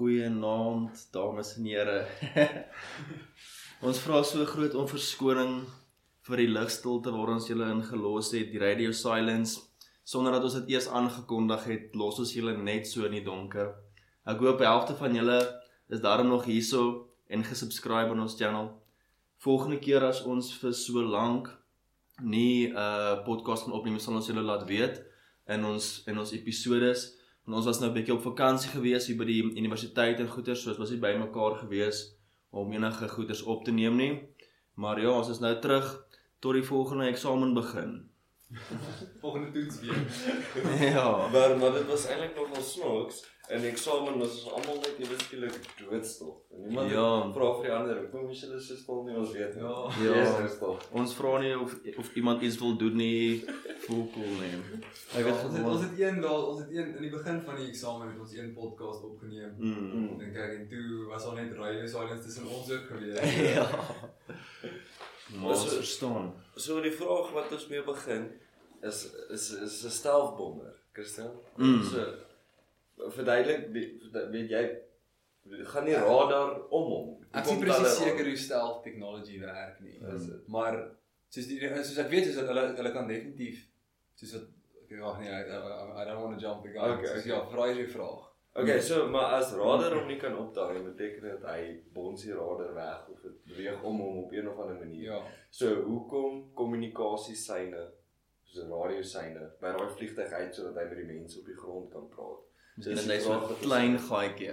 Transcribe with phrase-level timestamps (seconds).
[0.00, 2.06] Goeienaand, dames en here.
[3.86, 5.58] ons vra so groot om verskoning
[6.24, 9.60] vir die ligstilte waar ons julle ingelos het, die radio silence,
[10.08, 13.74] sonder dat ons dit eers aangekondig het, los ons julle net so in die donker.
[14.24, 15.36] Ek hoop die helfte van julle
[15.92, 16.86] is daarom nog hierso
[17.28, 18.72] en gesubscribe aan ons channel.
[19.44, 21.52] Volgende keer as ons vir so lank
[22.24, 25.04] nie 'n uh, podcast kan opneem, sal ons julle laat weet
[25.44, 29.16] in ons in ons episodes En ons was nou 'n bietjie op vakansie gewees hier
[29.16, 32.16] by die universiteit en goeie so, ons was nie bymekaar gewees
[32.50, 34.22] om enige goeders op te neem nie.
[34.74, 36.06] Maar ja, ons is nou terug
[36.38, 38.09] tot die volgende eksamen begin.
[39.20, 39.98] volgende toets weer.
[40.94, 41.28] ja.
[41.32, 43.24] Maar maar dit was eintlik nog wel snaaks.
[43.50, 46.44] In eksamen was ons almal net ewe skielik doodstil.
[46.66, 47.32] Niemand Ja.
[47.34, 49.90] vra vir die ander, "Kom jy hulle so stil nie ons weet nie." Ja.
[50.02, 50.44] Ja.
[50.44, 50.76] Is stil.
[50.92, 53.44] Ons vra nie of of iemand iets wil doen nie.
[53.86, 54.54] Voel cool nie.
[55.16, 57.40] Ek weet Ja, ons het ons het een daar, ons het een in die begin
[57.42, 59.54] van die eksamen het ons een podcast opgeneem.
[59.58, 60.18] Mm.
[60.18, 63.34] Dink ek en toe was al net radio silence tussen ons ook gewees.
[63.54, 63.66] ja.
[65.38, 66.32] Ons verstaan.
[66.56, 68.28] So die vraag wat ons mee begin
[68.82, 71.32] is is is 'n stelfbommer, Christian.
[71.56, 71.82] Mm.
[71.84, 72.06] So
[73.16, 73.68] verduidelik
[74.30, 74.64] weet jy
[75.72, 77.10] gaan nie radar om hom.
[77.32, 79.98] Ek is presies seker hoe stealth technology werk nie.
[80.14, 80.48] Is dit?
[80.48, 80.80] Maar
[81.28, 83.62] soos die soos ek weet is dat hulle hulle kan definitief
[84.18, 84.48] soos wat
[84.90, 86.96] ek wag nee, I, I, I don't want to jump the gun.
[86.96, 87.30] Okay, Soos, okay.
[87.30, 88.29] Ja, vra jy vraag.
[88.52, 91.60] Okay, so maar as radar hom nie kan opdaag, beteken dit hy
[91.94, 95.02] bons die radar weg of dit beweeg om hom op een of ander manier.
[95.12, 95.20] Ja.
[95.50, 97.84] So hoekom kommunikasiesyne
[98.50, 102.08] soos radiosyne by daai vliegtyg uit sodat hy met die mense op die grond kan
[102.10, 102.46] praat?
[102.80, 104.50] Dis net so vraag 'n wat ons- klein gaatjie.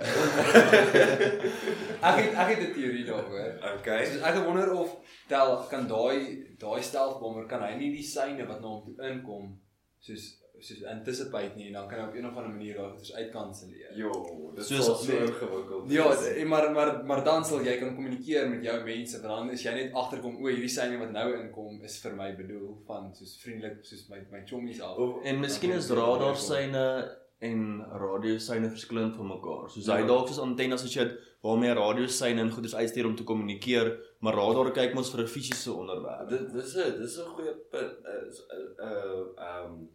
[2.08, 3.54] Ek het ek het 'n teorie daaroor.
[3.80, 4.06] Okay.
[4.06, 4.89] Soos ek wonder of
[5.28, 6.17] tel kan daai
[6.59, 9.59] daai stealthbommer kan hy nie die syne wat na hom toe inkom
[10.00, 10.26] soos
[10.59, 13.91] soos anticipate nie en dan kan hy op een of ander manier daai goeders uitkanselleer.
[13.97, 14.11] Jo,
[14.55, 15.89] dit is so ingewikkeld.
[15.91, 19.49] Ja, d- maar maar maar dan sal jy kan kommunikeer met jou mense want dan
[19.52, 23.14] is jy net agterkom o, hierdie syne wat nou inkom is vir my bedoel van
[23.16, 24.98] soos vriendelik soos my my chommies af.
[24.98, 29.70] Of En miskien is radarsyne en radiosyne verskillend van mekaar.
[29.70, 30.05] Soos hy Ja.
[30.08, 34.33] dalk soos antennes as jy het waarmee radiosyne en goeders uitstuur om te kommunikeer, maar
[34.33, 36.30] radar kyk mos vir 'n fisiese onderwerp.
[36.30, 37.93] dit dis 'n dis 'n goeie punt
[38.27, 39.87] is 'n 'n ehm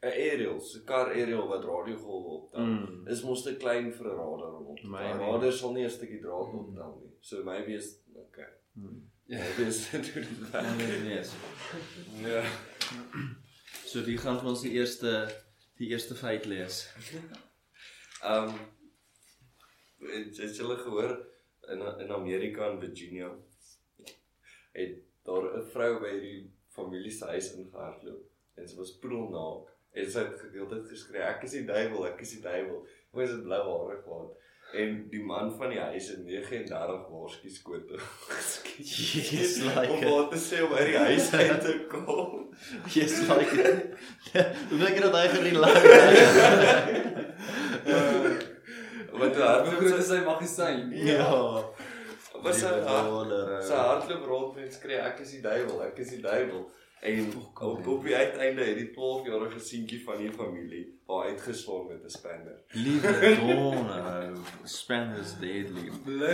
[0.00, 2.64] 'n aerial, 'n kar aerial wat radiogolwe optel.
[2.64, 3.06] Mm.
[3.08, 4.90] Is mos te klein vir 'n radar om op te tel.
[4.90, 5.18] Maybe.
[5.18, 7.12] Radar sal nie 'n stukkie draad optel nie.
[7.20, 8.52] So maybe is okay.
[8.74, 9.10] Hmm.
[9.28, 9.38] Ja.
[9.38, 10.76] Maybe is dit hoe dit werk.
[10.76, 11.32] Nee, yes.
[12.24, 12.42] Ja.
[13.84, 15.28] So wie gaan ons die eerste
[15.76, 16.88] die eerste feit lees?
[18.22, 18.54] Ehm
[19.98, 21.12] het het julle gehoor
[21.74, 23.28] in in Amerika in Virginia
[24.72, 30.10] het daar 'n vrou by die familie se huis ingehardloop en sy was poedelnaak en
[30.10, 33.44] sy het gedeeltyd geskree ek is die duiwel ek is die duiwel hoe is dit
[33.46, 34.30] blou hare gehad
[34.82, 37.96] en die man van die huis het 39 waarskuwings skote
[38.28, 38.90] geskiet
[39.38, 42.48] Yes, like om wat te sê om uit die huis uit te kom
[42.92, 43.96] Yes, like it.
[44.34, 45.94] Hoe dink jy dat hy gerelateer?
[49.18, 50.90] wat toe Hoe hardloop groot sy is sy magasyn?
[51.06, 51.28] Ja.
[52.42, 53.54] was sy hard dollar.
[53.66, 56.66] Sy hardloop rond en skree ek is die duiwel, ek is die duiwel.
[57.00, 62.04] En op, op die uiteinde het die 12-jarige seentjie van die familie haar uitgeslaan met
[62.04, 62.56] 'n spanner.
[62.68, 64.32] Liewe donor,
[64.64, 65.90] Spanish deadly.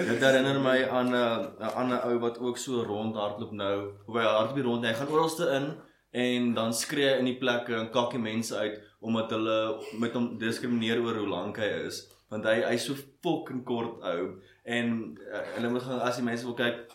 [0.08, 3.90] Dit herinner my aan 'n uh, 'n ander ou wat ook so rondhardloop nou.
[4.06, 5.76] Hoe hy hardloop rond, hy gaan oralste in
[6.10, 10.38] en dan skree hy in die plekke en kakkie mense uit omdat hulle met hom
[10.38, 15.40] diskrimineer oor hoe lank hy is, want hy hy's so fucking kort ou en uh,
[15.54, 16.86] hulle moet gaan as die mense wil kyk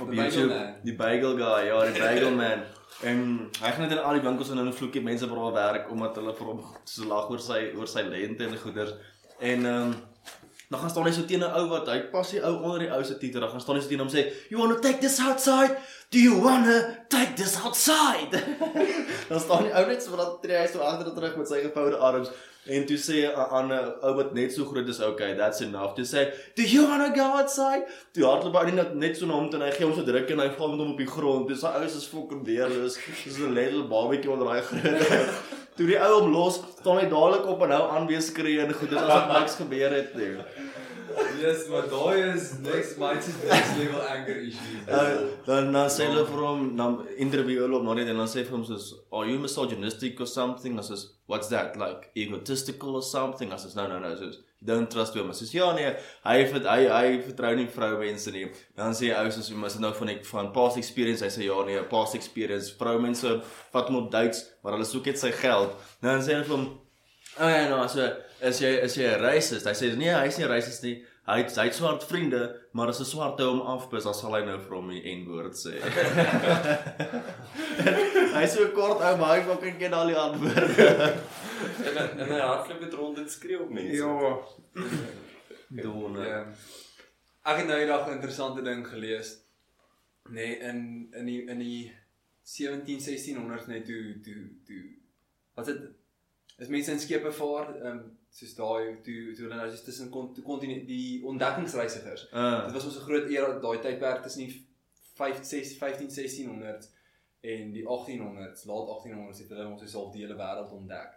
[0.00, 2.66] op The YouTube, Bagel die bagel guy, ja, die bagel man.
[3.04, 5.90] En hy gaan net in al die winkels en dan vloekie mense vir haar werk
[5.92, 8.94] omdat hulle vir hom so lag oor sy oor sy lente en goeders.
[9.38, 9.96] En ehm um,
[10.68, 12.90] dan gaan staan hy so teen 'n ou wat hy pas die ou onder die
[12.90, 13.40] ou se titel.
[13.40, 15.76] Dan gaan staan hy so teen hom sê, "You want to take this outside?
[16.10, 18.34] Do you want to take this outside?"
[19.30, 22.30] dan staan die ou net so wat hy so agter terug met sy gevoude arms
[22.68, 26.04] en toe sê 'n ander ou wat net so groot is, "Okay, that's enough." Toe
[26.04, 29.50] sê, "Do you want to go outside?" Toe hardloop hy net net so na hom
[29.50, 31.48] toe en hy gee hom so druk en hy val met hom op die grond.
[31.48, 32.98] Dis sy ou is fucking weerloos.
[33.24, 35.28] Soos 'n little babatjie onder daai groot.
[35.76, 38.72] Toe die ou hom los, staan hy dadelik op en nou aan weer skree en
[38.72, 38.90] goed.
[38.90, 40.36] Dit asof niks gebeur het nie.
[41.16, 44.88] Yes, maar daai is next is next level anger issues.
[44.88, 48.28] Uh, dan dan sê hulle vir hom, dan interview hulle hom nou net en dan
[48.28, 51.76] sê vir hom soos, "Are you misogynistic or something?" As is, "What's that?
[51.76, 55.52] Like egotistical or something?" As is, "No, no, no." Soos, "You don't trust women." Soos,
[55.52, 58.46] "Ja nee, hy het hy hy vertrou nie vroumense nie."
[58.76, 61.44] Dan sê hy ou soos, "Mas dit nou van ek van past experience." Hy sê,
[61.44, 62.74] "Ja nee, past experience.
[62.76, 63.42] Vroumense
[63.72, 65.72] vat hom op dates, maar hulle soek net sy geld."
[66.02, 66.78] Dan sê hulle vir hom,
[67.40, 69.66] "Oh ja, nou, so is jy is jy 'n racist?
[69.66, 71.04] Hy sê nee, hy's nie 'n racist nie.
[71.26, 74.44] Hy het hy het swart vriende, maar as 'n swart hom afpis, dan sal hy
[74.44, 75.80] nou vir hom die N-woord sê.
[78.36, 81.14] hy so kort ou, maar hy fucking ken al die antwoorde.
[81.56, 83.96] En hy- en hy hardloop dit rond en skree op mense.
[83.96, 84.36] Ja.
[85.82, 86.26] Donne.
[86.26, 86.40] Ja.
[87.48, 89.38] Ek het nou eendag 'n interessante ding gelees.
[90.30, 91.92] Nee, in in die in die
[92.42, 94.82] 17 1600s net toe toe toe
[95.54, 95.80] wat dit
[96.58, 100.10] is mense in skepe vaar, ehm um, soos daai toe toe hulle nou soos tussen
[100.12, 102.28] kon kontinent die ontdekkingsreisigers.
[102.32, 104.66] Uh, Dit was ons 'n groot era daai tydperk tussen die
[105.16, 106.90] 5 6 15 1600
[107.40, 111.12] en die 1800s, laat 1800s het hulle ons so half die hele wêreld ontdek.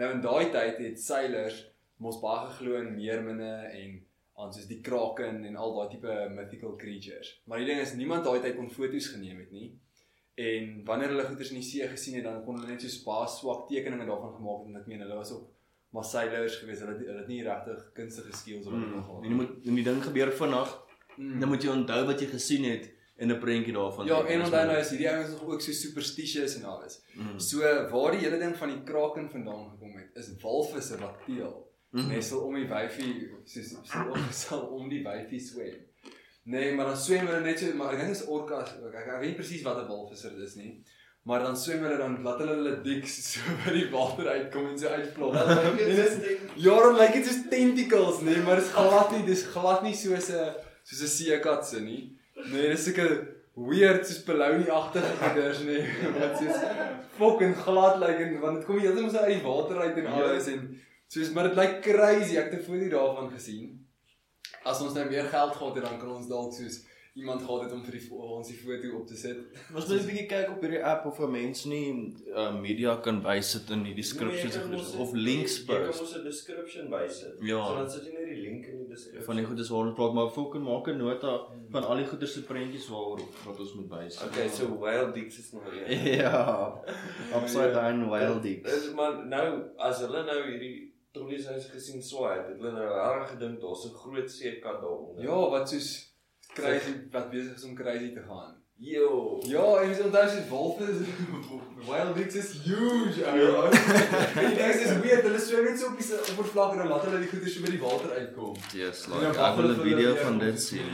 [0.00, 1.64] Nou in daai tyd het seilers
[2.04, 3.98] mos baie geglo in meerminne en
[4.36, 7.40] aan soos die kraken en al daai tipe mythical creatures.
[7.44, 9.68] Maar die ding is niemand daai tyd kon foto's geneem het nie.
[10.36, 13.28] En wanneer hulle goeters in die see gesien het, dan kon hulle net so baie
[13.32, 15.55] swak tekeninge daarvan gemaak het en ek meen hulle was ook
[15.96, 16.84] maar seilers geweest.
[16.84, 19.80] Hulle hulle het nie regtig kunstige skills of wat mm, nog en jy moet en
[19.80, 20.74] die ding gebeur vinnig.
[21.16, 21.38] Mm.
[21.40, 24.06] Dan moet jy onthou wat jy gesien het en 'n prentjie daarvan.
[24.06, 27.00] Ja, en onthou nou is hierdie ouens nog ook so superstitious en alles.
[27.14, 27.38] Mm.
[27.40, 31.54] So waar die hele ding van die kraken vandaan gekom het, is walvisse wat teel.
[31.90, 33.12] Nee, sal om die wyfie
[33.48, 35.78] soos sal om sal om die wyfie swem.
[36.42, 38.74] Nee, maar dan swem hulle net so, maar ek dink is orcas.
[38.76, 40.72] Ek, ek, ek weet nie presies wat 'n walvisser dit is nie.
[41.26, 44.76] Maar dan swem hulle dan laat hulle hulle diks so by die water uitkom en
[44.78, 45.34] so uitplop.
[45.42, 46.20] En dis-
[46.62, 49.94] Ja, dan lyk dit soos tentacles, nee, maar dit is glad nie, dis glad nie
[49.94, 50.52] soos 'n
[50.86, 52.02] soos 'n seekat se nie.
[52.52, 53.10] Nee, dis seker
[53.56, 55.82] weird soos belounie-agtige goeders nee,
[56.20, 56.62] wat soos
[57.18, 60.46] fucking glad lyk en want dit kom heeltemal so uit die water uit en alles
[60.52, 60.60] en
[61.08, 62.36] soos maar dit lyk crazy.
[62.38, 63.82] Ek het 'n foto daarvan gesien.
[64.64, 66.84] As ons nou meer geld gehad het, dan kan ons dalk soos
[67.16, 69.38] iemand gehad het om vir die ons die foto op te sit.
[69.74, 73.22] Ons moet 'n bietjie kyk op hierdie app of 'n mens nie uh, media kan
[73.24, 76.00] wyssit in die descriptions Nee, of, of links Jy kan post.
[76.00, 77.38] ons 'n description bysit.
[77.40, 77.62] Ja.
[77.66, 79.24] So dan sit jy net die link in die description.
[79.24, 81.32] Van die goedes waar ons praat, maar fucking maak 'n nota
[81.70, 84.22] van al die goedes se prentjies waar wat ons moet wys.
[84.22, 86.12] Okay, so Wild Dicks is nog een.
[86.22, 86.36] ja.
[87.34, 88.70] Upside down wild dicks.
[88.70, 93.30] Dis maar nou as hulle nou hierdie trollies huis gesien swaai, het hulle nou reg
[93.30, 95.24] gedink daar's 'n groot seekat daaronder.
[95.24, 96.15] Ja, wat soos
[96.58, 98.54] crazy wat besig is om crazy te gaan.
[98.78, 99.40] Yo.
[99.48, 100.98] Ja, en jy onthou soos wolfe is
[101.88, 103.22] wild dicks is huge.
[103.24, 103.70] Ja.
[103.70, 106.90] En die ding is weet, hulle swem net so op die se- oppervlak en dan
[106.92, 108.52] laat hulle die goeie so by die water uitkom.
[108.76, 110.92] Yes, like ek wil 'n video van dit sien.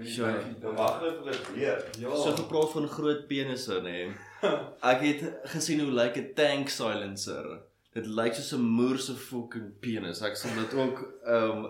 [0.00, 0.40] Sure.
[0.78, 1.84] wag hulle vir dit weer.
[2.00, 2.14] Ja.
[2.16, 3.98] So gepraat van groot penisse nê.
[4.92, 5.20] Ek het
[5.52, 7.44] gesien hoe lyk 'n tank silencer.
[7.90, 10.22] Dit lyk soos 'n moer se fucking penis.
[10.22, 11.64] Ek sal dit ook um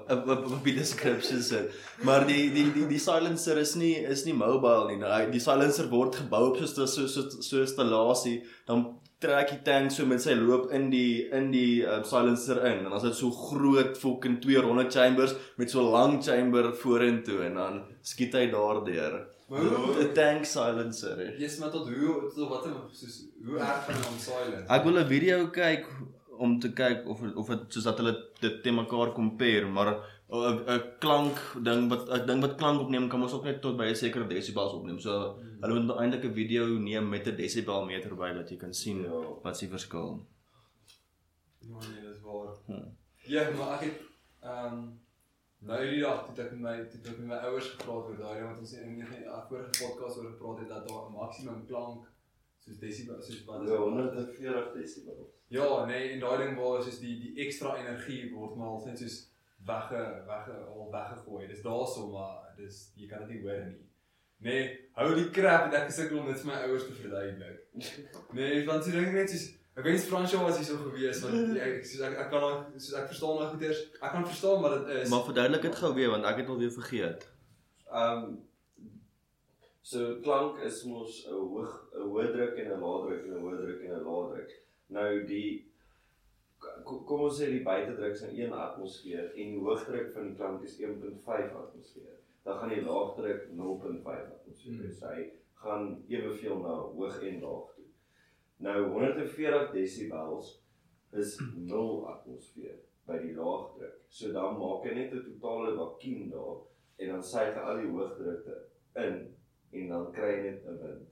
[0.58, 1.72] op die description sit.
[2.04, 4.98] Maar die die die die silencer is nie is nie mobile nie.
[5.00, 8.42] Nou, die silencer word gebou op so so so 'n installasie.
[8.66, 12.78] Dan trek die tank so met sy loop in die in die um, silencer in
[12.78, 16.72] en dan is dit so groot fucking twee ronde chambers met so 'n lang chamber
[16.76, 19.26] vorentoe en dan skiet hy daardeur.
[19.50, 21.16] 'n tank silencer.
[21.18, 21.36] hè.
[21.38, 24.68] Yes, maar tot hoe tot wat soos hoe erg van on silent.
[24.68, 25.86] Ek wil 'n video kyk
[26.38, 29.88] om te kyk of of dit soos dat hulle dit te mekaar compare, maar
[30.30, 33.76] 'n 'n klank ding wat ek dink wat klank opneem kan mos ook net tot
[33.76, 34.98] by 'n sekere desibels opneem.
[35.00, 39.02] So hulle moet eintlik 'n video neem met 'n desibelmeter by dat jy kan sien
[39.02, 39.10] Ja.
[39.42, 40.26] wat se verskil.
[41.60, 42.54] Ja nee, dis waar.
[42.66, 42.88] Hm.
[43.26, 44.00] Ja, maar ek het
[44.42, 44.99] ehm um,
[45.60, 48.42] nou die dag toe ek met my toe ek met my ouers gepraat oor daai
[48.44, 49.06] want ons het in die
[49.48, 52.06] vorige podcast oor gepraat het dat daar 'n maksimum klank
[52.64, 53.84] soos desibel soos wat is Ja, dit?
[53.84, 55.20] 140 desibel.
[55.48, 58.98] Ja, nee, en daai ding waar soos die die ekstra energie word maar al net
[58.98, 59.16] soos
[59.66, 61.46] wegge wegge al weggegooi.
[61.48, 63.80] Dis daarso maar dis jy kan dit nie hoor nie.
[64.38, 67.58] Nee, hou die crap en ek gesukkel om dit vir my ouers te verduidelik.
[68.38, 71.56] Nee, want so dink net soos ek weet nie Fransjo was hier so gewees want
[71.56, 73.80] ek soos ek, ek kan al- soos ek verstaan nou goeders.
[74.02, 75.08] Ek kan verstaan wat dit is.
[75.10, 77.26] Maar verduidelik dit gou weer want ek het al weer vergeet.
[77.90, 78.36] Ehm
[79.82, 83.42] so klank is mos 'n hoog 'n hoë druk en 'n lae druk en 'n
[83.44, 84.50] hoë druk en 'n lae druk.
[84.96, 85.66] Nou die
[86.84, 90.36] kom, kom ons sê die buitedruk is in 1 atmosfeer en die hoogdruk van die
[90.36, 92.16] klank is 1.5 atmosfeer.
[92.44, 94.82] Dan gaan die laagdruk 0.5 atmosfeer Hmm.
[94.82, 95.00] wees.
[95.00, 97.79] Hy gaan eweveel na hoog en laag toe.
[98.60, 100.62] Nou 140 desibels
[101.16, 102.76] is 0 atmosfeer
[103.08, 104.00] by die laagdruk.
[104.12, 106.58] So dan maak jy net 'n totale vakuum daar
[107.00, 108.56] en dan suig hy al die hoogdrukte
[109.04, 109.16] in
[109.72, 111.08] en dan kry jy net 'n wind.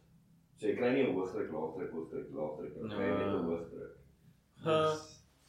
[0.57, 3.95] So jy kry nie 'n hoogdruk, laagdruk, hoogdruk, laagdruk nie, jy kry net 'n hoogdruk.
[4.65, 4.79] Ha,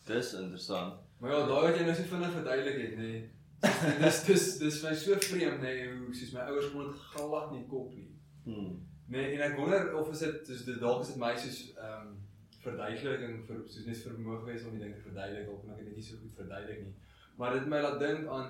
[0.08, 0.94] dis interessant.
[1.20, 3.12] Maar ja, daai wat jy nou so vinnig verduidelik het, nê.
[3.12, 6.88] Nee, dis dis dis vir my so vreemd, nê, nee, hoe soos my ouers kon
[6.88, 8.08] dit glad nie kop nie.
[8.46, 8.78] Hmm.
[9.10, 12.10] Nee, en ek wonder of is dit soos dit dalk is dit my soos ehm
[12.10, 12.18] um,
[12.60, 15.96] verduideliking vir soos net vermoë gewees om die ding te verduidelik of ek het dit
[15.98, 16.96] nie so goed verduidelik nie.
[17.40, 18.50] Maar dit my laat dink aan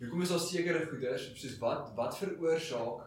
[0.00, 3.02] hoekom is daar sekere goeders soos wat wat veroorsaak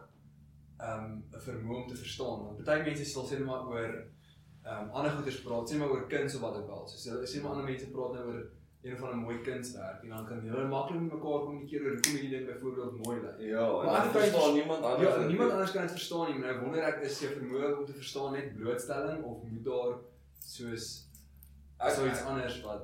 [0.84, 2.44] ehm um, 'n vermoë om te verstaan.
[2.46, 5.96] Want baie mense sal sê net maar oor ehm um, ander goeders praat, sê maar
[5.96, 6.86] oor kuns of wat ook al.
[6.88, 8.44] So sê maar ander mense praat nou oor
[8.84, 12.12] een van 'n mooi kunswerk en dan kan hulle maklik met mekaar kommunikeer oor hoekom
[12.12, 13.38] hierdie ding byvoorbeeld mooi lyk.
[13.38, 15.08] Ja, Maar ander verstaan tyd- niemand anders.
[15.10, 15.56] Ja, dit niemand nie.
[15.56, 18.32] anders kan dit verstaan nie, maar nou wonder ek is jou vermoë om te verstaan
[18.32, 19.94] net blootstelling of moet daar
[20.38, 21.08] soos
[21.78, 22.82] Ek- so iets anders wat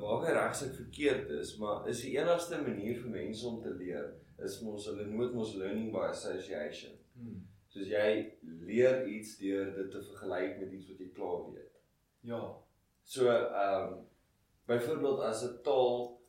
[0.00, 4.12] maak hy regsig verkeerd is, maar is die enigste manier vir mense om te leer
[4.44, 6.92] is mos hulle nood mos learning by association.
[7.16, 11.76] hmm, Soos jy leer iets deur dit te vergelyk met iets wat jy klaar weet.
[12.20, 12.40] ja,
[13.04, 13.98] So ehm um,
[14.70, 16.20] byvoorbeeld as 'n taal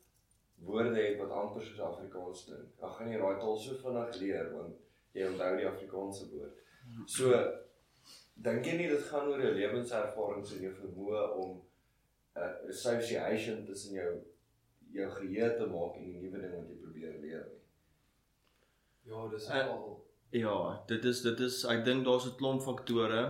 [0.66, 4.52] woorde het wat amper soos Afrikaans klink, dan gaan jy daai taal so vinnig leer
[4.56, 4.74] want
[5.12, 6.58] jy onthou die Afrikaanse woord.
[7.06, 7.30] So
[8.46, 11.50] dink jy nie dit gaan oor jou lewenservarings en jou vermoë om
[12.36, 14.12] 'n uh, association tussen jou
[14.92, 17.60] jou geheue te maak en die nuwe ding wat jy probeer leer nie.
[19.10, 20.00] ja, dis Eh, al
[20.32, 23.22] Ja, dit is dit is ek dink daar's 'n klomp faktore.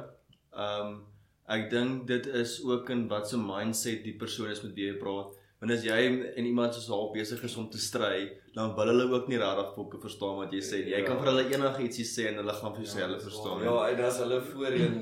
[0.53, 1.12] Ehm um,
[1.53, 4.99] ek dink dit is ook in wat se mindset die persoon is met wie jy
[5.03, 5.35] praat.
[5.63, 5.99] Want as jy
[6.37, 9.69] en iemand soos half besig is om te stry, dan wil hulle ook nie regtig
[9.77, 10.81] fokke verstaan wat jy sê.
[10.89, 11.07] Jy Ja.
[11.07, 13.63] kan vir hulle enigietsie sê en hulle gaan vir jou sê Ja, hulle verstaan.
[13.63, 14.97] Ja, en as hulle voorheen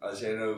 [0.00, 0.52] as jy nou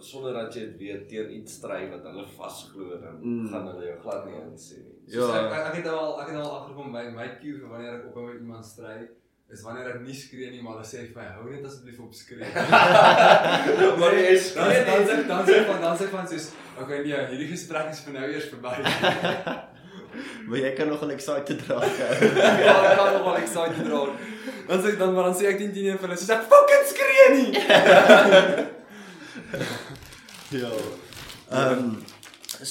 [0.00, 3.48] sonder dat jy dit weet teen iets stry wat hulle vasglo dan Mm.
[3.50, 5.14] gaan hulle jou glad nie insien nie.
[5.14, 5.46] Soos Ja.
[5.46, 8.26] ek, ek, het al ek het al agterkom by my cue vir wanneer ek ophou
[8.26, 9.08] met iemand stry
[9.48, 12.12] is wanneer ek nie skree nie maar hulle sê vir my hou net asseblief op
[12.12, 12.50] skree.
[14.00, 17.22] maar jy is dan dan sê dan sê van dan sê van soos okay nee,
[17.32, 18.76] hierdie gesprek is vir nou eers verby.
[20.48, 21.98] Maar jy kan nog al excited raak.
[22.00, 22.06] ja,
[22.88, 24.22] ek kan nog wel excited raak.
[24.66, 27.26] Dan sê dan maar dan sê ek teen teen vir hulle soos ek fucking skree
[27.36, 27.50] nie.
[30.56, 30.72] ja.
[31.52, 31.92] Ehm um,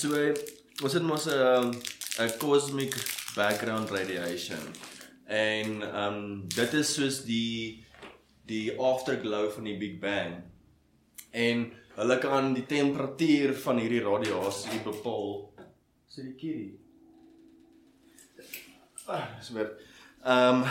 [0.02, 0.18] so
[0.84, 1.72] ons het mos 'n
[2.26, 2.98] 'n cosmic
[3.38, 4.66] background radiation.
[5.28, 7.84] En ehm um, dit is soos die
[8.48, 10.38] die afterglow van die Big Bang.
[11.32, 11.66] En
[11.98, 15.34] hulle kan die temperatuur van hierdie radiasie bepaal.
[16.08, 16.78] So die kierie.
[19.06, 19.74] Ah, dis weer.
[20.24, 20.66] Ehm um,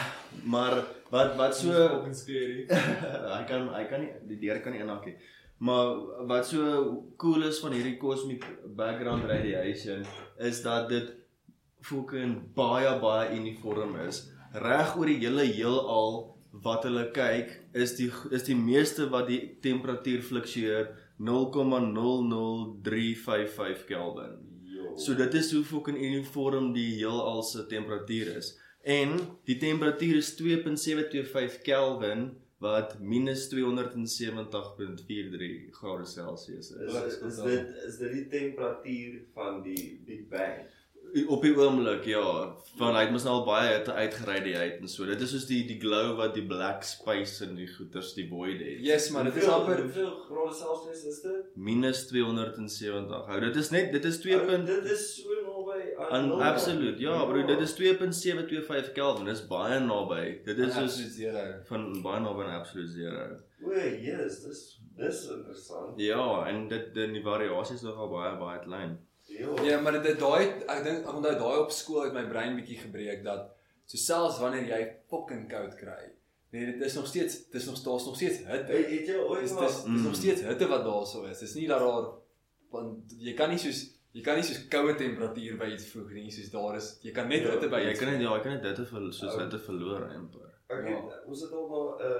[0.44, 0.78] maar
[1.12, 2.64] wat wat so fucking skree nie.
[3.34, 5.16] hy kan hy kan nie die deur kan nie inhak nie.
[5.58, 6.00] Maar
[6.32, 6.86] wat so
[7.20, 8.44] cool is van hierdie cosmic
[8.76, 10.04] background radiation
[10.48, 11.12] is dat dit
[11.80, 14.24] fucking baie baie uniform is.
[14.52, 19.58] Reg oor die hele heelal wat hulle kyk, is die is die meeste wat die
[19.64, 20.88] temperatuur fluktueer
[21.20, 24.46] 0,00355 Kelvin.
[24.96, 28.58] So dit is hoe fucking uniform die heelal se temperatuur is.
[28.86, 32.30] En die temperatuur is 2.725 Kelvin
[32.64, 36.96] wat minus 270.43 grade Celsius is, is.
[37.04, 40.56] is, is dit is dit die temperatuur van die Big Bang.
[41.28, 42.22] Op die oomblik ja,
[42.76, 45.06] van hy het mos nou al baie hitte uitgeradiate en so.
[45.08, 48.60] Dit is soos die die glow wat die black space in die goeters die void
[48.60, 48.82] het.
[48.84, 51.56] Yes, maar dit is amper hoeveel grade Celsius is dit?
[51.56, 53.24] Minus 270.
[53.30, 54.40] Hou, dit is net dit is 2.
[54.42, 55.78] Oh, dit is so naby
[56.10, 56.42] aan nul.
[56.42, 57.00] absoluut.
[57.00, 59.24] Ja, bro, dit is 2.725 Kelvin.
[59.30, 60.22] Dis baie naby.
[60.44, 61.46] Dit is soos zero.
[61.70, 63.26] van baie naby aan absolute zero.
[63.64, 64.62] O, yes, dis
[64.96, 65.96] dis interessant.
[66.00, 68.98] Ja, en dit die, die variasie is nogal baie baie klein.
[69.38, 69.62] Ja.
[69.64, 72.78] Ja, maar dit daai ek dink ek onthou daai op skool het my brein bietjie
[72.78, 73.50] gebreek dat
[73.84, 76.12] so selfs wanneer jy fucking koud kry.
[76.52, 78.72] Nee, dit is nog steeds dis nog daar's nog steeds hitte.
[78.72, 80.14] Hey, het jy ooit Dis dis dis nog Mm.
[80.14, 81.38] steeds hitte wat daarso is.
[81.38, 82.06] Dis nie dat daar
[82.70, 86.30] want jy kan nie soos jy kan nie soos koue temperatuur by iets voeg nie,
[86.32, 88.52] soos daar is jy kan net Ja, hitte by Jy kan net ja, jy kan
[88.52, 89.38] net dit te ver, soos Oh.
[89.38, 90.48] dit te verloor amper.
[90.68, 90.94] Ek Ja.
[90.96, 92.10] het ons het al na 'n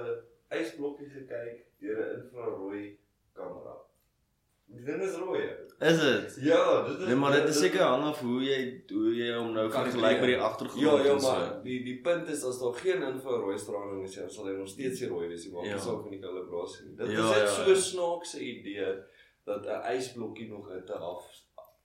[0.53, 2.97] uh, ysblokkie gekyk deur 'n infrarooi
[3.33, 3.73] kamera.
[4.67, 5.41] Ding is rooi.
[5.79, 6.37] Is dit?
[6.41, 9.51] Ja, dit is Nee, maar dit is seker hang af hoe jy hoe jy hom
[9.53, 11.31] nou vergelyk met die agtergrond Ja, ja, en so.
[11.31, 14.67] maar die die punt is as daar geen infrarooi straling is, dan sal hy nog
[14.67, 15.71] steeds rooi wees nie, maar Ja.
[15.71, 15.77] ja.
[15.77, 16.95] saak van die kalibrasie nie.
[16.95, 17.75] Dit Ja, is net ja, so ja.
[17.75, 18.95] snaakse idee
[19.45, 21.23] dat 'n ysblokkie nog hitte af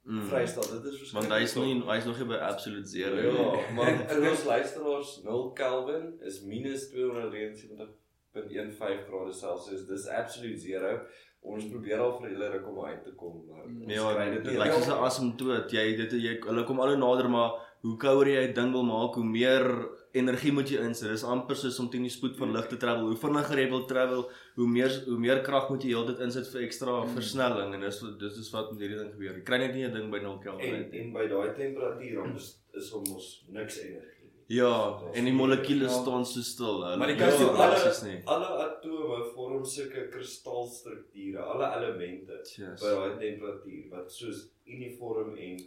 [0.05, 0.25] Mm.
[0.27, 0.83] vrystel.
[0.83, 3.15] Dit is Want hy's nie hy's nog nie by absolute zero.
[3.15, 3.41] nie.
[3.41, 9.87] Ja, maar vir ons luisteraars 0 Kelvin is minus 273.15 grade Celsius.
[9.87, 11.01] Dis absolute zero.
[11.43, 14.63] Ons probeer al vir julle ruk om uit te kom, maar ons Ja, dit lyk
[14.63, 14.75] reg.
[14.75, 15.71] soos 'n asemtoot.
[15.73, 17.51] Jy dit jy hulle kom al hoe nader maar
[17.83, 21.09] hoe kouer jy 'n ding wil maak, hoe meer energie moet jy insit.
[21.11, 23.07] Dis amper soos om teen die spoed van lig te travel.
[23.11, 26.63] Hoe vinniger jy wil travel, hoe meer hoe meer krag moet jy heeltyd insit vir
[26.63, 27.15] ekstra Mm.
[27.17, 29.35] versnelling en dis dis is wat met hierdie ding gebeur.
[29.35, 32.35] Jy kry net nie 'n ding by 0 Kelvin en en by daai temperatuur dan
[32.75, 34.12] is ons niks energie.
[34.53, 36.01] Ja, en die molekules Ja.
[36.03, 36.83] staan so stil.
[36.85, 38.19] Hulle Maar kous- nie Ja, reaksies nie.
[38.25, 42.81] Alle atome vorm sulke kristalstrukture, alle elemente Yes.
[42.81, 45.61] by daai temperatuur wat soos uniform en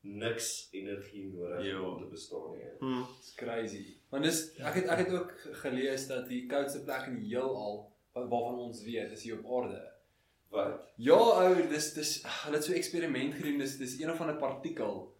[0.00, 1.80] niks energie nodig het Ja.
[1.80, 2.70] om te bestaan nie.
[2.80, 3.02] Hm.
[3.20, 3.84] It's crazy.
[4.10, 5.32] Want dis ek het ek het ook
[5.62, 9.62] gelees dat die koudste plek in die heelal wat waarvan ons weet is hier op
[9.64, 9.90] aarde.
[10.50, 10.80] Wat?
[10.96, 13.58] Ja, ou, dis dis hulle het so 'n eksperiment gedoen.
[13.58, 15.11] Dis dis een of ander partikel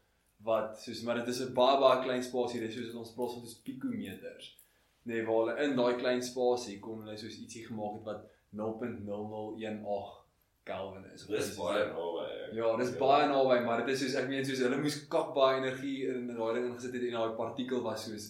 [0.44, 3.46] wat soos maar dit is 'n baie baie klein spasie, dis soos ons praat van
[3.46, 4.56] soos pikometers.
[5.02, 10.22] Nee, waar hulle in daai klein spasie kon hulle soos ietsie gemaak het wat 0.0018
[10.64, 11.26] Kelvin is.
[11.26, 12.26] Dis baie naby.
[12.54, 15.58] Ja, dis baie naby, maar dit is soos ek meen soos hulle moes kak baie
[15.58, 18.28] energie in daai ding ingesit het en daai partikel was soos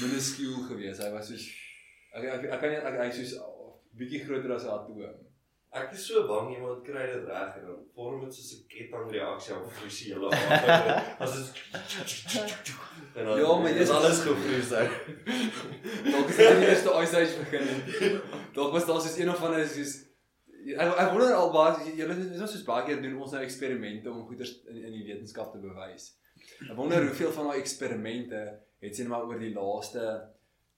[0.00, 1.02] minuskuul geweest.
[1.02, 1.48] Hy was soos
[2.12, 3.34] ek ek, ek kan nie ek, hy soos
[3.98, 5.27] bietjie groter as 'n atoom.
[5.70, 9.54] Ek is so bang iemand kry dit reg en dan vorm dit soos 'n kettingreaksie
[9.56, 11.20] op visuele aard.
[11.20, 11.48] As dit
[13.14, 14.90] en dan Ja, maar jy is is- alles gevries uit.
[16.12, 18.20] Dalk is dit die eerste ice age begin.
[18.54, 19.92] Dalk was daar soos een of ander soos
[20.68, 24.10] ek, ek wonder al baie julle is ons soos baie keer doen ons nou eksperimente
[24.10, 26.14] om goeders in in die wetenskap te bewys.
[26.70, 28.40] Ek wonder hoeveel van daai eksperimente
[28.80, 30.02] het sien maar oor die laaste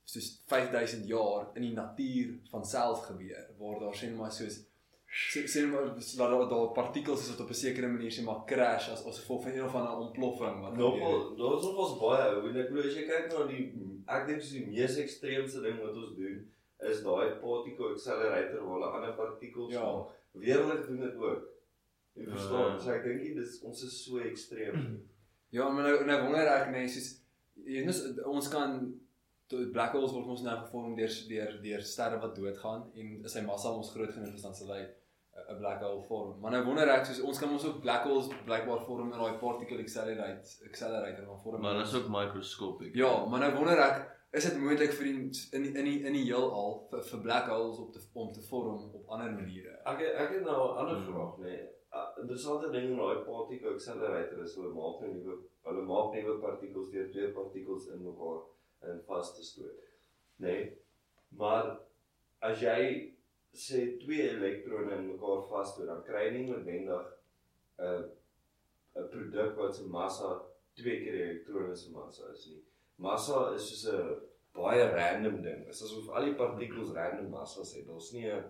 [0.04, 4.58] soos 5000 jaar in die natuur van self gebeur waar daar sien maar soos
[5.10, 8.44] sê sê maar laat daar daar partikels is wat op 'n sekere manier sê maar
[8.46, 10.76] crash as as gevolg van een of ander ontploffing wat.
[10.76, 13.64] Nogal, daar's nogals baie ou en ek bedoel as jy kyk na die
[14.06, 16.38] ek dink dis die mees ekstreemste ding wat ons doen
[16.90, 19.82] is daai particle accelerator waar hulle ander partikels Ja.
[19.82, 20.08] maak.
[20.32, 21.42] Weerlig doen dit ook.
[22.16, 25.02] Jy verstaan, so ek dink nie dis ons is so ekstreem.
[25.50, 27.20] Ja, maar nou nou wonder ek nee, soos
[27.66, 28.94] jy weet ons kan
[29.48, 33.32] tot black holes word ons nou gevorm deur deur deur sterre wat doodgaan en as
[33.32, 34.86] sy massa ons groot genoeg is dan sal hy
[35.48, 36.40] 'n- black hole vorm.
[36.40, 39.38] Maar nou wonder ek soos ons kan ons ook black holes blykbaar vorm in daai
[39.38, 41.60] particle accelerator accelerator van vorm.
[41.60, 42.94] Maar dit is ook mikroskopiek.
[42.94, 45.14] Ja, maar nou wonder ek is dit moontlik vir die
[45.52, 48.40] in die, in die in die heelal vir, vir black holes op te om te
[48.42, 49.72] vorm op ander maniere.
[49.84, 51.04] Ek ek het nou 'n ander Hmm.
[51.12, 51.42] vraag nê.
[51.44, 51.68] Nee.
[52.20, 56.90] Interessante ding met daai particle accelerator is hulle maak nou nuwe hulle maak nuwe partikels
[56.90, 58.40] deur twee partikels in mekaar
[58.90, 59.80] in vas te stoot.
[60.38, 60.46] Nê?
[60.46, 60.78] Nee.
[61.28, 61.78] Maar
[62.40, 63.12] as jy
[63.52, 67.06] sê twee elektrone in mekaar vasstoot, dan kry jy nie noodwendig
[67.78, 68.04] 'n
[68.96, 70.30] 'n produk wat se massa
[70.74, 72.62] twee keer die elektrone se massa is nie.
[72.96, 74.20] Massa is soos 'n
[74.54, 75.64] baie random ding.
[75.64, 77.86] Dit is asof al die partikels random massas het.
[77.86, 78.44] Daar's nie 'n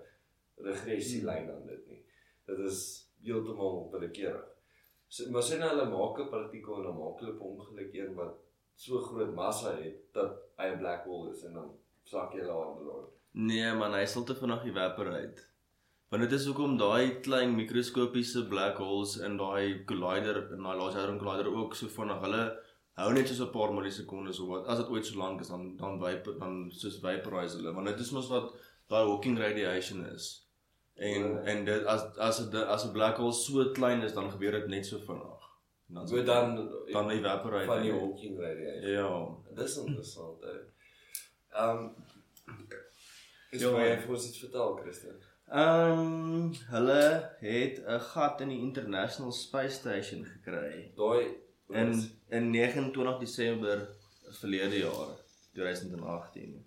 [0.56, 2.02] regressielyn aan dit nie.
[2.46, 4.48] Dit is heeltemal willekeurig.
[5.08, 8.14] So, maar sê nou hulle maak 'n partikel en dan maak hulle 'n ongeluk een
[8.14, 8.34] wat
[8.74, 12.64] so groot massa het dat hy 'n black hole is en dan sak jy daar
[12.64, 13.19] aan.
[13.32, 15.46] Nee man, hy sal te vinnig evaporate.
[16.10, 20.98] Want dit is hoekom daai klein mikroskopiese black holes in daai collider in daai Large
[20.98, 22.18] Hadron Collider ook so vinnig.
[22.24, 22.42] Hulle
[22.98, 24.66] hou net so 'n paar millisekondes of wat.
[24.66, 27.74] As dit ooit so lank is dan dan vapor dan soos vaporize hulle.
[27.74, 28.50] Want dit is mos wat
[28.88, 30.46] daai Hawking radiation is.
[30.96, 31.42] En Ja.
[31.52, 34.66] en dit as as 'n as 'n black hole so klein is dan gebeur dit
[34.68, 35.40] net so vinnig.
[35.88, 37.92] En dan So dan dan evaporate van die.
[37.92, 38.90] Hawking radiation.
[38.90, 39.54] Ja.
[39.54, 40.42] Dis interessant.
[41.52, 41.94] Ehm um,
[43.50, 43.74] Is man.
[43.74, 45.20] vir ons iets vertel, Christian?
[45.50, 47.02] Ehm um, hulle
[47.40, 50.92] het 'n gat in die International Space Station gekry.
[50.96, 51.34] Daai
[51.68, 53.88] in in 29 Desember
[54.40, 55.16] verlede jaar
[55.54, 56.64] 2018.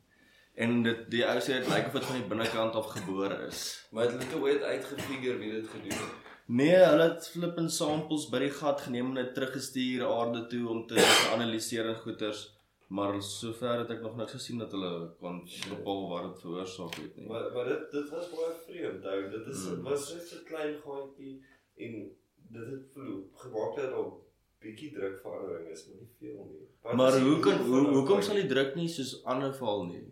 [0.56, 3.88] En dit die ou sê dit lyk of dit van die binnekant af gebore is.
[3.92, 6.14] maar het hulle toe ooit uitgefigure wie dit gedoen het?
[6.46, 10.88] Nee, hulle het flippin samples by die gat geneem en dit teruggestuur aarde toe om
[10.88, 11.00] te
[11.34, 12.53] analiseer en goeters,
[12.98, 17.16] maar sover het ek nog niks gesien dat hulle kon bepaal wat dit veroorsaak het
[17.18, 17.28] nie.
[17.32, 19.06] Maar maar dit dit was baie vreemd.
[19.14, 19.84] Ou, dit is Hmm.
[19.88, 21.36] was net so 'n klein gaatjie
[21.86, 21.94] en
[22.58, 24.12] dit het verloop gemaak dat daar
[24.64, 26.68] bietjie drukverandering is, maar nie veel nie.
[26.84, 30.04] Wat Maar hoe kan hoe, hoekom sal die druk nie soos aanval nie?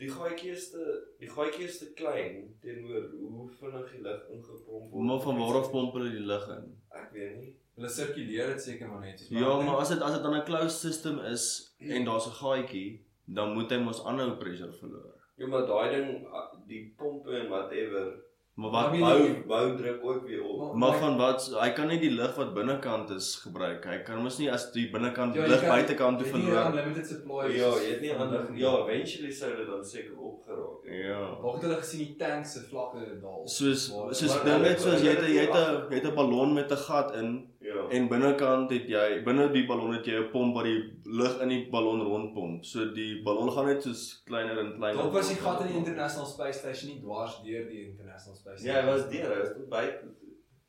[0.00, 0.84] die gaatjie is te
[1.20, 5.70] die gaatjie is te klein teenoor hoe vinnig die lug ingepomp Maar van waar af
[5.70, 6.70] pomp hulle die lug in?
[7.00, 7.52] Ek weet nie.
[7.80, 9.22] Hulle sirkuleer dit seker maar net.
[9.32, 11.44] Ja, maar dink- as dit as dit dan 'n closed system is
[11.78, 15.14] en daar's 'n gaatjie, dan moet hy mos aanhou pressure verloor.
[15.36, 16.26] Ja, maar daai ding
[16.66, 20.58] die pompe en whatever Maar wat Maar bou bou druk ook weer op.
[20.58, 23.84] Maar- maar van wat hy kan nie die lug wat binnekant is gebruik.
[23.84, 26.66] Hy kan mos nie as die binnekant Ja, lug kan- buitekant toe verloor.
[26.66, 27.46] unlimited supply.
[27.56, 30.92] Ja, jy het nie ander ja, eventually sou dit dan seker opgeraak het.
[31.04, 31.38] Ja.
[31.42, 33.42] Dalk het hulle gesien die tank se vlakke daal.
[33.48, 36.04] Soos Waar- soos maar dink net soos jy het 'n- jy het 'n jy het
[36.10, 37.88] 'n ballon met 'n gat in Ja.
[37.96, 41.48] en binnekant het jy binne die ballon het jy 'n pomp wat die lug in
[41.48, 42.64] die ballon rondpomp.
[42.64, 45.02] So die ballon gaan net soos kleiner en kleiner.
[45.02, 48.64] Dalk was die gat in die International Space Station nie dwaars deur die International Space
[48.66, 50.04] Ja, hy was deur, hy was tot buite.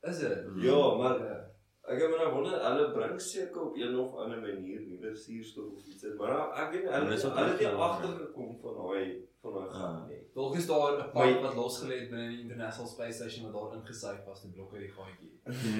[0.02, 0.38] Is dit?
[0.62, 1.38] Ja, maar Ja.
[1.84, 5.84] Ek het maar wonder hulle bring seker op een of ander manier nuwe suurstof of
[5.86, 9.82] iets, in, maar ek weet hulle wat hulle het agtergekom van daai van daai gat
[9.82, 10.06] Ah.
[10.08, 10.22] nie.
[10.34, 13.78] Dalk is daar 'n jy- wat losgelê het binne die International Space Station wat daar
[13.80, 15.32] ingesuig was, die blokke die gaatjie.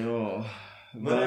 [0.03, 0.43] Ja.
[0.99, 1.21] Maar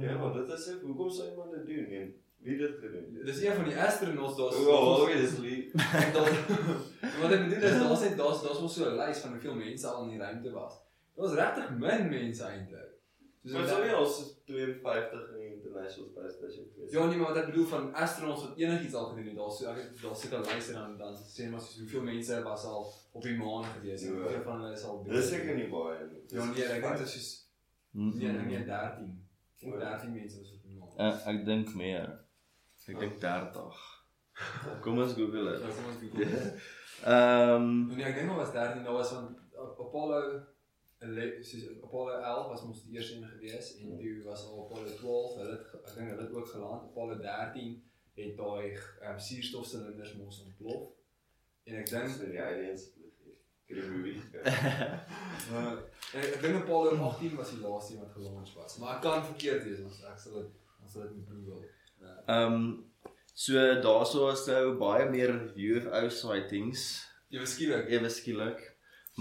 [0.00, 3.24] ja, maar dit is ek hoekom sou iemand dit doen en wie het dit gedoen?
[3.24, 4.54] Dis een van die astronauts daar.
[4.66, 5.70] Oh, obviously.
[5.74, 6.28] En dan
[7.20, 9.86] wat ek bedoel is daar's net daar's daar's mos so 'n lys van hoeveel mense
[9.86, 10.74] al in die ruimte was.
[11.16, 12.88] Daar was regtig min mense eintlik.
[13.42, 16.90] Soos Maar wat- sou nie ons 52 in die international space station wees.
[16.92, 19.64] Ja nee, maar wat ek bedoel van astronauts wat enigiets al gedoen het, daar's so
[19.70, 22.64] ek het daar sit 'n lys en dan dan sê maar soos hoeveel mense was
[22.64, 24.20] al op die maan gewees en Ja.
[24.20, 26.22] hoeveel van hulle is al Dis seker nie baie nie.
[26.28, 27.30] Ja nee, ek dink dit is soos
[27.90, 28.46] nee, Mhm.
[28.46, 29.26] nee 13.
[29.62, 31.12] Of 13 mense was op die maan.
[31.12, 32.24] Uh, ek dink meer.
[32.86, 33.80] Ek dink 30.
[34.80, 35.74] Kom ons Google Ja, dit.
[35.76, 36.54] kom ons Google.
[37.04, 40.40] Ehm Nee, ek dink maar was 13 daar was van Apollo
[40.98, 44.94] 11 soos Apollo 11 was mos die eerste een gewees en toe was al Apollo
[44.96, 46.82] 12, hulle het ek dink hulle het ook geland.
[46.90, 47.82] Apollo 13
[48.14, 48.76] het daai
[49.08, 50.90] um, suurstofsilinders mos ontplof.
[51.64, 53.06] En ek dink die aliens vlieg.
[53.06, 54.46] Ek het die movie gekyk.
[55.54, 55.76] uh,
[56.14, 58.78] ek, ek dink Apollo 18 was die laaste een wat gelons was.
[58.78, 60.50] Maar ek kan verkeerd wees, ons ek sal dit
[60.82, 61.68] ons sal dit moet Google.
[62.26, 62.64] ehm
[63.34, 68.62] so daarso is nou baie meer UFO sightings Jy beskryf ewe skielik.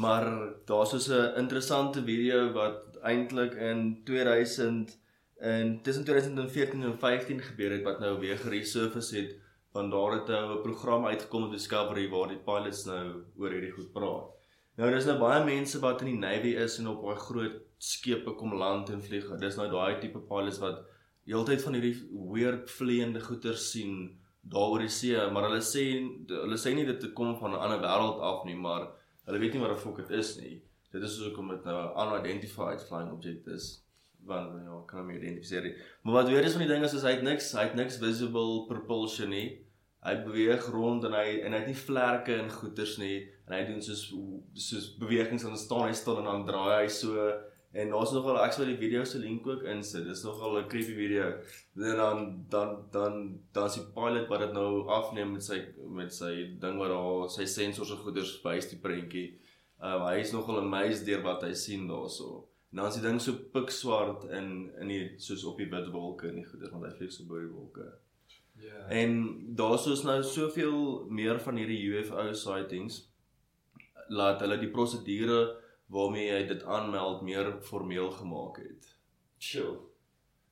[0.02, 0.26] Maar
[0.66, 4.98] daar's so 'n interessante video wat eintlik in 2000
[5.42, 9.36] in tussen 2014 en 15 gebeur het wat nou weer geresurface het
[9.72, 13.72] want daar het nou 'n program uitgekom op Discovery waar die pilots nou oor hierdie
[13.72, 14.39] goed praat.
[14.80, 18.32] Nou dis nou baie mense wat in die navy is en op baie groot skepe
[18.40, 19.26] kom land en vlieg.
[19.42, 20.86] Dis nou daai tipe pilots wat
[21.28, 21.98] heeltyd van hierdie
[22.32, 23.98] weird vleiende goeder sien
[24.50, 25.84] daar oor die see, maar hulle sê
[26.32, 28.88] hulle sê nie dit kom van 'n ander wêreld af nie, maar
[29.28, 30.62] hulle weet nie wat 'n fok dit is nie.
[30.94, 33.84] Dit is hoekom dit nou 'n unidentified flying object is
[34.26, 35.76] want ja, kan hom identifiseer nie.
[36.04, 37.98] Maar wat weer is van die ding is, is hy het niks, hy het niks
[37.98, 39.60] visible propulsion nie.
[40.04, 43.64] Hy beweeg rond en hy en hy het nie vlerke en goeters nie en hy
[43.66, 44.04] doen soos
[44.54, 47.32] soos bewegings en dan staan hy stil en dan draai hy so
[47.72, 50.08] en daar's nogal ek sal die video se link ook insit.
[50.08, 51.26] Dis nogal 'n creepy video.
[51.76, 56.14] En dan dan dan dan is die pilot wat dit nou afneem met sy met
[56.14, 59.40] sy ding wat daar sy sensors en goeders wys die prentjie.
[59.82, 62.48] Um, hy is nogal amazed deur wat hy sien daarso.
[62.72, 66.28] En dan is die ding so pikswart in in die soos op die wit wolke
[66.28, 67.94] en die goeders want hy vlieg so bo die wolke.
[68.60, 68.88] Ja.
[68.90, 73.09] En daarso is nou soveel meer van hierdie UFO sightings
[74.10, 75.42] laat hulle die prosedure
[75.90, 78.90] waarmee hy dit aanmeld meer formeel gemaak het.
[79.38, 79.78] Chill.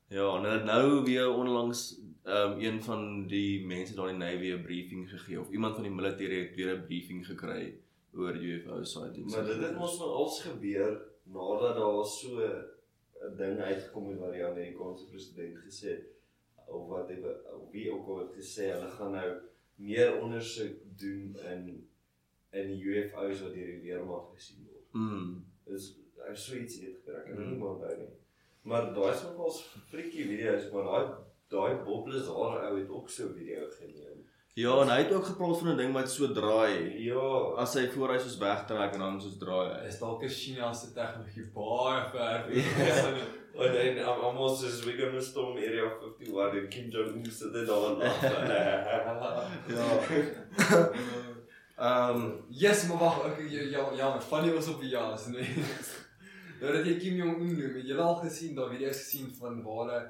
[0.08, 4.18] Ja, en hulle het nou weer onlangs ehm um, een van die mense daar in
[4.18, 7.78] die Navy 'n briefing gegee of iemand van die militêre het weer 'n briefing gekry
[8.14, 9.34] oor UFO sightings.
[9.34, 14.32] Maar dit het mos nou als gebeur nadat daar so 'n ding uitgekom het wat
[14.32, 16.06] die Amerikaanse president gesê het
[16.66, 17.10] of wat
[17.54, 19.30] of wie ook al het gesê hulle gaan nou
[19.74, 21.87] meer ondersoek doen in
[22.52, 24.84] in die UFO's wat deur die weermag gesien word.
[24.92, 25.44] Mm.
[25.66, 25.96] Dis
[26.28, 27.16] hy so iets het gekry.
[27.18, 27.50] Ek kan Mm.
[27.50, 28.08] nie meer onthou nie.
[28.62, 31.06] Maar daai is nog als freaky video's, maar daai
[31.48, 34.24] daai Bob Lazar ou het ook so 'n video geneem.
[34.54, 37.02] Ja, en hy het ook gepraat van 'n ding wat so draai.
[37.04, 39.86] Ja, As hy voor hy soos wegtrek en dan soos draai.
[39.86, 42.56] Is dalk 'n Chinese tegnologie baie ver.
[42.56, 43.14] Ja.
[43.58, 47.66] En dan almal soos we gonna storm area 51 en Kim Jong Un sit dit
[47.66, 48.20] daar en lag.
[49.68, 50.90] Ja.
[51.78, 54.90] Ehm um, Yes, maar wag, ek ja ja, ja maar van die was op die
[54.90, 55.46] ja, is nee.
[56.60, 59.60] Nou dat jy Kim Jong Un noem, het jy al gesien daai video's gesien van
[59.62, 60.00] waar hulle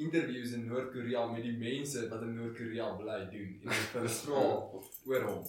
[0.00, 4.44] interviews in Noord-Korea met die mense wat in Noord-Korea bly doen en hulle vra
[5.10, 5.42] oor hom.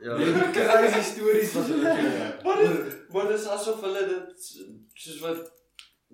[0.00, 0.16] ja.
[0.16, 2.28] Die crazy stories wat hulle gee.
[2.46, 4.46] Wat is wat is asof hulle dit
[4.94, 5.50] soos wat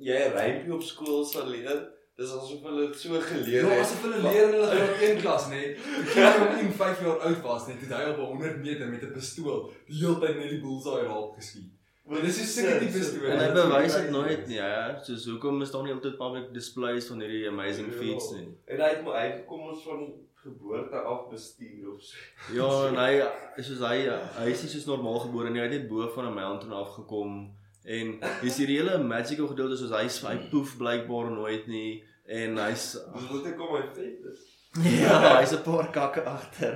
[0.08, 1.84] jy rympie op skool sal leer.
[2.16, 3.80] Dis asof hulle so geleer Ja, het.
[3.84, 5.62] asof hulle leer in hulle graad 1 klas, nê.
[5.76, 9.02] Toe Kim Jong Un 5 jaar oud was, net toe hy op 100 meter met
[9.04, 11.72] 'n pistool die hele tyd net die bullseye raak geskiet.
[12.08, 13.30] Maar dis is seker tipe storie.
[13.34, 14.96] En hy bewys dit nooit nie, ja.
[15.04, 17.98] Soos hoekom is daar nie altyd public displays van hierdie amazing Ja.
[17.98, 18.48] feats nie?
[18.64, 20.12] En hy het maar uitgekom ons van
[20.44, 22.16] geboorte af bestuur of so.
[22.54, 23.98] Ja, en hy soos hy
[24.40, 25.60] hy is nie soos normaal gebore nie.
[25.60, 27.50] Hy het net bo van 'n mountain afgekom
[27.86, 32.86] en dis hierdie hele magical gedeelte soos hy hy poef blykbaar nooit nie en hy's
[33.30, 34.40] moet ek kom uit vet is.
[35.02, 36.74] ja, hy's 'n paar kakke agter.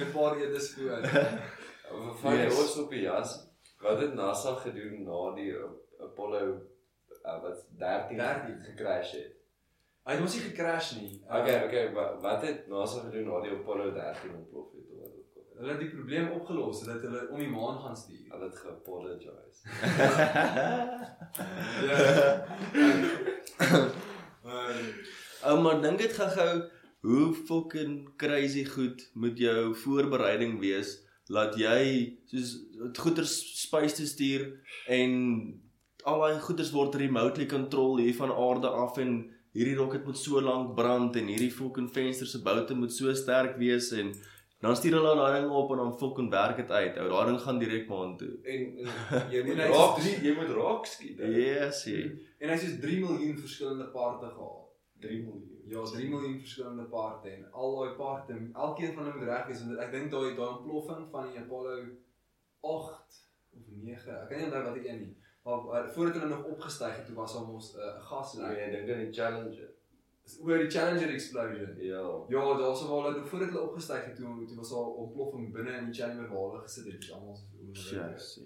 [0.00, 1.02] 'n paar edes voor.
[2.20, 2.60] Van die Yes.
[2.60, 3.32] ons op die jas.
[3.82, 5.50] Wat het NASA gedoen na die
[6.00, 6.42] Apollo
[7.26, 9.32] uh, wat 13 13 gecrash het?
[10.06, 11.10] Hy het mos nie gecrash nie.
[11.26, 15.18] Okay, okay, wat, wat het NASA gedoen na die Apollo 13 ontplof het of wat?
[15.58, 18.26] Hulle het die probleem opgelos dat hulle om die maan gaan stuur.
[18.34, 19.62] Hulle het geapologize.
[21.82, 22.44] Ja.
[24.44, 24.74] Maar
[25.42, 26.52] Ou maar dink dit gou-gou
[27.02, 31.00] hoe fucking crazy goed moet jou voorbereiding wees
[31.32, 31.82] laat jy
[32.30, 32.52] soos
[32.98, 34.44] goeders space te stuur
[34.86, 35.16] en
[36.06, 39.16] al daai goeders word remotely control hier van aarde af en
[39.56, 43.58] hierdie rocket moet so lank brand en hierdie fucking venster se boute moet so sterk
[43.58, 44.14] wees en
[44.62, 46.98] dan stuur hulle daai ding op en dan fucking werk dit uit.
[47.02, 48.32] Ou daai ding gaan direk maan toe.
[48.42, 51.18] En, en jy moet is raak, drie- jy moet raak skiet.
[51.36, 52.02] Yes, jy.
[52.38, 54.68] en hy het 3 miljoen verskillende paarte gehad.
[55.02, 55.48] 3 miljoen.
[55.72, 59.60] Ja, 3 miljoen verskillende paarte en al daai paarte, elkeen van hulle moet reg wees
[59.64, 61.76] want ek dink daai daai ontploffing van die Apollo
[62.60, 63.20] 8
[63.56, 65.12] of 9, ek kan nie onthou watter een nie.
[65.44, 68.46] Maar, maar voordat hulle nog opgestyg het, toe was daar mos 'n uh, gaslek.
[68.56, 69.70] Nee, ek dink aan die Challenger.
[70.40, 71.76] Oor die Challenger explosion.
[71.80, 72.02] Ja.
[72.28, 75.52] Ja, daar sou wel nog voordat hulle opgestyg het, toe toe was daar 'n ontploffing
[75.52, 78.12] binne in die Challenger waar hulle gesit het, almal onder.
[78.12, 78.40] Yes.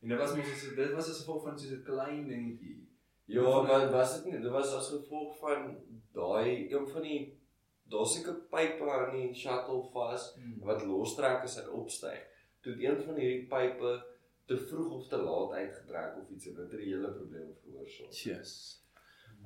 [0.00, 2.88] En dit was mos so dit was as gevolg van so 'n klein dingetjie.
[3.24, 5.76] Ja, maar was dit nie, dit was as gevolg van
[6.12, 7.40] daai een van die
[7.84, 12.20] daar's seker pype aan die shuttle vas wat lostrek as hy opstyg.
[12.60, 14.04] Toe een van hierdie pype
[14.46, 18.12] te vroeg of te laat uitgetrek of iets en dit het die hele probleem veroorsaak.
[18.12, 18.52] Yes.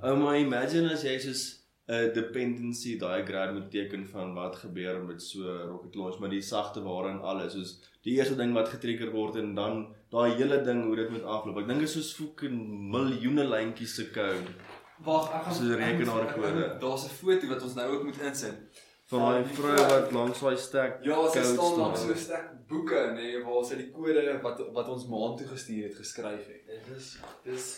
[0.01, 1.45] Ou maar imagine as jy soos
[1.89, 6.83] 'n dependency diagram moet teken van wat gebeur met so rocket launch, maar die sagte
[6.83, 10.85] ware en alles, soos die eerste ding wat getrigger word en dan daai hele ding
[10.85, 11.63] hoe dit moet afloop.
[11.63, 12.59] Ek dink dit is soos fucking
[12.93, 14.53] miljoene lyntjies se code
[15.07, 16.77] Wag, ek gaan So 'n rekenaarkode.
[16.81, 18.85] Daar's 'n foto wat ons nou ook moet insit.
[19.09, 23.01] van daai vrou wat langs daai stek Ja, sy staan langs so 'n stuk boeke
[23.17, 26.67] nê nee, waar sy die kode wat wat ons maan toe gestuur het geskryf het.
[26.67, 27.69] Dit is dis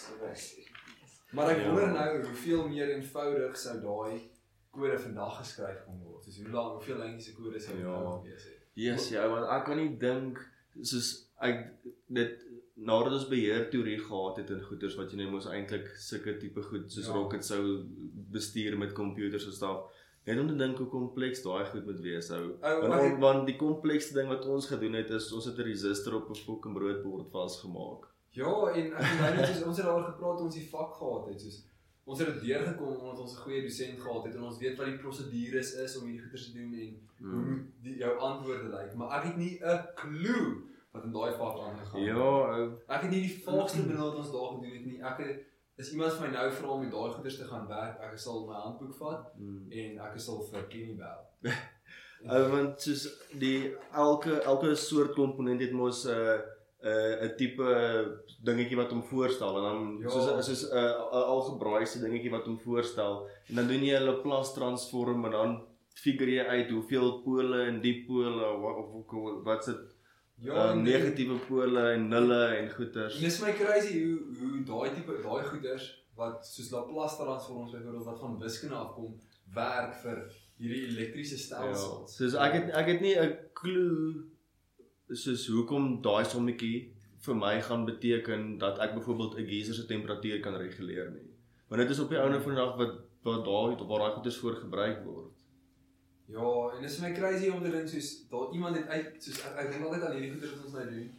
[1.32, 1.66] Maar ek Ja.
[1.70, 4.20] wonder nou hoeveel meer eenvoudig sou daai
[4.70, 6.24] kode vandag geskryf kon word.
[6.24, 7.84] Soos hoe lank, hoeveel lyntjies se kode sou Ja.
[8.00, 8.58] nou gewees het.
[8.74, 10.38] Yes, ja, want ek kan nie dink
[10.82, 11.72] soos ek
[12.08, 12.44] dit
[12.76, 16.62] nadat ons beheer teorie gehad het en goeters wat jy net mos eintlik sulke tipe
[16.62, 17.12] goed soos Ja.
[17.12, 17.84] rockets sou
[18.32, 19.82] bestuur met komputers en staf.
[20.26, 22.56] Net om te dink hoe kompleks daai goed moet wees ou.
[22.62, 25.62] Ou, Want, ek- want die komplekste ding wat ons gedoen het is ons het 'n
[25.62, 28.06] resistor op 'n fucking broodbord vasgemaak.
[28.32, 31.26] Ja, en ek onthou net soos ons het daaroor gepraat toe ons die vak gehad
[31.28, 31.58] het, soos
[32.10, 34.86] ons het dit deurgekom omdat ons 'n goeie dosent gehad het en ons weet wat
[34.86, 37.50] die prosedures is om hierdie goeie te doen en hoe Hmm.
[37.50, 40.62] moet die jou antwoorde lyk, maar ek het nie 'n klou
[40.92, 42.08] wat in daai vak aangegaan het.
[42.08, 42.72] Ja, ou.
[42.88, 45.02] Ek het nie die vaagste benul wat ons daar gedoen het nie.
[45.02, 45.40] Ek het
[45.76, 48.46] is iemand vir my nou vra om met daai goeders te gaan werk, ek sal
[48.46, 49.66] my handboek vat Hmm.
[49.70, 51.20] en ek sal vir Kenny bel.
[52.24, 56.38] Uh, want soos die elke elke soort komponent het mos 'n uh,
[56.82, 57.66] 'n uh, tipe
[58.42, 60.08] dingetjie wat hom voorstel en dan Ja.
[60.08, 60.10] ja.
[60.10, 64.04] soos soos 'n uh, 'n algebraaide dingetjie wat hom voorstel en dan doen jy 'n
[64.08, 65.62] Laplace transform en dan
[65.94, 69.74] figure jy uit hoeveel pole en die pole of of wat se
[70.40, 73.18] ja, um, negatiewe pole en nulle en goeters.
[73.20, 75.84] Dis my crazy hoe hoe daai tipe daai goeders
[76.16, 79.20] wat soos Laplace transforms byvoorbeeld wat van wiskunde afkom
[79.54, 80.18] werk vir
[80.56, 81.40] hierdie elektriese Ja.
[81.44, 82.16] stelsels.
[82.16, 84.24] Soos ek het ek het nie 'n klou
[85.12, 86.92] soos hoekom daai sommetjie
[87.24, 91.28] vir my gaan beteken dat ek byvoorbeeld 'n geyser se temperatuur kan reguleer nie.
[91.68, 94.36] Want dit is op die ouene van die dag wat wat daai waar daai goeders
[94.36, 95.32] voor gebruik word.
[96.26, 99.40] Ja, en dis vir my crazy om te dink soos daar iemand het uit soos
[99.44, 101.10] ek, ek dink altyd aan hierdie goeders wat ons nou doen.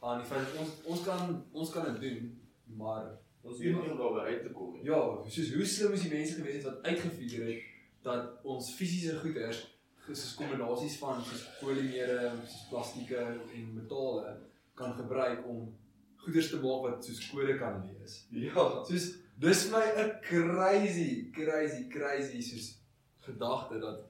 [0.00, 2.40] Aan die feit dat ons ons kan ons kan dit doen,
[2.76, 3.06] maar
[3.42, 4.84] ons weet nie hoe daarby uit te kom nie.
[4.84, 7.62] Ja, soos hoe slim is die mense gewees het wat uitgefigure het
[8.02, 9.64] dat ons fisiese goeders
[10.14, 13.16] soos kombinasies van soos polimere, soos plastieke
[13.54, 14.36] en metale
[14.74, 15.78] kan gebruik om
[16.16, 18.26] goeders te maak wat soos kode kan lees.
[18.30, 18.66] Ja.
[18.88, 19.06] Soos
[19.38, 22.78] dis my 'n crazy, crazy, crazy soos
[23.20, 24.04] gedagte dat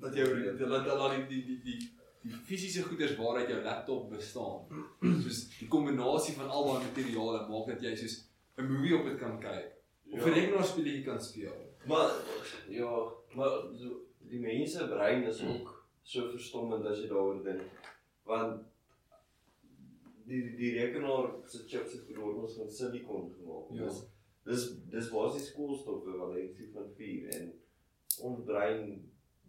[0.00, 1.90] dat jou dat dat dat die die die die
[2.22, 4.66] die fisiese goeders waaruit jou laptop bestaan.
[5.22, 8.24] Soos die kombinasie van al daai materiale maak dat jy soos
[8.58, 9.72] 'n movie op dit kan kyk
[10.12, 10.34] of 'n Ja.
[10.34, 11.56] rekenaarspeletjie kan speel.
[11.86, 12.10] Maar
[12.68, 12.90] ja,
[13.34, 13.88] maar so,
[14.30, 15.70] die mense brein is ook
[16.02, 17.62] so verstommend as jy daaroor dink.
[18.28, 18.62] Want
[20.30, 23.70] die die, rekenaar se chips het word ons van silikon gemaak.
[23.74, 23.84] Ja.
[23.88, 24.02] Dis
[24.46, 27.50] dis dis basies koolstof valensie van 4 en
[28.28, 28.86] ons brein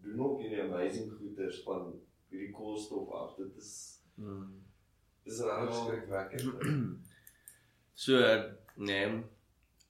[0.01, 1.91] doen ook hierdie amazing goeders van
[2.31, 3.35] hierdie koolstof af.
[3.37, 3.71] Dit is
[4.15, 4.63] Hmm.
[5.23, 5.83] dis regtig Ja.
[5.85, 6.63] skrikwekkend.
[8.01, 8.17] So
[8.77, 9.07] nee,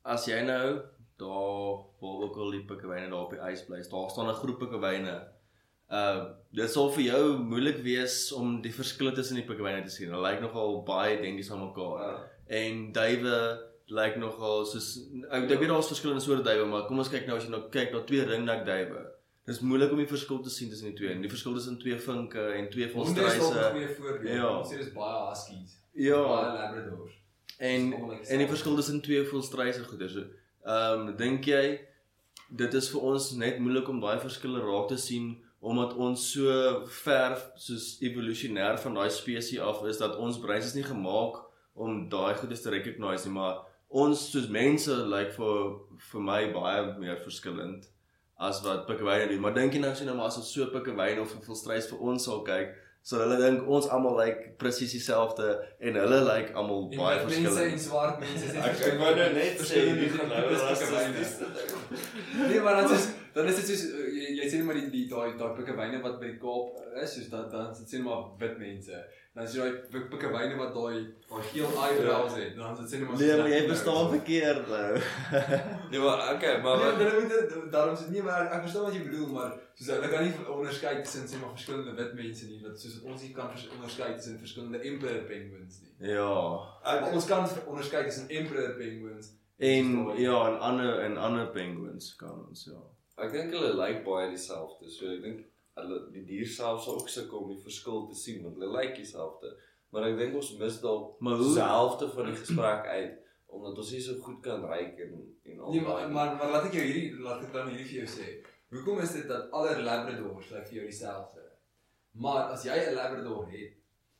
[0.04, 0.82] as jy nou
[1.22, 4.60] daar waar ook al die pikkewyne daar op die ys bly, daar staan 'n groep
[4.64, 5.16] pikkewyne.
[5.92, 10.12] Uh dit sal vir jou moeilik wees om die verskille tussen die pikkewyne te sien.
[10.12, 12.00] Hulle lyk nogal baie identies aan mekaar.
[12.02, 12.14] Ja.
[12.62, 13.38] En duwe
[13.92, 14.98] lyk nogal soos
[15.30, 17.64] ek ek weet daar's verskillende soorte duwe, maar kom ons kyk nou as jy nou
[17.70, 19.04] kyk na twee ringnek duwe.
[19.50, 21.14] Dis moeilik om die verskil te sien tussen die twee.
[21.16, 23.40] En die verskil tussen twee vinke en twee volstruise.
[23.74, 24.36] goeie voorbeeld.
[24.36, 24.52] Ja.
[24.60, 25.80] Ons sê dis baie huskies.
[25.98, 26.22] Ja.
[26.22, 27.18] Baie labradors.
[27.58, 30.10] En en die verskil tussen twee volstruise goeder.
[30.10, 30.24] So,
[30.66, 31.80] ehm um, dink jy
[32.50, 36.54] dit is vir ons net moeilik om daai verskille raak te sien omdat ons so
[37.04, 41.38] ver soos evolusionêr van daai spesies af is dat ons breins is nie gemaak
[41.74, 43.62] om daai goedes te recognise nie, maar
[44.04, 45.60] ons soos mense lyk like vir
[46.12, 47.88] vir my baie meer verskillend
[48.42, 49.42] as wat pikkewyne doen.
[49.44, 52.00] Maar dink jy nou sien nou maar as ons so pikkewyne of 'n volstruis vir
[52.10, 55.48] ons sal kyk, sal hulle dink ons almal lyk like, presies dieselfde
[55.80, 57.82] en hulle lyk like, almal baie wit mense en verskillend.
[57.86, 61.16] swart mense is Ek wou nou net sê hierdie tipes nou pikkewyne.
[61.24, 62.46] rassistiese ding.
[62.52, 65.08] Nee, maar dan is dan is dit soos uh, jy, jy sê net maar die
[65.10, 68.24] daai daai pikkewyne wat by die Kaap is, soos dan dan dit sê net maar
[68.44, 69.02] wit mense.
[69.34, 70.96] Dan is jy daai pik- pikkewyne wat daai
[71.30, 72.56] daai geel eyebrows het.
[72.58, 74.90] Dan sê net maar Nee, maar jy verstaan verkeerd nou.
[75.92, 78.84] Nee, maar okay, maar Nee, wat hulle moet dit daarom sê nee, maar ek, verstaan
[78.90, 82.50] wat jy bedoel, maar soos hulle kan nie onderskei tussen sê maar verskillende wit mense
[82.50, 85.94] nie, dat soos wat ons nie kan onderskei tussen verskillende emperor penguins nie.
[86.12, 86.34] ja.
[86.96, 92.36] Ek ons kan onderskei tussen emperor penguins En ja, en ander en ander penguins kan
[92.50, 92.80] ons ja.
[93.24, 94.90] ek dink hulle lyk baie dieselfde.
[94.90, 95.44] So ek dink
[95.80, 98.96] hulle die dier self sal ook sukkel om die verskil te sien want hulle lyk
[99.00, 99.52] dieselfde.
[99.92, 101.20] Maar ek dink ons mis dalk
[101.56, 103.18] selfde van die gesprek uit
[103.52, 105.74] omdat ons nie so goed kan ryk en en al.
[105.74, 108.28] Nee, maar maar, maar laat ek jou hierdie laat ek dan hierdie vir jou sê.
[108.72, 111.44] Hoekom is dit dat alle labradors lyk vir jou dieselfde?
[112.24, 113.74] Maar as jy 'n labrador het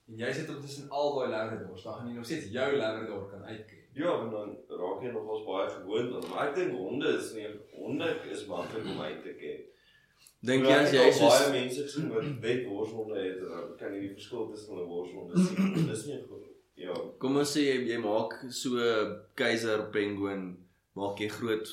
[0.08, 3.44] en jy sit tussen al daai labradors, dan gaan jy nog steeds jou labrador kan
[3.44, 3.82] uitken.
[3.94, 6.30] Ja, want dan raak jy nogals baie gewoond aan.
[6.30, 9.64] Maar ek dink honde is nie honde is maklik om uit te ken.
[10.42, 14.08] Dink jy as jy soos baie mense gesien wat wet worshonde het, dan kan jy
[14.08, 15.76] die verskil tussen hulle worshonde sien.
[15.90, 16.48] Dis nie goed.
[16.82, 16.96] Ja.
[17.22, 18.82] kom ons sê jy, jy maak so
[19.38, 20.48] keiser penguin
[20.98, 21.70] maak jy groot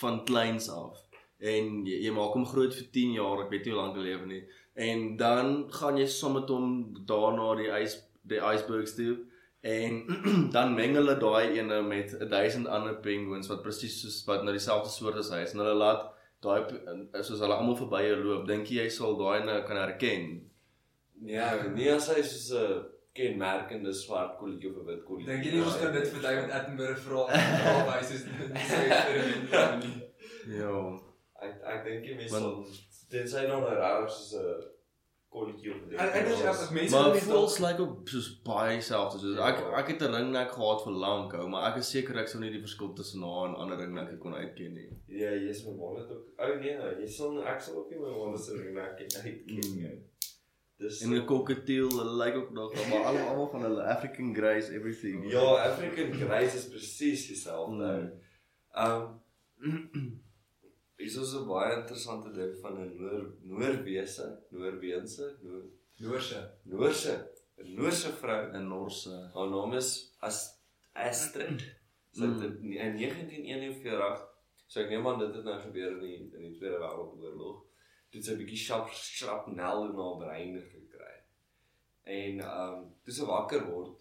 [0.00, 1.00] van kleins af.
[1.40, 4.04] En jy, jy maak hom groot vir 10 jaar, ek weet nie hoe lank hy
[4.10, 4.42] lewe nie.
[4.88, 6.68] En dan gaan jy saam met hom
[7.08, 7.96] daar na die ys
[8.28, 9.16] die icebergs toe
[9.62, 10.02] en
[10.54, 14.90] dan meng hulle daai ene met 1000 ander penguins wat presies soos wat nou dieselfde
[14.90, 16.08] soort as hy is en hulle laat
[16.42, 18.46] daai pe- soos hulle almal verby jou loop.
[18.48, 20.24] Dink jy jy sal daai ene kan herken?
[21.24, 25.26] Ja, nie as hy soos 'n kenmerkende swart kolletjie of 'n wit kolletjie.
[25.32, 29.84] Dink jy nie ons kan dit vir David Attenborough vra vra wys is sy eksperiment
[29.84, 29.96] nie?
[30.58, 30.74] Ja.
[31.42, 32.64] Ek ek dink jy Want- sal
[33.10, 34.71] tensy nou nou raar soos 'n
[35.32, 36.00] kolletjie of 'n ding.
[36.00, 39.18] Ek dink as mense Maar nie voels lyk ook soos baie dieselfde.
[39.22, 39.78] Soos ek Ja.
[39.80, 42.50] ek het 'n ringnek gehad vir lank hou, maar ek is seker ek sou nie
[42.52, 44.88] die verskil tussen haar en ander ringnekke kon uitken nie.
[45.08, 46.24] Ja, jy's my wallet ook.
[46.38, 49.88] O nee, jy sal ek sal ook nie my wallet se ring nek uitken nie.
[49.88, 50.02] Mm.
[50.78, 54.68] Dis En 'n cockatiel, hulle lyk ook nog, maar almal almal van hulle African greys
[54.68, 55.30] everything.
[55.30, 55.40] Ja,
[55.70, 57.74] African Greys is presies dieselfde.
[57.76, 58.12] Mm.
[58.74, 59.20] Um
[61.02, 65.62] Is ons 'n baie interessante ding van 'n Noor Noorwese, Noorweense, Noor
[66.00, 66.40] Noorse.
[66.64, 67.14] Noorse,
[67.58, 68.52] 'n Noorse vrou.
[68.52, 69.30] 'n Norse.
[69.34, 70.38] Haar naam is As
[70.94, 71.60] Astrid.
[72.12, 72.42] Sy het Mm.
[72.44, 74.28] in, in 1941,
[74.66, 77.62] so ek neem aan dit het nou gebeur in die in die Tweede Wêreldoorlog.
[78.12, 81.16] Het sy 'n bietjie shrap shrapnel in haar brein gekry.
[82.04, 83.96] En um toe sy wakker word,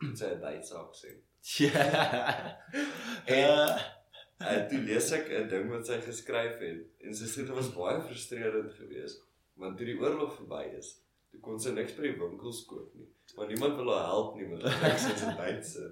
[0.00, 1.22] het sy 'n Duitse aksent.
[1.58, 2.58] Ja.
[3.26, 3.97] En-
[4.38, 7.74] En toe lees ek 'n ding wat sy geskryf het en sy sê dit was
[7.74, 9.24] baie frustrerend geweest
[9.58, 10.92] want toe die oorlog verby is,
[11.32, 13.08] toe kon sy niks by die winkels koop nie.
[13.34, 15.88] Want niemand wil haar help nie met niks as 'n Duitse.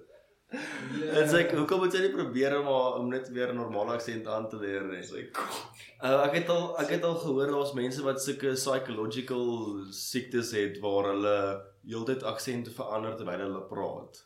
[0.46, 4.26] Dit sê hoekom moet jy nie probeer om haar om net weer 'n normale aksent
[4.26, 5.02] aan te leer nie?
[5.02, 5.56] Sy kom.
[5.98, 9.46] Uh, ek het al ek het al gehoor daar's mense wat sulke psychological
[9.90, 11.36] siektes het waar hulle
[11.82, 14.25] heeltyd aksente verander terwyl hulle praat.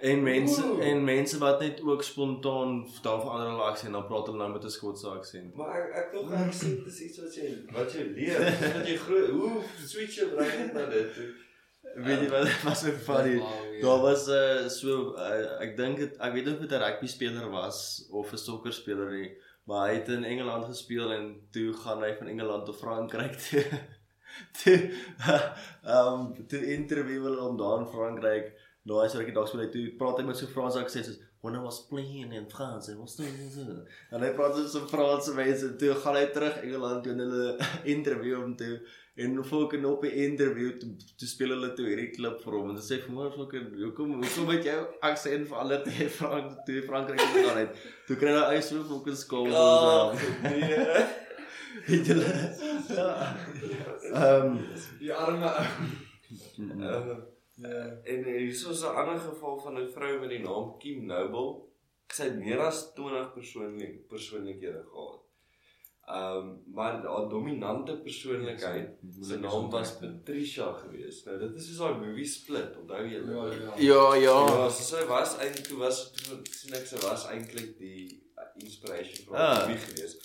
[0.00, 0.84] En mense Ooh.
[0.84, 4.64] en mense wat net ook spontaan dan verander hulle aksent dan praat hulle nou met
[4.64, 5.54] 'n Skotse aksent.
[5.56, 8.40] Maar ek ek dink ek sê dis iets wat jy wat jy leer,
[8.76, 9.30] wat jy groei.
[9.30, 11.30] Hoe switch jou brein net na dit toe?
[11.94, 13.40] Weet jy wat was so funny?
[13.80, 16.82] Daar was 'n uh, so uh, ek dink dit ek weet nie of dit 'n
[16.84, 19.30] rugby speler was of 'n sokker speler nie,
[19.64, 23.64] maar hy het in Engeland gespeel en toe gaan hy van Engeland tot Frankryk toe.
[24.62, 24.78] toe
[25.24, 28.52] ehm um, toe interview hulle hom daar in Frankryk.
[28.86, 29.86] Nou as ek dalk speel hy toe.
[29.98, 32.88] Praat hy met so Frans aksent soos when I was playing in France?
[32.90, 33.64] I was doing so.
[34.14, 35.90] En hy praat so so Franse mense toe.
[36.04, 38.78] Gaan hy terug Engeland toe en hulle interview hom toe.
[39.16, 42.70] En volke op 'n interview toe, toe speel hulle toe hierdie klip vir hom.
[42.70, 46.82] En sê vir my volke hoekom hoekom het jou aksent verander toe jy Frank toe
[46.88, 47.78] Frankryk toe gegaan het?
[48.06, 51.06] Toe kry hy so volke skool Ja, ons nee.
[51.90, 52.28] het hulle
[52.98, 53.10] ja.
[54.12, 54.60] Ehm
[55.00, 57.35] Die arme ou.
[57.56, 58.00] Ja.
[58.04, 61.64] En hier is 'n ander geval van 'n vrou met die naam Kim Noble.
[62.14, 65.20] Sy het meer as 20 persoonlik persoonlikhede gehad.
[66.06, 68.90] Ehm um, maar haar dominante persoonlikheid
[69.20, 71.24] se naam was Patricia geweest.
[71.26, 73.20] Nou dit is soos daai movie Split, onthou jy?
[73.32, 73.72] Ja, ja.
[73.76, 74.46] Ja, ja.
[74.46, 78.44] Ja, so sy was eintlik toe was toe sien ek sy was eintlik die uh,
[78.62, 79.66] inspiration vir Ah.
[79.66, 80.16] die movie geweest.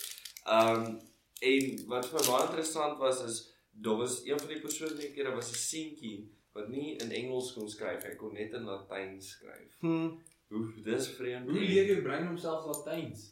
[0.45, 0.99] Ehm um,
[1.41, 3.39] en wat vir my baie interessant was is
[3.71, 8.03] daar was een van die persoonlikhede was 'n seentjie wat nie in Engels kon skryf,
[8.03, 9.77] hy kon net in Latyn skryf.
[9.79, 10.09] Hm.
[10.51, 11.49] Hoe dis vreemd.
[11.49, 13.29] Hoe leer jou brein homself Latyns?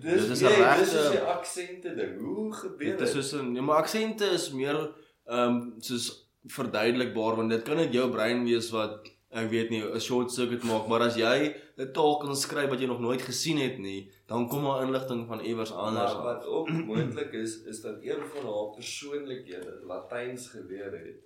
[0.00, 2.18] Dit is nee, een dis is regte- die aksente ding.
[2.20, 3.24] Hoe gebeur Dit is dit?
[3.24, 4.76] soos 'n ja, maar aksente is meer
[5.26, 9.82] ehm um, soos verduidelikbaar want dit kan net jou brein wees wat ek weet nie
[9.82, 13.22] 'n short circuit maak, maar as jy 'n taal kan skryf wat jy nog nooit
[13.22, 16.12] gesien het nie, dan kom daar inligting van iewers anders.
[16.14, 21.20] Maar wat ook moontlik is is dat een van haar persoonlikhede Latyns geleer het.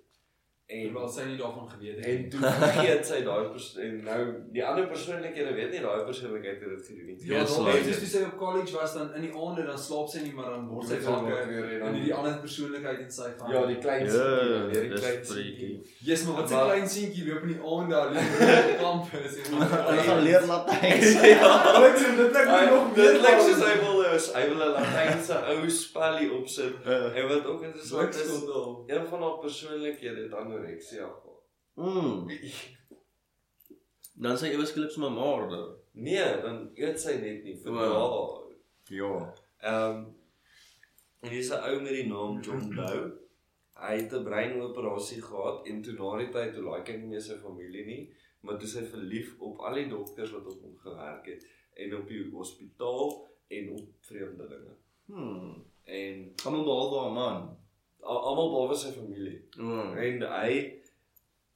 [0.67, 2.05] En Terwyl sy nie daarvan geweet het.
[2.11, 6.59] en toe vergeet sy daai persoon en nou die ander persoonlikhede weet nie daai persoonlikheid
[6.63, 7.15] het dit gedoen nie.
[7.29, 9.63] Ja, Yes, dan like- net soos toe sy op college was dan in die aande
[9.69, 12.35] dan slaap sy nie maar dan word sy sy wakker wakker en dan- die ander
[12.43, 15.71] persoonlikheid in sy van Ja, die klein Ja, seentjie, dan leer die klein seentjie.
[16.09, 19.47] Yes, maar wat 'n klein seentjie loop in die aande alleen op die kampus en
[19.87, 21.09] Hulle gaan leer Latyns.
[21.31, 21.79] Ja.
[21.79, 25.37] Dit klink klink Hy nog dit lyk soos hy wil is, hy wil 'n Latynse
[25.53, 26.75] ou spellie opsit.
[26.85, 28.31] En wat ook interessant is,
[28.87, 31.41] een van haar persoonlikhede het anoreksia gehad.
[31.75, 32.27] Mm.
[34.17, 35.49] Dan sê jy ewesklik sommer maar.
[35.49, 35.67] daar.
[35.91, 38.49] Nee, dan eet sy net nie vir Wow.
[38.49, 38.55] dae.
[38.97, 39.33] Ja.
[39.61, 40.05] Ehm
[41.21, 43.11] en dis 'n ou met die naam John Doe.
[43.77, 47.21] Hy het 'n breinoperasie gehad en toe na die tyd toe like hy nie meer
[47.21, 51.25] sy familie nie, maar toe sy verlief op al die dokters wat op hom gewerk
[51.25, 51.45] het
[51.75, 54.73] en op die hospitaal en op vreemdelinge.
[55.05, 55.53] Hm.
[55.83, 57.57] En maar behalwe haar man.
[58.01, 59.47] al- almal behalwe sy familie.
[59.57, 59.97] Mm.
[59.97, 60.73] En hy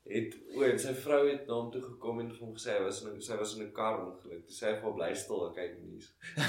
[0.04, 2.84] het o, en sy vrou het na hom toe gekom en vir hom gesê hy
[2.84, 4.46] was in sy was in 'n kar ongeluk.
[4.48, 6.08] Toe sê hy vir haar bly stil, ek kyk nuus.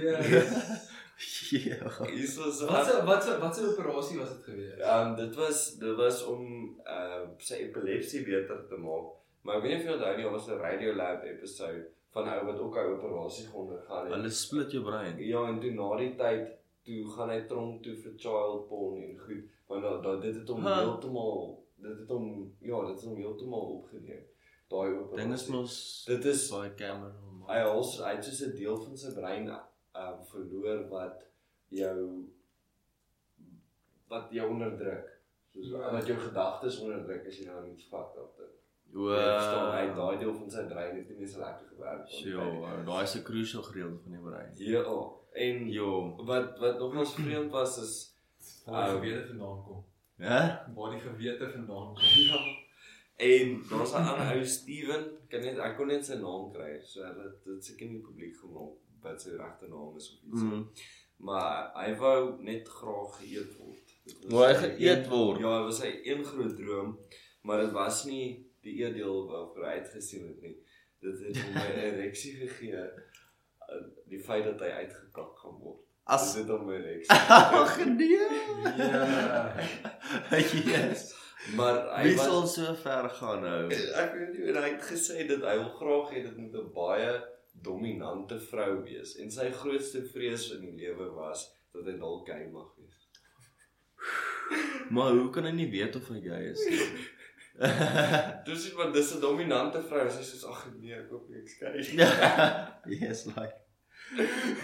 [0.00, 0.78] Yes.
[1.50, 2.06] Ja.
[2.06, 4.78] Hier was Wat se wat se wat se operasie was dit gewees?
[4.80, 6.44] Um dit was dit was om
[6.86, 9.18] uh sy epilepsie beter te maak.
[9.42, 12.46] Maar ek weet nie of jy onthou nie, was 'n Radio Lab episode van ou
[12.46, 14.14] wat ook 'n operasie geondergaan het.
[14.14, 15.18] Hulle split jou brein.
[15.18, 16.50] Ja, en toe na die tyd
[16.84, 20.48] toe gaan hy tronk toe vir child porn en goed, want da, da dit het
[20.48, 20.74] hom Ha.
[20.84, 24.24] heeltemal dit het hom ja, dit het hom heeltemal opgeneem.
[24.68, 25.16] Daai operasie.
[25.16, 27.14] Ding is mos dit is baie kamera.
[27.48, 29.48] hy als hy het soos 'n deel van sy brein
[29.94, 31.24] um verloor wat
[31.68, 32.24] jou
[34.08, 35.08] wat jou onderdruk.
[35.54, 35.92] Soos Ja.
[35.92, 38.49] wat jou gedagtes onderdruk as jy nou iets fucked up dink.
[38.94, 42.08] O, Jy verstaan, hy daai deel van sy brein het nie meer so lekker gewerk
[42.10, 42.32] nie.
[42.32, 44.50] Ja, daai is 'n crucial gedeelte van die brein.
[44.56, 44.82] Ja,
[45.32, 46.16] en Jo.
[46.26, 47.92] wat wat nogals vreemd was is
[48.66, 49.84] Waar die Um, gewete vandaan kom.
[50.16, 50.40] Hè?
[50.74, 52.02] Waar die gewete vandaan kom.
[52.30, 52.40] ja.
[53.16, 56.80] En daar's 'n ander ou Steven, ek kan net ek kon net sy naam kry.
[56.82, 60.42] So dit dit seker nie publiek gemaak wat sy regte naam is of iets.
[60.42, 60.68] Mm.
[61.16, 63.86] Maar hy wou net graag geëet word.
[64.28, 65.40] Wou hy geëet word?
[65.40, 66.98] Ja, dit was sy een groot droom,
[67.42, 70.56] maar dit was nie die eedeel waarvoor hy uitgesien het nie.
[71.00, 72.72] Dit het hom 'n ereksie gegee.
[73.70, 75.80] uh, Die feit dat hy uitgekak gaan word.
[76.04, 77.16] As Dit het hom 'n ereksie.
[77.62, 78.08] Ag nee.
[78.76, 79.56] Ja.
[80.74, 81.14] yes.
[81.56, 83.60] maar hy Wie was sal so ver gaan nou?
[83.72, 86.72] ek weet nie hoe hy het gesê dat hy wil graag hê dit moet 'n
[86.74, 87.12] baie
[87.62, 92.44] dominante vrou wees en sy grootste vrees in die lewe was dat hy dalk gay
[92.52, 92.98] mag wees.
[94.90, 97.08] Maar hoe kan hy nie weet of hy gay is nie?
[98.46, 101.82] Dis wat dis 'n dominante vrou, sy sê ag nee, ek hoop ek skei.
[103.00, 103.56] yes, like.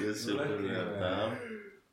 [0.00, 1.36] Dis super weird, ja.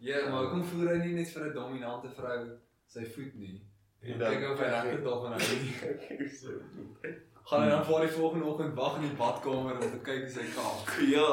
[0.03, 2.39] Ja, maar kom voer hy nie net vir 'n dominante vrou
[2.87, 3.57] sy voet nie.
[4.03, 5.75] En En dan- kyk of hy regtig daarvan hou nie.
[5.79, 7.11] Ja,
[7.45, 10.29] Gaan hy dan voor die volgende oggend wag in die badkamer om te kyk hoe
[10.31, 10.93] sy kaak.
[11.11, 11.27] Ja,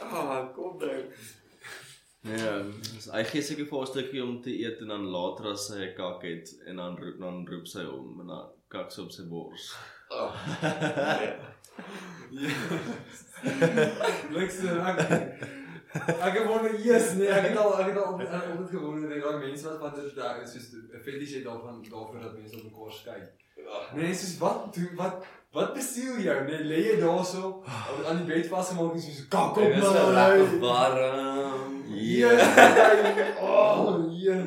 [0.00, 0.98] ah, kom nou.
[2.24, 2.52] Ja,
[2.94, 5.80] dus hy gee seker vir 'n stukkie om te eet en dan later as sy
[5.88, 9.10] 'n kak het en dan roep dan roep sy hom en dan kak sy op
[9.12, 9.74] sy bors.
[10.10, 10.32] Ah,
[11.24, 11.34] Ja.
[14.34, 14.98] Lyk so ek.
[15.94, 19.20] Ek het wonder yes nee, ek het al ek het al altyd altyd gewonder dat
[19.22, 22.56] daai mense wat van dit daar is soos 'n fetish het daarvan daarvoor dat mense
[22.56, 23.20] op mekaar skei.
[23.66, 23.78] ja.
[23.94, 25.14] Nee, soos wat doen wat
[25.52, 26.38] wat besiel jou?
[26.48, 29.84] Nee, lê jy daarso op aan die bed vasgemaak en soos kak op Dit is
[29.84, 30.58] so lekker my.
[30.58, 31.84] warm.
[31.94, 32.32] Ja.
[33.44, 34.38] Oh, ja.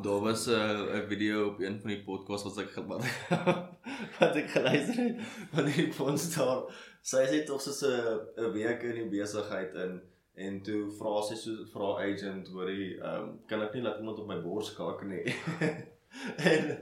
[0.00, 2.86] Daar was 'n uh, 'n video op een van die podcasts wat ek ge-
[4.18, 5.20] wat, ek geluister het
[5.52, 6.62] van die fonds daar.
[7.02, 10.00] Sy sê tog soos 'n 'n week in die besigheid in
[10.34, 14.18] en toe vra sy so vra agent hoorie, ehm um, kan ek nie laat iemand
[14.18, 15.34] op my bors kak nie.
[16.52, 16.78] en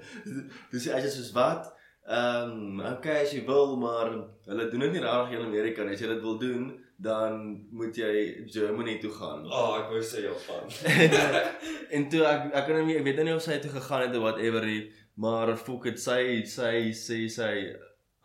[0.71, 1.67] dis hy sê soos wat?
[2.07, 4.15] Ehm um, okay as jy wil, maar
[4.47, 5.95] hulle doen dit nie regtig in Amerika nie.
[5.99, 9.47] As jy dit wil doen, dan moet jy Germany toe gaan.
[9.49, 10.69] Ah, oh, ek wou sê Japan.
[11.97, 14.19] en toe ek ek kan nie ek weet nou nie of sy toe gegaan het
[14.19, 14.83] of whatever nie,
[15.17, 17.55] maar fok dit sy sy sê sy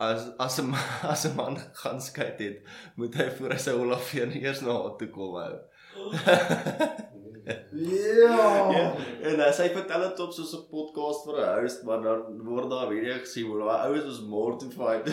[0.04, 0.76] as as 'n
[1.14, 2.62] as 'n man gaan skei het,
[3.00, 5.56] moet hy voor hy sy Olafeen eers na haar toe kom hou.
[7.46, 12.40] Ja, en uh, sy vertel dit op soos 'n podcast vir 'n host, maar dan
[12.48, 15.06] word daar video gesien hoe daai oues was mortified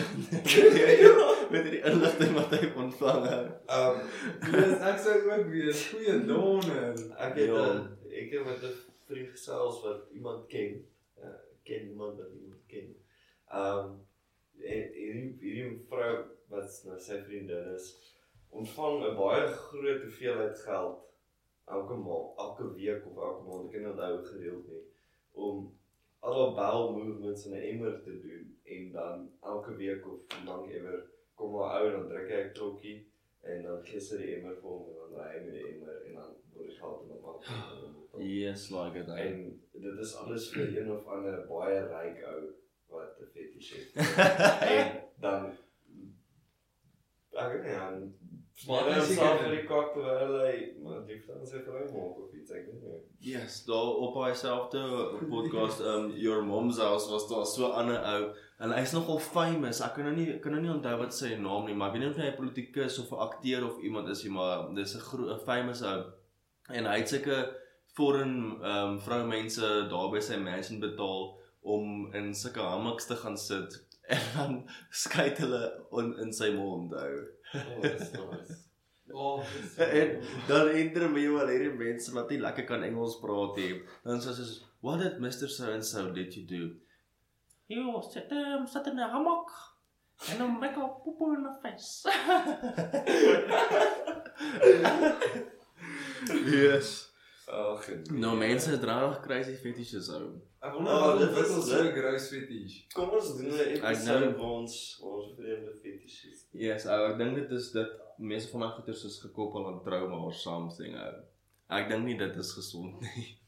[1.53, 3.51] met die inligting wat hy ontvang het.
[3.69, 4.01] Ehm
[4.49, 6.95] Dis ek sou ook wees goeie donder.
[7.17, 7.65] ek het Ja.
[7.67, 7.85] ja.
[8.09, 8.73] ek het met 'n
[9.07, 10.81] vriend gesels wat iemand ken.
[11.21, 12.89] Uh, ken iemand wat iemand ken.
[13.51, 13.93] Ehm
[14.63, 16.13] en hierdie hierdie vrou
[16.49, 17.93] wat nou sy vriendin is,
[18.49, 20.99] ontvang 'n baie groot hoeveelheid geld
[21.65, 24.83] elke maand, elke week of elke maand, ek kan nie onthou gereeld nie,
[25.31, 25.71] om
[26.23, 30.69] al haar bowel movements in 'n emmer te doen en dan elke week of lank
[30.71, 31.03] ewer
[31.35, 32.97] kom haar ou en dan druk hy 'n klokkie
[33.41, 35.97] en dan gee sy die emmer vir hom en dan ry hy met die emmer
[36.07, 37.39] en dan word die geld in hom af.
[38.17, 39.07] Yes, like it.
[39.07, 42.41] En dit is alles vir een of ander baie ryk ou
[42.93, 43.89] wat 'n fetish het.
[44.77, 45.51] en dan
[47.33, 48.13] ek weet nie,
[48.67, 49.41] Maar hy hy seker sê nie.
[49.43, 50.51] vir die kak terwyl hy
[50.83, 52.99] maar die van sy vrou maak of iets, ek weet nie.
[53.33, 54.83] Yes, daar op hy selfde
[55.31, 58.29] podcast um Your Mom's House was daar so 'n ander ou
[58.63, 59.81] en hy's nogal famous.
[59.81, 62.03] Ek kan nou nie kan nou nie onthou wat sy naam nie, maar ek weet
[62.03, 64.99] nie of hy 'n politikus of 'n akteur of iemand is nie, maar dis 'n
[65.09, 66.03] groot famous ou.
[66.69, 67.55] En hy het sulke
[67.97, 73.81] foreign um vroumense daar by sy mansion betaal om in sulke hammocks te gaan sit
[74.13, 75.61] en dan skyt hulle
[76.21, 77.13] in sy mond hou.
[77.53, 78.59] Oh, dis nice.
[79.13, 79.43] Oh,
[79.77, 83.75] En dan interview hulle hierdie mense wat nie lekker kan Engels praat nie.
[84.07, 85.47] Dan sê soos, "What did Mr.
[85.51, 86.61] So and so did you do?"
[87.67, 89.51] You sit um, sit in a hammock
[90.29, 92.05] and then make a poo poo in the face.
[96.57, 97.12] yes.
[97.47, 97.87] Ag.
[98.11, 100.27] Nou mense het regtig crazy fetishes ou.
[100.63, 102.75] Ek Oh, wonder wat dit is so 'n gross fetish.
[102.93, 106.45] Kom ons doen 'n Ek episode nou- waar ons ons vreemde fetishes.
[106.51, 110.15] Yes, ou, ek dink dit is dit meeste van my goeters is gekoppel aan trauma
[110.15, 111.13] or something ou.
[111.69, 113.37] Ek dink nie dit is gesond nie.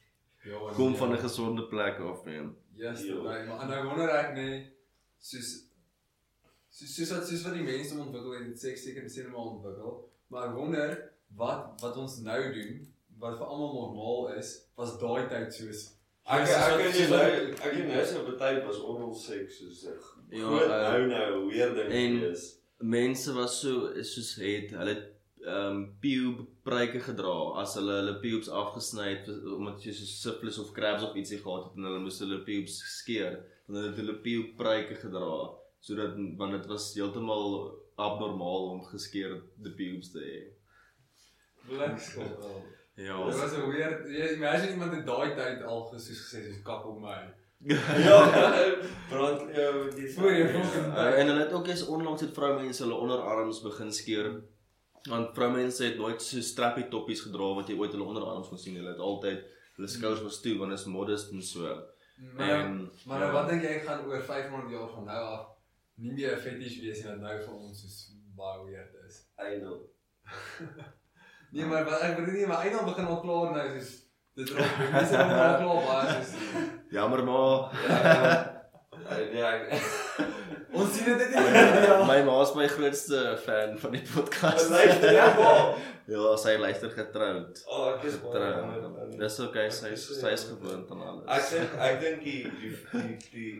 [0.45, 0.97] Ja, Kom nee.
[0.97, 2.55] van 'n gesonde plek af, man.
[2.75, 3.13] Yes, Ja.
[3.13, 4.71] nee, maar en nou wonder ek nee,
[5.17, 5.65] soos
[6.69, 10.09] soos soos wat soos wat die mense ontwikkel het, het seks seker sien maar ontwikkel,
[10.27, 15.27] maar ek wonder wat wat ons nou doen, wat vir almal normaal is, was daai
[15.29, 15.91] tyd soos
[16.25, 19.97] Ek ek kan soos nou ek kan nou so baie was oral seks soos 'n
[20.39, 22.45] Ja, uh, nou nou weer ding en- is.
[22.79, 24.95] mense was so soos het hulle
[25.45, 30.57] ehm um, pube pruike gedra as hulle hulle pubes afgesny het omdat jy so syphilis
[30.63, 33.35] of crabs of ietsie gehad het en hulle moes hulle pubes skeer
[33.67, 35.35] dan het hulle pube pruike gedra
[35.85, 37.45] sodat want dit was heeltemal
[38.07, 40.39] abnormaal om geskeurde pubes te hê.
[41.69, 42.65] Blikskop.
[42.95, 43.25] Ja.
[43.25, 46.85] Dit was 'n weird, jy imagine iemand het daai tyd al gesoos gesê soos kak
[46.85, 47.23] op my.
[48.07, 48.19] Ja,
[49.09, 52.83] brand jou die Voor jy fucking Uh, en hulle het ook eens onlangs het vroumense
[52.83, 54.29] hulle onderarms begin skeer.
[55.09, 58.75] Want vroumense het nooit so strappy toppies gedra wat jy ooit hulle onderarms kon sien.
[58.75, 59.43] Hulle het altyd
[59.75, 61.61] hulle skouers was toe want dit is modest en so.
[62.35, 65.47] Maar En maar nou, wat dink jy gaan oor 500 jaar van nou af
[65.95, 67.97] nie meer 'n fetish wees nie wat nou vir ons soos
[68.35, 69.25] baie weird is.
[69.35, 69.89] eindel.
[71.55, 73.93] Nee, maar wat ek bedoel nie, maar eintlik begin al klaar nou soos
[74.35, 76.33] dit raak mense raak al klaar baie soos
[76.97, 77.71] jammer maar
[79.05, 79.73] Ja, ja, ek
[80.79, 82.07] ons sien dit net nie.
[82.09, 84.69] my ma is my grootste fan van die podcast.
[84.71, 85.75] luister ja, maar.
[86.09, 87.59] ja, sy luister getroud.
[87.69, 88.55] Oh, ek is baie Getroud.
[88.55, 89.13] jammer daaraan.
[89.19, 91.51] Dis okay, sy is sy is gewoond aan Ek alles.
[91.53, 93.53] dink ek dink die die die die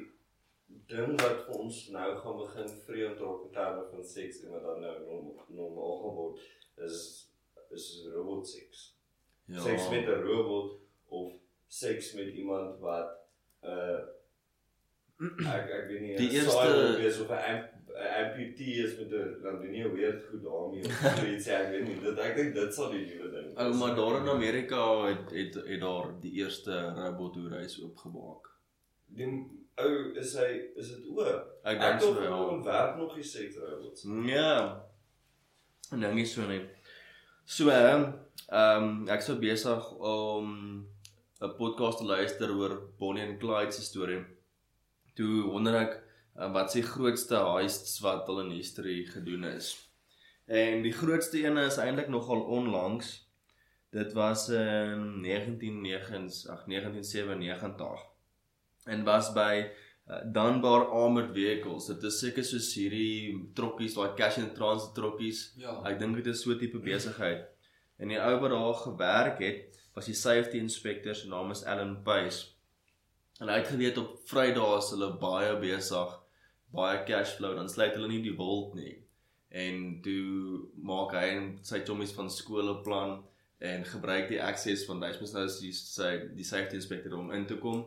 [0.96, 4.66] ding wat vir ons nou gaan begin vreemd raak in terme van seks en wat
[4.72, 6.44] dan nou norm- normaal gaan word
[6.90, 7.00] is
[7.76, 8.84] is robot seks.
[9.46, 9.60] Ja.
[9.60, 11.34] Seks met 'n robot of
[11.68, 13.10] seks met iemand wat
[13.64, 14.00] uh
[15.56, 19.42] ek ek weet nie Die 'n eerste- is of 'n 'n amputee is met 'n
[19.44, 22.54] dan doen nie 'n weird goed daarmee of iets ek weet nie dit ek dink
[22.54, 23.80] dit sal die nuwe ding Ou wees.
[23.80, 28.44] maar daar in Amerika het het het daar die eerste robothoereis oopgemaak.
[29.08, 29.30] die
[29.78, 31.22] ou is hy is dit o
[31.64, 32.36] Ek Ek dink so dink ja.
[32.38, 34.04] hulle ontwerp nog die seksrobots.
[34.26, 34.86] Ja.
[35.92, 36.70] En dan is so net.
[37.46, 38.08] So ehm
[38.50, 40.48] um, ek sou besig om
[41.46, 44.24] 'n podcast te luister oor Bonnie en Clyde se storie.
[45.14, 45.94] Toe wonder ek
[46.40, 49.68] uh, wat se grootste heists wat hulle in history gedoen is.
[50.50, 53.14] En die grootste een is eintlik nogal onlangs.
[53.94, 58.02] Dit was in 1999, ag 1997
[58.86, 59.70] en was by
[60.10, 61.88] uh, Dunbar Armored Vehicles.
[61.88, 65.48] Dit is seker soos hierdie trokkies, daai cash and transit trokkies.
[65.62, 65.78] Ja.
[65.90, 67.46] Ek dink dit is so 'n tipe besigheid.
[68.00, 72.04] En die ou wat daar gewerk het, was die safety inspector se naam is Alan
[72.04, 72.52] Pace.
[73.40, 76.12] En hy het geweet op Vrydae is hulle baie besig,
[76.76, 78.98] baie cash flow, dan sluit hulle nie die wild nie.
[79.56, 83.24] En toe maak hy en sy chommies van skool 'n plan
[83.58, 87.32] en gebruik die access van hy's mos nou is die sy die safety inspector om
[87.32, 87.86] in te kom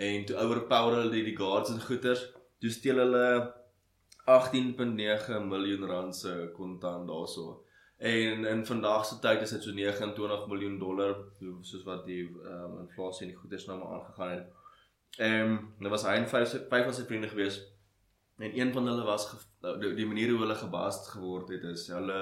[0.00, 2.22] en toe overpower hulle die, guards en goeters.
[2.60, 3.24] Toe steel hulle
[4.30, 7.58] 18.9 miljoen rand se kontant daarso.
[8.00, 12.78] En in vandag se tyd is dit so 29 miljoen dollar soos wat die um,
[12.80, 14.46] inflasie en die goederes nou maar aangegaan het.
[15.18, 17.60] Ehm um, daar was hy en vyf vyf van sy vriende gewees.
[18.40, 19.40] En een van hulle was ge,
[19.82, 22.20] die, die manier hoe hulle gebaas geword het is hulle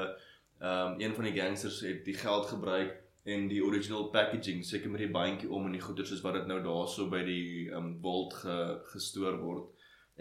[0.59, 2.97] ehm um, een van die gangsters het die geld gebruik
[3.29, 6.47] en die original packaging seker met die bandjie om en die goeder soos wat dit
[6.51, 8.57] nou daarso by die ehm um, Bolt ge,
[8.93, 9.75] gestoor word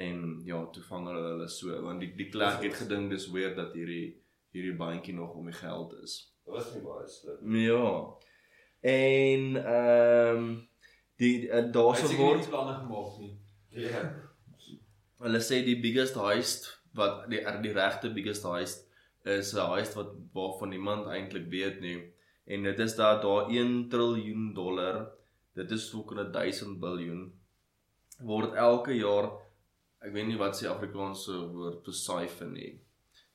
[0.08, 3.56] en ja, toe vang hulle hulle so want die die klerk het gedink dis weird
[3.58, 4.18] dat hierdie
[4.56, 6.18] hierdie bandjie nog om die geld is.
[6.46, 7.56] Dit was nie baie slim.
[7.62, 7.88] Ja.
[8.94, 10.50] En ehm um,
[11.18, 13.34] die uh, daarso word nie planne gemaak nie.
[13.88, 14.04] Ja.
[15.24, 18.86] hulle sê die biggest heist wat die die regte biggest heist
[19.24, 21.98] is 'n heist wat waarvan niemand eintlik weet nie.
[22.48, 25.08] En dit is dat daar 1 triljoen dollar,
[25.54, 27.34] dit is ook 'n 1000 biljoen
[28.20, 29.30] word elke jaar
[30.06, 32.72] ek weet nie wat se Afrikaanse woord vir syfer nie.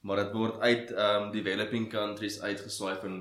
[0.06, 3.18] Maar dit word uit um, developing countries uitgesyfer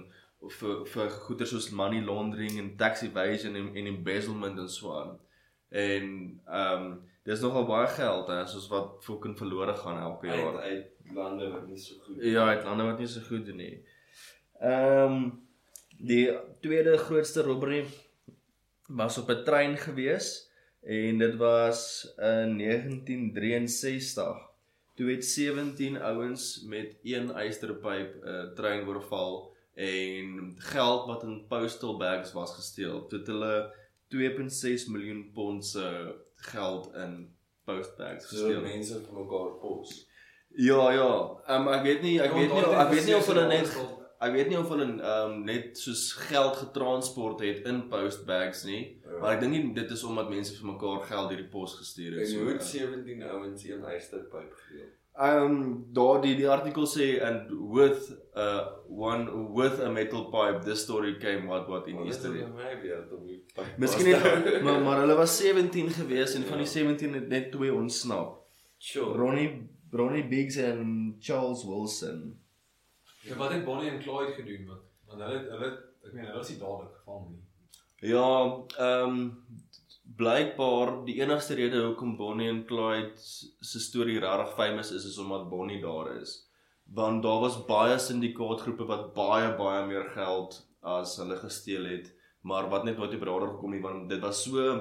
[0.58, 5.18] vir vir goeder soos money laundering en tax evasion en, en embezzlement en so aan.
[5.70, 6.08] En
[6.62, 6.88] um,
[7.28, 10.58] dis nogal baie geld hè, soos wat fucking verlore gaan elke jaar.
[10.62, 13.62] Uit uit lande wat nie so goed Ja, uit lande wat nie so goed doen
[13.62, 13.76] nie.
[14.62, 15.18] Um,
[16.02, 16.30] die
[16.62, 17.86] tweede grootste robbery
[18.88, 20.50] was op 'n trein gewees
[20.82, 24.50] en dit was in 1963.
[24.96, 31.46] Toe het 17 ouens met een ysterpyp 'n uh, trein oorval en geld wat in
[31.48, 33.08] postal bags was gesteel.
[33.08, 33.74] Toe het hulle
[34.08, 38.62] 2.6 miljoen pond se geld in post bags so gesteel.
[38.62, 40.10] mense vir mekaar pos.
[40.48, 41.12] Ja, ja.
[41.48, 44.50] Um, ek weet nie, ek weet nie, ek weet nie of hulle net ek weet
[44.52, 48.82] nie of hulle ehm um, net soos geld getransport het in post bags nie,
[49.20, 52.18] maar ek dink nie dit is omdat mense vir mekaar geld deur die pos gestuur
[52.18, 52.26] het.
[52.28, 54.90] en So, hoe het 17 ouens een ysterpyp gedeel?
[55.22, 55.64] Ehm um,
[55.94, 59.26] daar die die artikel sê and with uh one
[59.58, 62.46] with a metal pipe this story came what what in history.
[63.78, 67.74] Miskien het maar maar hulle was 17 gewees en van die 17 het net twee
[67.74, 68.38] ontsnap.
[68.78, 69.18] Sure.
[69.18, 72.41] Ronnie Ronnie Biggs en Charles Wilson.
[73.22, 75.72] Ja, wat het Bonnie en Clyde gedoen want want hulle hulle
[76.06, 77.42] ek meen hulle was nie dadelik gevang nie.
[78.12, 78.30] Ja,
[78.86, 79.20] ehm um,
[80.22, 83.12] blykbaar die enigste rede hoekom Bonnie en Clyde
[83.72, 86.34] se storie regtig famous is is omdat Bonnie daar is.
[87.02, 92.10] Want daar was baie syndikaatgroepe wat baie baie meer geld as hulle gesteel het,
[92.42, 94.76] maar wat net nooit op radar gekom nie want dit was so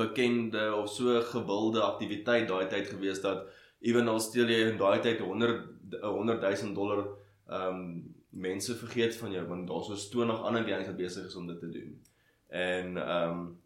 [0.00, 3.46] bekende of so gewilde aktiwiteit daai tyd gewees dat
[3.80, 7.04] ewen al steel jy in daai tyd 100 100 000 dollar
[7.50, 11.34] ehm um, mense vergeet van jou want daar's so 20 ander gangs wat besig is
[11.34, 12.02] om dit te doen.
[12.48, 13.60] En ehm um,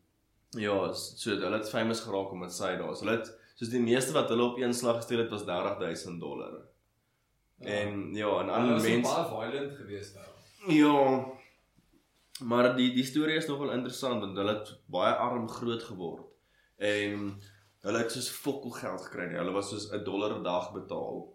[0.51, 3.03] ja, so hulle het famous geraak omdat sy daar is.
[3.05, 6.61] Hulle het soos die meeste wat hulle op een slag gesteel het was 30000 dollar.
[7.59, 10.32] En ja, en ander was mense mense baie violent geweest daar.
[10.68, 11.26] Ja.
[12.41, 16.32] Maar die die storie is nogal interessant want hulle het baie arm groot geword.
[16.76, 17.28] En
[17.85, 19.28] hulle het soos fokol geld gekry.
[19.37, 21.28] Hulle was soos 'n dollar 'n dag betaal.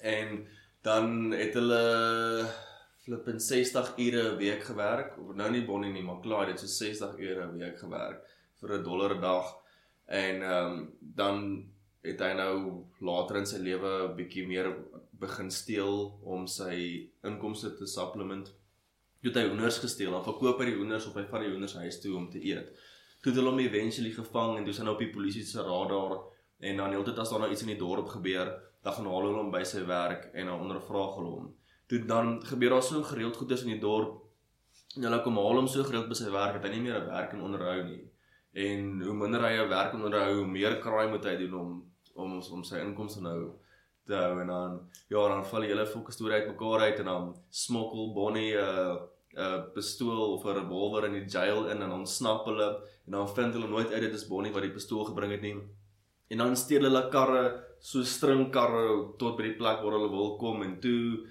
[0.00, 0.46] En
[0.82, 1.82] dan het hulle
[3.02, 5.16] flippin 60 ure 'n week gewerk.
[5.34, 8.26] Nou nie Bonnie nie, maar klaar, dit is so 60 ure 'n week gewerk
[8.60, 9.56] vir 'n dollar 'n dag.
[10.06, 11.66] En ehm um, dan
[12.02, 14.74] het hy nou later in sy lewe 'n bietjie meer
[15.10, 18.46] begin steel om sy inkomste te supplement.
[19.20, 21.74] Toe het hy hoenders gesteel, dan verkoop hy die hoenders of hy vat die hoenders
[21.74, 22.72] huis toe om te eet.
[23.22, 25.62] Toe het hulle hom eventually gevang en toe is hy nou op die polisie se
[25.62, 26.18] radar
[26.58, 28.50] en dan heeltyd as daar nou iets in die dorp gebeur,
[28.82, 31.50] dan gaan haal hulle hom by sy werk en dan ondervra hulle hom.
[31.88, 34.18] Toe dan gebeur daar so gereeld goeders in die dorp
[34.96, 37.10] en hulle kom haal hom so gereeld by sy werk dat hy nie meer 'n
[37.10, 38.02] werk kan onderhou nie.
[38.52, 41.70] En hoe minder hy 'n werk onderhou, hoe meer crime moet hy doen om
[42.14, 43.52] om om sy inkomste nou
[44.06, 47.36] te hou en dan ja, dan val die hele fokus storie uitmekaar uit en dan
[47.50, 48.96] smokkel Bonnie 'n uh,
[49.32, 52.68] 'n uh, pistool of 'n revolver in die jail in en dan snap hulle
[53.06, 55.56] en dan vind hulle nooit uit dit is Bonnie wat die pistool gebring het nie.
[56.32, 57.44] En dan steel hulle karre,
[57.82, 58.84] so stringkarre
[59.20, 61.26] tot by die plek waar hulle wil kom en toe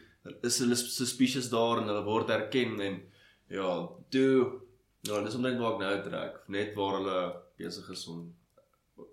[0.45, 2.99] is hulle suspicious daar en hulle word herken en
[3.49, 3.71] ja,
[4.13, 4.33] toe
[5.07, 7.17] ja, dis omtrent waar ek nou trek, net waar hulle
[7.57, 8.27] besig is om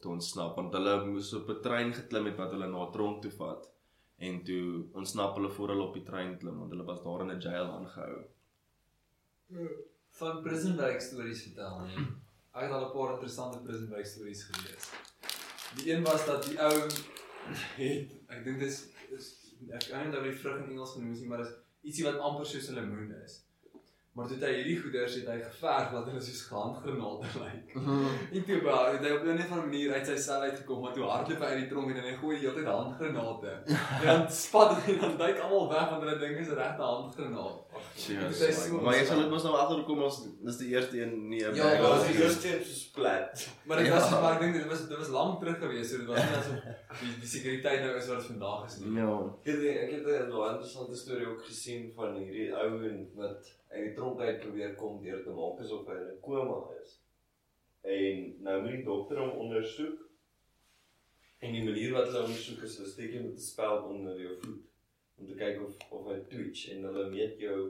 [0.03, 3.33] te ontsnap want hulle moes op 'n trein geklim het wat hulle na tronk toe
[3.39, 3.71] vat
[4.29, 4.67] en toe
[5.01, 7.69] ontsnap hulle voor hulle op die trein klim want hulle was daar in 'n jail
[7.79, 8.25] aangehou.
[10.19, 12.07] van prison break stories vertel nie.
[12.55, 15.08] Ek het al 'n paar interessante prison break stories gelees.
[15.77, 16.73] Die een was dat die ou
[17.77, 18.81] het ek dink dis
[19.17, 19.27] is
[19.75, 21.55] ek kan nie onthou die vrug in Engels genoem is nie, maar dis
[21.89, 23.41] ietsie wat amper soos 'n lemoen is.
[24.19, 27.75] Maar toe het hy hierdie goeders het hy geverf dat hulle soos handgranate lyk.
[27.79, 30.95] En toe ba, het hy op 'n of ander manier uit sy sel uitgekom, maar
[30.97, 33.53] toe hardloop hy uit die tronk en hy gooi die hele tyd handgranate.
[34.03, 37.61] En dan spat hy en dan duik almal weg want hulle dink is regte handgranaat.
[37.95, 41.45] Is so Maar jy sal dit mos nou agterkom as dis die eerste een nie
[41.45, 43.47] 'n Ja, Dit was die eerste een so splat.
[43.67, 43.95] Maar dit Ja.
[43.95, 46.37] was maar ek dink dit was dit was lank terug gewees, so dit was nie
[46.41, 46.59] asof
[47.01, 48.99] die die sekuriteit nou is wat dit vandag is nie.
[48.99, 49.15] Ja.
[49.45, 53.85] Ek het ek het 'n interessante storie ook gesien van hierdie ou en wat uit
[53.85, 57.01] die tronk uit probeer kom deur te maak asof hy in 'n koma is.
[57.83, 59.99] En nou moet die dokter hom ondersoek.
[61.39, 64.35] En die manier wat hulle ondersoek is hulle steek jy met 'n speld onder jou
[64.41, 64.65] voet
[65.19, 67.61] om te kyk of of hy twitch en hulle meet jou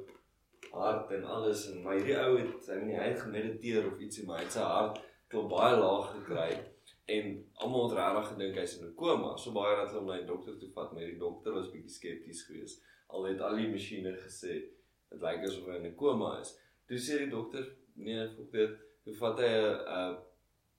[0.70, 4.00] hart en alles en maar hierdie ou het hy weet nie hy het gemediteer of
[4.04, 4.98] ietsie maar hy het sy hart
[5.32, 6.48] klop baie laag gekry
[7.16, 7.30] en
[7.64, 10.30] almal het regtig gedink hy's in 'n koma so baie dat hulle hom na die
[10.32, 14.12] dokter toe vat maar die dokter was bietjie skepties geweest al het al die masjiene
[14.26, 14.58] gesê
[15.10, 16.54] dit lyk asof hy in 'n koma is
[16.88, 17.64] toe sê die dokter
[17.96, 20.16] nee volg dit toe vat hy 'n 'n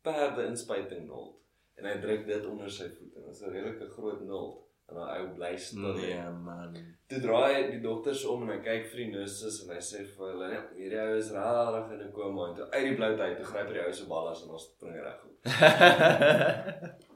[0.08, 1.36] perde inspuiting naald
[1.78, 4.56] en hy druk dit onder sy voet en dit is 'n redelike groot naald
[4.90, 6.78] en hy ou bly stil Nee man.
[7.10, 10.32] Toe draai die dokters om en hy kyk vir die nurses en hy sê vir
[10.32, 13.38] hulle, "Nee, hierdie ou is regtig in 'n koma." En toe uit die blou tyd,
[13.38, 15.36] toe gryp hy die ou se ballas en ons spring reg op.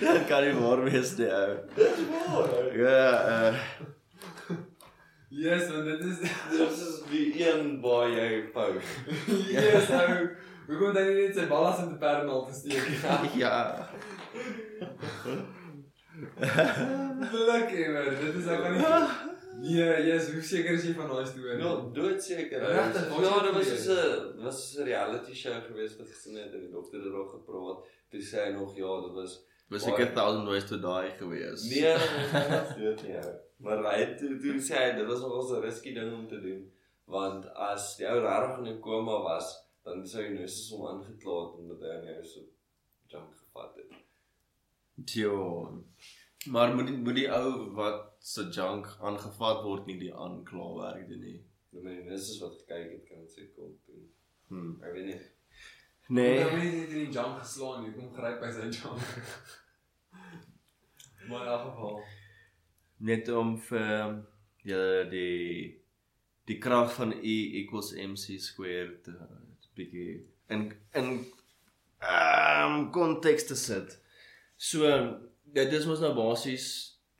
[0.00, 1.52] Dit kan nie waar wees nie ou.
[1.74, 2.76] Dis waar.
[2.84, 3.02] Ja,
[3.50, 3.94] uh
[5.28, 6.18] Yes, want dit is
[6.50, 8.82] Dis is die een waar jy fout.
[9.50, 10.28] Yes, nou.
[10.66, 12.86] Hoe kom dan net sy ballas in die pernal te steek?
[13.38, 13.88] ja.
[17.30, 18.10] Geluk ewer.
[18.20, 18.84] Dit is ek kan nie.
[19.56, 21.56] Nee, yes, hoe seker is jy van daai storie?
[21.62, 22.60] Ja, doodseker.
[22.60, 23.84] Regtig, was Ja, dit dit was gewees?
[23.86, 23.96] so
[24.36, 27.28] 'n was so 'n reality show geweest wat gesien het en die dokter het daar
[27.36, 27.78] gepraat.
[28.10, 29.32] Toe sê hy nog ja, dit was
[29.68, 31.62] Was seker 1000 ways to die gewees.
[31.70, 31.96] Nee,
[32.32, 33.16] dit was dood nie.
[33.64, 36.40] Maar hy het toe toe sê hy dit was nogal 'n risky ding om te
[36.40, 36.64] doen
[37.06, 39.48] want as die ou regtig in 'n koma was,
[39.84, 42.40] dan sou die nurses hom aangekla het omdat hy aan die ou so
[43.12, 43.92] junk gevat het.
[45.14, 45.36] Jo.
[46.46, 48.02] Maar moet die, moet die ou wat
[48.32, 51.38] se junk aangevat word nie die aanklawerk doen nie.
[51.70, 54.04] Nou my nurses wat gekyk het kan dit sê kom doen.
[54.48, 54.74] Hm.
[54.82, 55.20] Ek weet nie.
[56.08, 56.38] Nee.
[56.38, 57.94] Ek het nie in die junk geslaan nie.
[57.94, 59.06] Kom gryp by sy junk.
[61.28, 61.96] Maar in elk geval.
[62.98, 64.22] Net om vir
[64.66, 65.76] julle die
[66.46, 69.14] die krag van E equals mc squared te
[69.76, 71.08] bietjie in in
[72.00, 73.98] ehm um, konteks te sit.
[74.56, 74.88] So
[75.58, 76.66] dit is mos nou basies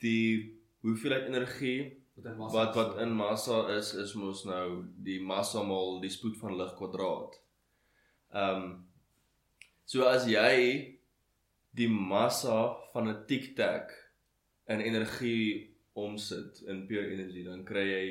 [0.04, 0.56] die
[0.86, 1.80] hoeveelheid energie
[2.16, 6.12] Wat in massa wat wat in massa is is mos nou die massa maal die
[6.12, 7.40] spoed van lig kwadraat.
[8.32, 8.68] Ehm um,
[9.86, 10.56] so as jy
[11.78, 12.58] die massa
[12.92, 13.92] van 'n tic-tac
[14.66, 18.06] in energie omsit in pure energie dan kry jy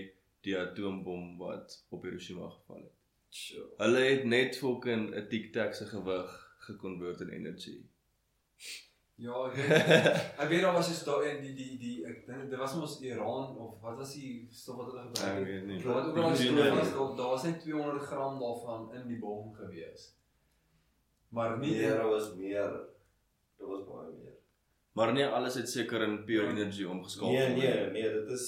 [0.46, 2.92] die atoombom wat op Hiroshima geval het.
[3.30, 3.68] Sure.
[3.78, 6.32] Hulle het net fucking 'n tic-tac se gewig
[6.68, 7.82] gekonvert in energie.
[9.18, 9.70] Ja, ek weet.
[10.44, 12.98] Ek weet daar was dus daar in die die die ek dink dit was mos
[13.02, 15.48] Iran of wat was die stof wat hulle Ek gebruik het?
[15.48, 15.78] weet nie.
[15.84, 16.56] Daar het ook al Ek nie.
[16.56, 20.16] daar daar was net 200 gram daarvan in die bom gewees.
[21.30, 22.72] Maar nie daar was meer.
[23.58, 24.35] Daar was baie meer.
[24.96, 27.32] Maar nie alles het seker in pure energie omgeskakel.
[27.34, 27.62] Nee, nie.
[27.68, 28.46] nee, nee, dit is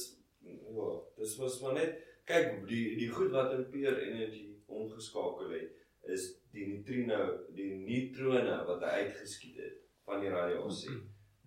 [0.48, 0.88] ja,
[1.18, 5.74] dis was maar net kyk die die goed wat in pure energy omgeskakel het
[6.08, 7.20] is die neutrino,
[7.56, 10.96] die neutrone wat hy uitgeskiet het van die radiasie.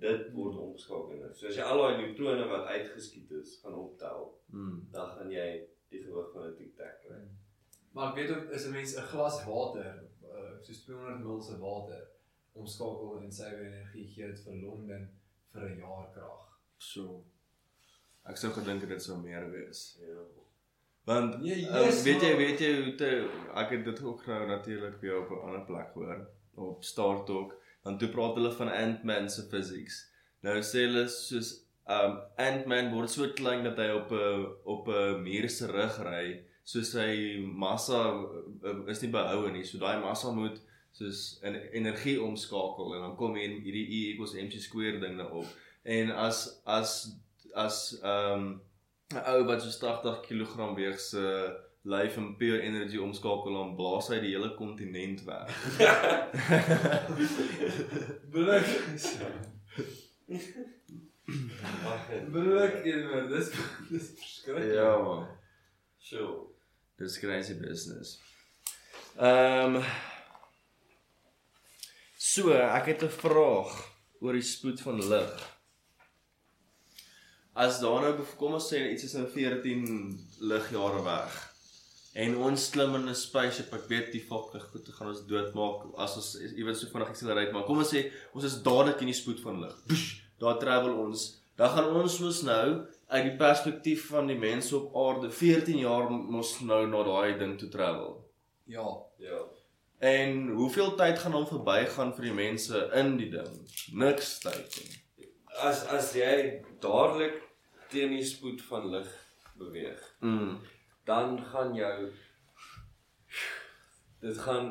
[0.00, 1.16] Dit word omgeskakel.
[1.22, 1.32] nou.
[1.34, 4.88] So as jy al daai neutrone wat uitgeskiet is gaan optel, Hmm.
[4.92, 5.48] dan gaan jy
[5.90, 7.20] die gewig van 'n tic-tac kry.
[7.92, 11.58] Maar ek weet ook is 'n mens 'n glas water, uh, soos 200 ml se
[11.58, 12.08] water
[12.52, 15.08] omskakel in suiwer energie gee dit vir Londen
[15.52, 16.46] vir 'n jaar krag.
[16.78, 17.24] So.
[18.28, 19.98] Ek sou gedink dit sou meer wees.
[20.00, 20.24] Ja.
[21.04, 23.08] Want Nee, um, yes, weet jy weet jy hoe te
[23.54, 27.56] ek het dit ook nou natuurlik weer op 'n ander plek gehoor op Star Talk
[27.82, 30.10] want toe praat hulle van Ant-Man se physics.
[30.44, 31.52] Nou sê hulle soos
[31.90, 36.44] um Ant-Man word so klein dat hy op 'n op 'n muur se rug ry,
[36.64, 38.00] so sy massa
[38.64, 39.64] uh, is nie behoue nie.
[39.64, 40.60] So daai massa moet
[40.92, 45.46] soos in energie omskakel en dan kom hier hierdie E equals mc squared ding daarop.
[45.82, 47.14] En as as
[47.54, 48.60] as um
[49.14, 54.08] 'n ou wat so 80 kg weeg se lyf in pure energy omskakel dan blaas
[54.12, 55.48] hy die hele kontinent weg.
[58.34, 58.68] Blik.
[61.90, 63.28] Ag, Blik eenoor.
[63.32, 63.48] Dis
[63.88, 64.74] dis verskriklik.
[64.74, 65.26] ja man.
[65.98, 66.46] Sure.
[67.00, 68.18] Dis crazy business.
[69.16, 69.84] Ehm um,
[72.30, 73.70] So, ek het 'n vraag
[74.22, 75.38] oor die spoed van lig.
[77.54, 79.80] As daar nou kom ons sê iets is nou 14
[80.38, 81.32] ligjare weg.
[82.14, 86.16] En ons klim in 'n spaceship, ek weet die fucking goed, gaan ons doodmaak as
[86.16, 89.40] ons iewers so vinnig accelerate maar kom ons sê ons is dadelik in die spoed
[89.40, 89.76] van lig.
[90.38, 91.42] Daar travel ons.
[91.56, 96.10] Dan gaan ons mos nou uit die perspektief van die mense op aarde 14 jaar
[96.10, 98.20] mos nou na daai ding toe travel.
[98.66, 98.86] Ja.
[99.18, 99.49] Ja.
[100.00, 103.56] En hoeveel tyd gaan hom verbygaan vir die mense in die ding?
[104.00, 105.28] Niks tyd nie.
[105.60, 107.36] As as jy dadelik
[107.92, 109.10] teen die spoed van lig
[109.60, 110.58] beweeg, Mm.
[111.04, 112.10] dan gaan jou
[114.20, 114.70] dit gaan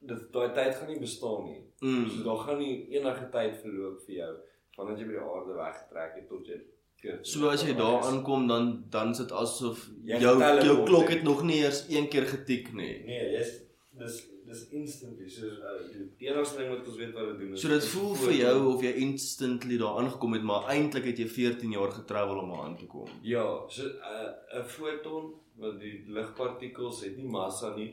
[0.00, 1.62] dit daai tyd gaan nie bestaan nie.
[1.80, 2.24] So Mm.
[2.24, 4.32] daar gaan nie enige tyd verloop vir jou
[4.76, 6.58] vandat jy by die aarde weggetrek het tot jy
[7.00, 7.18] keer.
[7.22, 11.22] So as jy daar aankom dan dan is dit asof Jy jou jou klok het
[11.22, 13.04] nog nie eers een keer getik nie.
[13.06, 13.52] Nee, jy's
[13.98, 14.18] dis
[14.48, 15.28] dis instantly.
[15.28, 17.88] So uh, die, die enigste ding wat ons weet wat dit doen is So dit
[17.92, 21.92] voel vir jou of jy instantly daar aangekom het, maar eintlik het jy 14 jaar
[21.92, 23.10] getravel om daar aan te kom.
[23.22, 27.90] Ja, so 'n uh, foton wat die ligpartikels het nie massa nie.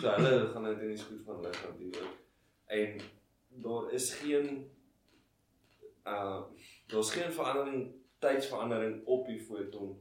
[0.00, 2.18] So hulle gaan net in die spoed van lig natuurlik.
[2.66, 3.00] En
[3.64, 4.66] daar is geen
[6.06, 6.40] uh
[6.88, 9.96] daar's geen verandering tydsverandering op die foton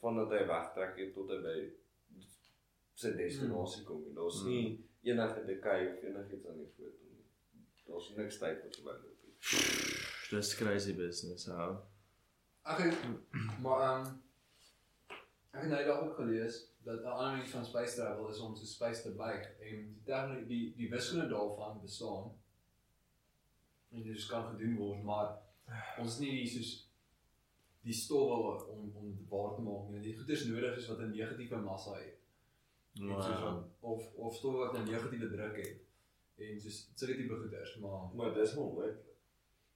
[0.00, 1.58] vandat hy wegtrek het tot hy by
[2.98, 4.00] sy destinasie kom.
[4.02, 4.14] nie.
[4.16, 4.62] Daar's nie
[5.06, 7.26] enige decay of enigiets aan die foton nie.
[7.86, 9.36] Daar's niks tyd wat verbyloop nie.
[10.30, 11.76] Dis crazy business, hou.
[12.68, 13.06] Ek het
[13.64, 14.16] maar ehm um,
[15.54, 18.54] ek het nou daar ook gelees dat 'n ander manier van space travel is om
[18.54, 22.34] te space te buig en die tegnologie die die wiskunde daarvan bestaan.
[23.90, 25.38] En dit dus kan gedoen word, maar
[25.98, 26.90] ons is nie die soos
[27.80, 30.00] die stowwe om om dit waar te maak nie.
[30.00, 32.17] Die goeders nodig is wat 'n negatiewe massa het.
[33.00, 33.44] En soos Wow.
[33.44, 35.80] wat, of of stowwe wat 'n negatiewe druk het.
[36.36, 38.96] En soos sulke tipe goeders, maar Maar dis onmoontlik.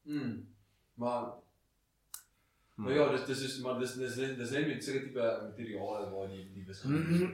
[0.03, 0.55] mm,
[0.95, 1.41] maar
[2.75, 2.85] Hmm.
[2.85, 6.29] Maar ja, dis dis is maar dis dis dis net met sulke tipe materiale waar
[6.29, 7.27] die die wiskunde.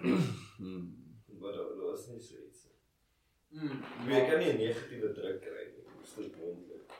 [0.57, 1.17] Hmm.
[1.41, 3.63] Maar daar daar is nie so iets nie.
[3.63, 3.83] Mm.
[4.09, 5.85] Jy kan nie 'n negatiewe druk kry nie.
[6.01, 6.91] Dis dit moontlik.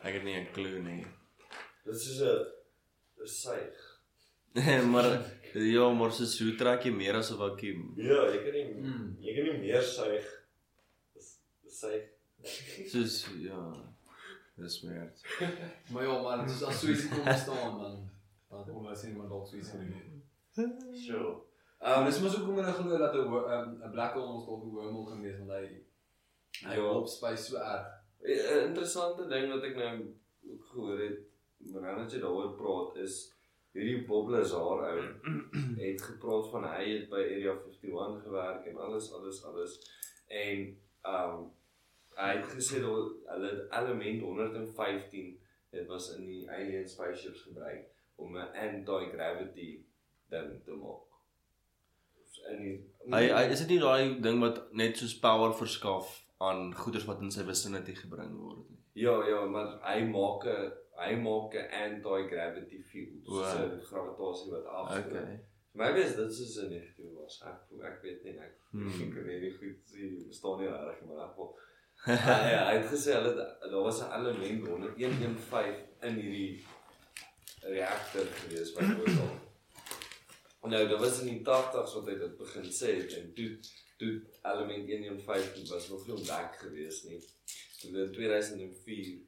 [0.00, 1.06] Ek het nie 'n klou nie.
[1.84, 2.46] Dit is 'n
[3.22, 3.93] 'n suig.
[4.92, 5.08] maar
[5.54, 7.92] ja, maar soos hoe trek jy meer as 'n vakuum?
[7.96, 9.16] Ja, jy kan nie Mm.
[9.20, 10.26] jy kan nie meer suig.
[11.14, 12.04] Dis dis suig.
[12.90, 13.72] Soos ja.
[14.56, 15.22] Dis weird.
[15.92, 18.10] Maar ja, maar dis as sou iets kom staan dan
[18.50, 20.06] dan kom ons sien maar dalk sou iets gebeur.
[20.94, 21.32] Sure.
[21.80, 24.46] Um Um dis mos ook hoe mense glo dat 'n um, 'n black hole ons
[24.46, 25.66] dalk 'n wormhole kan wees want hy
[26.68, 26.90] hy Ja.
[26.90, 27.86] op space so erg.
[28.22, 30.14] 'n interessante ding wat ek nou
[30.50, 31.18] ook gehoor het,
[31.58, 33.33] wanneer jy daaroor praat is
[33.74, 35.00] hierdie Bob Lazar ou
[35.84, 39.78] het gepraat van hy het by Area 51 gewerk en alles alles alles
[40.42, 40.66] en
[41.14, 41.48] um
[42.14, 43.50] hy het gesê dat hulle
[43.80, 45.32] element 115
[45.74, 49.70] dit was in die alien spaceships gebruik om 'n anti-gravity
[50.30, 51.10] ding te maak.
[52.50, 52.76] En die,
[53.10, 57.20] Hy hy is dit nie daai ding wat net soos power verskaf aan goederes wat
[57.20, 58.80] in sy vicinity gebring word nie.
[59.04, 63.42] Ja, ja, maar hy maak 'n hy maak 'n anti-gravity field, O.
[63.42, 65.06] so 'n gravitasie wat afstoot.
[65.12, 65.40] Okay.
[65.74, 67.42] Maar ek weet dit is 'n negatiewe was.
[67.46, 67.58] Ek
[67.92, 69.24] ek weet nie ek Hmm.
[69.24, 71.56] weet nie goed sien bestaan nie reg maar ek wil
[72.06, 73.34] Ja, ja, hy het gesê hulle
[73.70, 76.64] daar was 'n element 115 in hierdie
[77.62, 79.40] reaktor gewees wat oor hom.
[80.70, 83.58] Nou, dit was in die 80s wat hy dit begin sê en toe
[83.98, 87.20] toe element 115 was nog nie ontdek gewees nie.
[87.80, 89.18] Toe in 2004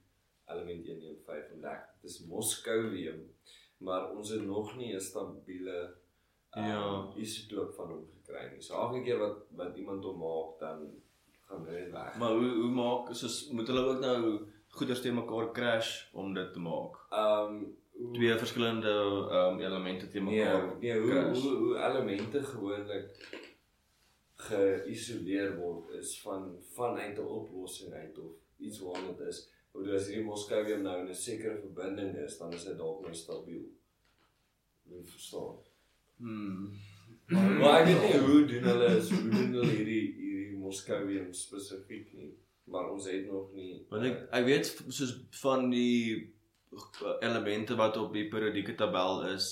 [0.49, 1.80] element 115 ontdek.
[2.03, 3.20] Dit is moskoulium,
[3.78, 5.94] maar ons het nog nie 'n stabiele
[6.57, 7.12] um, Ja.
[7.16, 8.62] isotoop van hom gekry nie.
[8.62, 10.90] So elke keer wat wat iemand hom maak, dan
[11.47, 12.16] gaan hy net weg.
[12.18, 16.53] Maar hoe hoe maak soos moet hulle ook nou goederes te mekaar crash om dit
[16.53, 16.97] te maak?
[17.11, 18.88] Hoe- Twee verskillende
[19.32, 20.76] um, elemente te Nee, mekaar.
[20.80, 21.38] nee hoe, crash.
[21.42, 23.28] hoe hoe elemente gewoonlik
[24.34, 29.51] geïsoleer word is van vanuit 'n oplossing uit of iets waarna dit is.
[29.77, 33.14] Of as hierdie moskouium nou in 'n sekere verbinding is, dan is dit dalk nou
[33.14, 33.64] stabiel.
[34.91, 35.57] Jy verstaan.
[36.16, 36.72] Hmm.
[37.29, 42.12] Maar ek weet nie hoe doen hulle is hoe doen hulle hierdie hierdie moskouium spesifiek
[42.14, 42.31] nie,
[42.64, 46.33] maar ons het nog nie Want ek ek weet soos van die
[47.20, 49.49] elemente wat op die periodieke tabel is,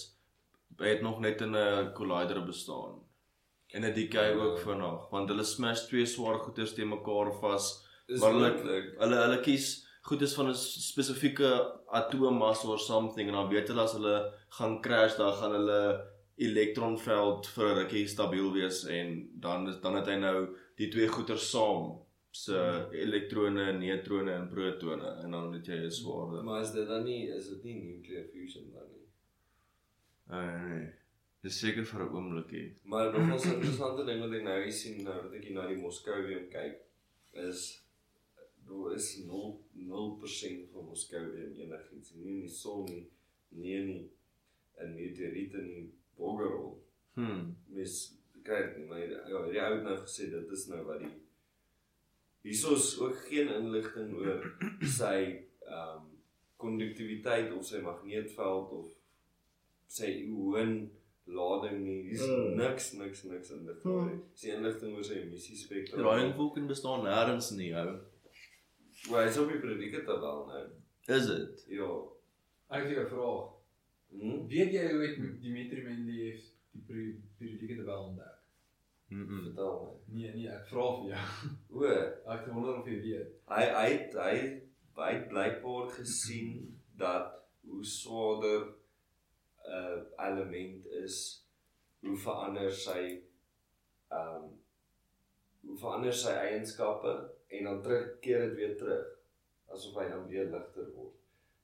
[0.79, 3.01] het nog net in 'n collider bestaan.
[3.75, 7.87] En 'n decay ook vinnig, want hulle smash twee swaar goeders teen mekaar vas.
[8.07, 8.51] Dis Maar hulle
[8.99, 11.51] hulle hulle kies goedes van 'n spesifieke
[12.01, 14.17] atoommassa or something en dan weet hulle as hulle
[14.59, 15.81] gaan crash, dan gaan hulle
[16.37, 20.39] elektronveld vir 'n rukkie stabiel wees en dan is dan het hy nou
[20.77, 26.45] die twee goeders saam se elektrone, neutrone en protone en dan het jy 'n swaarder.
[26.45, 29.09] Maar is dit dan nie is dit nie nuclear fusion dan nie?
[30.27, 30.93] Nee, nee.
[31.43, 32.77] Dis seker vir 'n oomblikie.
[32.83, 35.67] Maar nog 'n interessante ding wat ek nou hier sien nou dat ek hier na
[35.67, 36.77] die Moscovium kyk
[37.33, 37.84] is
[38.69, 43.05] daar is 0 0% van Moscovium enigiets nie in die son nie,
[43.51, 44.11] nie in die
[44.85, 45.85] in meteoriete nie,
[46.19, 46.73] boggerol.
[47.15, 47.53] Hm.
[47.71, 47.99] Mens
[48.45, 51.13] kyk nie, maar ja, die ou het nou gesê dit is nou wat die
[52.45, 54.43] hiersoos ook geen inligting oor
[54.99, 55.15] sy
[55.65, 56.11] ehm um,
[56.65, 58.91] konduktiwiteit of sy magneetveld of
[59.91, 60.75] sy ion
[61.27, 61.99] lading nie.
[62.09, 62.55] Dis Mm.
[62.57, 63.93] niks niks niks inligting.
[63.93, 64.09] Mm.
[64.13, 64.23] Mm.
[64.41, 66.05] Die inligting oor sy emissiespektrum.
[66.05, 67.97] Radiumwolken bestaan nêrens nie, ou.
[69.11, 70.63] Maar hy's op die predikatabel nou.
[71.13, 71.65] Is dit?
[71.69, 71.91] Ja.
[72.73, 73.51] Ek het 'n vraag.
[74.11, 74.47] Hm?
[74.47, 76.41] Weet jy hoe het Dimitri Mendeleev
[76.73, 78.39] die periodieke tabel ontdek?
[79.09, 79.43] Mhm.
[79.43, 80.15] Vertel my.
[80.15, 81.27] Nee, nee, ek vra vir jou.
[81.71, 81.85] O,
[82.33, 83.29] Ek wonder of jy weet.
[83.49, 84.37] hy hy hy
[84.97, 87.35] hy het blykbaar gesien dat
[87.67, 88.63] hoe swaarder
[89.65, 91.45] 'n uh, element is,
[92.01, 93.23] hoe verander sy
[94.11, 94.51] ehm um,
[95.65, 99.11] hoe verander sy eienskappe en dan terugkeer dit weer terug
[99.75, 101.15] asof hy dan weer ligter word.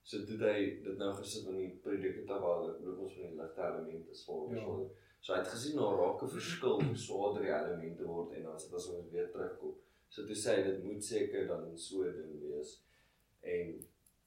[0.03, 3.63] So toe hy dit nou gesit in die predikatabel, ek bedoel ons van die ligte
[3.69, 4.65] elemente swaarder Ja.
[4.65, 4.91] swaarder.
[5.21, 8.59] So hy het gesien daar raak 'n verskil hoe swaarder die elemente word en dan
[8.61, 9.75] sit as ons weer terugkom.
[10.09, 12.81] So toe sê hy dit moet seker dan so 'n ding wees.
[13.43, 13.81] En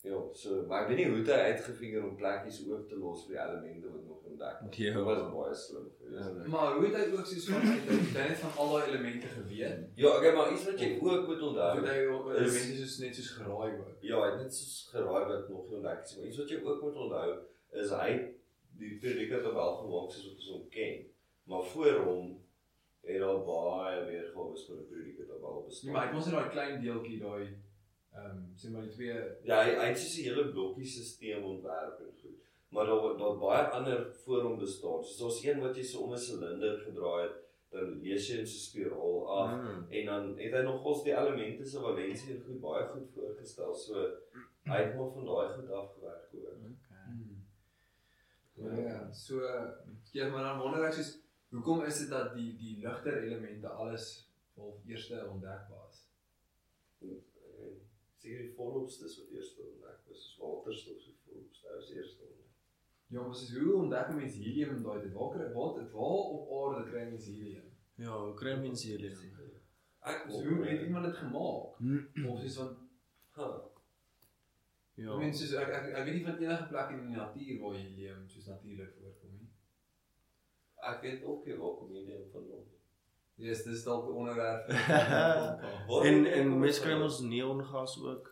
[0.03, 3.21] ja, so maar ek weet nie hoe het hy uitgefigure om plekkies oop te los
[3.27, 4.77] vir die elemente wat nog ontdek is.
[4.83, 4.93] Ja.
[4.97, 6.29] Dit was baie slim geweest.
[6.43, 6.49] Ja.
[6.55, 7.87] Maar hoe het hy ook soos van het
[8.17, 9.79] hy net van al daai elemente geweet?
[10.03, 11.71] Ja, okay, maar iets wat jy ook moet onthou.
[11.79, 13.91] het hy ook is- elemente soos net soos geraai ook?
[14.01, 16.59] Ja, hy het net soos geraai wat nog nie ontdek is, maar iets wat jy
[16.63, 17.29] ook moet onthou
[17.83, 18.29] is hy het
[18.83, 21.05] die predikatabel gemaak soos wat ons hom ken.
[21.49, 22.25] Maar voor hom
[23.03, 25.85] het daar baie weergawe vir 'n predikatabel bestaan.
[25.91, 27.47] Nee, maar ek mos net daai klein deeltjie daai
[28.13, 31.99] ehm um, sê maar die twee Ja, hy hy het soos 'n hele blokkiesisteem ontwerp
[31.99, 32.39] en goed.
[32.69, 35.03] Maar daar daar baie ander voor hom bestaan.
[35.03, 37.35] Soos daar's een wat jy so om 'n silinder gedraai het,
[37.71, 39.85] dan lees jy in so 'n spiraal af Mm.
[39.89, 43.73] en dan het hy nogals die elemente se valensie en goed baie goed voorgestel.
[43.75, 43.93] So
[44.65, 46.57] hy het maar van daai goed afgewerk ook.
[46.89, 47.43] Hmm.
[48.55, 49.41] Ja, ja, so
[50.11, 54.29] ja, maar dan wonder ek soos hoekom is dit dat die die ligter elemente alles
[54.55, 55.15] wel eerste?
[55.15, 55.41] En
[58.23, 62.51] Seker die volopstes wat eers ontdek is, soos waterstof se volopste is eers ontdek.
[63.11, 66.53] Ja, maar soos hoe ontdek mense helium en daai dit waar kry waar waar op
[66.59, 67.67] aarde kry mense helium?
[67.99, 69.19] Ja, hoe kry mens helium?
[70.03, 71.77] Ek So hoe het iemand dit gemaak?
[72.29, 72.71] Of soos van
[73.35, 73.49] Ha,
[74.95, 75.15] Ja.
[75.17, 78.27] mense soos ek, ek ek weet nie van enige plek in die natuur waar helium
[78.29, 79.49] soos natuurlik voorkom nie.
[80.93, 82.65] ek weet ook nie waar kom hierdie vandaan.
[83.35, 84.67] Dis dis dalk 'n onderwerp.
[86.07, 86.59] En en vandaan?
[86.59, 88.31] mens kry ons neongas ook.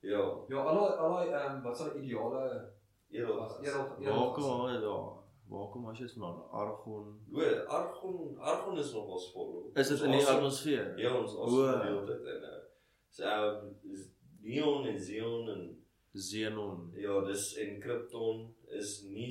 [0.00, 2.72] Ja, ja, al al ehm wat sal ideale
[3.10, 5.06] was eerder Waar kom hy daar?
[5.48, 7.20] Waar kom as jy van argon?
[7.32, 9.76] O, argon, argon is nog ons volop.
[9.78, 10.98] Is dit in die atmosfeer?
[10.98, 12.42] Ja, ons ons deel dit in.
[12.42, 12.62] uh,
[13.08, 14.08] So uh, is
[14.42, 15.62] neon en xenon en
[16.12, 16.90] Xenon.
[16.94, 19.28] ja, dis en krypton is nie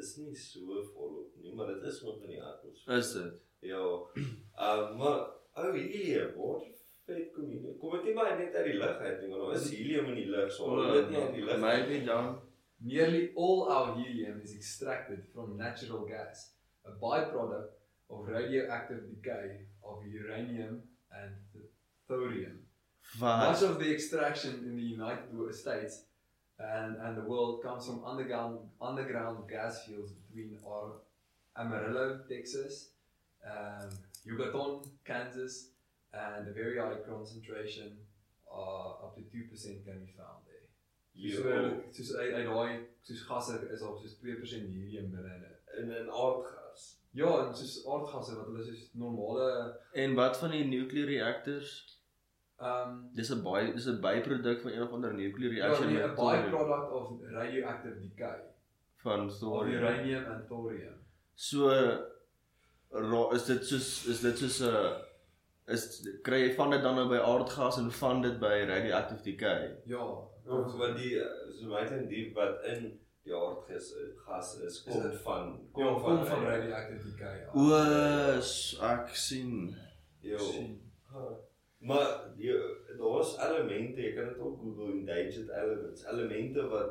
[0.00, 2.96] is nie so volop nie, maar dit is nog in die atmosfeer.
[2.96, 3.40] Is dit?
[3.60, 3.84] Ja.
[4.60, 5.18] Uh maar
[5.52, 6.68] ou helium, wat
[7.06, 7.74] vet kom hier.
[7.80, 10.20] Kom dit nie maar net uit die lug uit nie, maar daar is helium in
[10.22, 11.60] die lug, so hulle dit nie uit die lug.
[11.64, 12.38] Maybe dan.
[12.80, 16.46] Nearly all our helium is extracted from natural gas,
[16.88, 17.76] a byproduct
[18.08, 20.80] of radioactive decay of uranium
[21.10, 21.36] and
[22.08, 22.66] thorium.
[23.18, 23.70] Much Wat?
[23.70, 26.04] of the extraction in the United States
[26.58, 31.00] and, and the world comes from underground underground gas fields between our
[31.56, 32.89] Amarillo, Texas,
[33.44, 33.90] um,
[34.24, 35.70] Yucatan, Kansas,
[36.12, 37.98] and a very high concentration
[38.50, 40.66] uh, up to 2% can be found there.
[41.36, 45.34] So, Ja, soos uit uit daai soos gasse is daar soos 2% helium binne
[45.78, 46.82] in in 'n aardgas.
[47.12, 51.98] Ja, en soos aardgasse wat hulle soos normale En wat van die nuclear reactors?
[52.60, 55.92] ehm um, Dis 'n baie dis 'n byproduk van een of ander nuclear ja, reaction
[55.92, 58.40] nee, 'n byproduct of radioactive decay
[58.96, 59.82] van of thorium.
[59.82, 60.94] uranium and thorium.
[61.34, 62.04] So ra-
[63.34, 65.02] is dit soos is dit soos 'n
[65.70, 65.82] is
[66.22, 69.76] kry jy van dit dan nou by aardgas en van dit by radioactive decay?
[69.86, 70.02] Ja,
[70.46, 71.14] Of wat die
[71.60, 73.92] so baie in diep wat in die aardgas
[74.26, 77.46] gas is Is kom dit- van Kom kom van radioactive decay.
[77.46, 77.54] af.
[77.54, 79.76] O, ek sien.
[80.20, 80.38] Jo.
[80.38, 80.80] sien.
[81.80, 82.52] Maar jy
[82.98, 86.90] daar's elemente, jy kan dit op Google endangered elements, elemente wat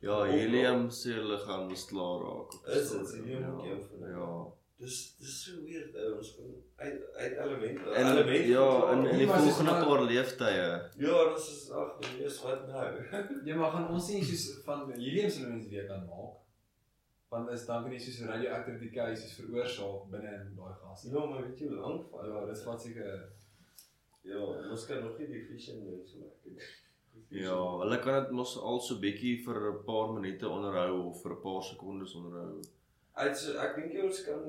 [0.00, 2.52] Ja, helium se hulle gaan klaar raak.
[2.76, 3.12] Is dit?
[3.12, 3.48] Helium ja.
[3.50, 4.16] ook een van hulle?
[4.18, 4.56] Ja.
[4.78, 7.94] Dis dis so weird ou ons van uit uit elemente.
[8.00, 10.68] En elemente ja, in in die Nee, dis volgende paar leeftye.
[11.04, 12.84] Ja, dis is ag, nee, is wat nou.
[13.48, 16.36] Ja, maar gaan ons nie soos van helium se mense weer kan maak?
[17.28, 21.04] Want is dan kan jy soos radioactive decay soos veroorsaak binne in daai gas.
[21.10, 22.30] Ja, maar weet jy hoe lank vat?
[22.30, 23.12] Ja, dit vat seker
[24.28, 26.62] Ja, ons kan nog nie die vision doen so lekker.
[27.28, 31.32] Ja, hulle kan dit mos al so bietjie vir 'n paar minute onderhou of vir
[31.34, 32.60] 'n paar sekondes onderhou.
[33.18, 34.42] So ek dink jy ons kan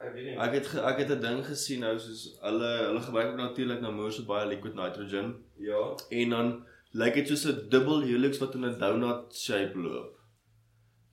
[0.00, 0.36] ek weet nie.
[0.40, 3.80] Ek het ge, ek het 'n ding gesien nou soos hulle hulle gebruik ook natuurlik
[3.80, 6.48] nou moer so baie liquid nitrogen ja, en dan
[6.92, 10.16] lyk dit soos 'n dubbel helix wat in 'n donut shape loop.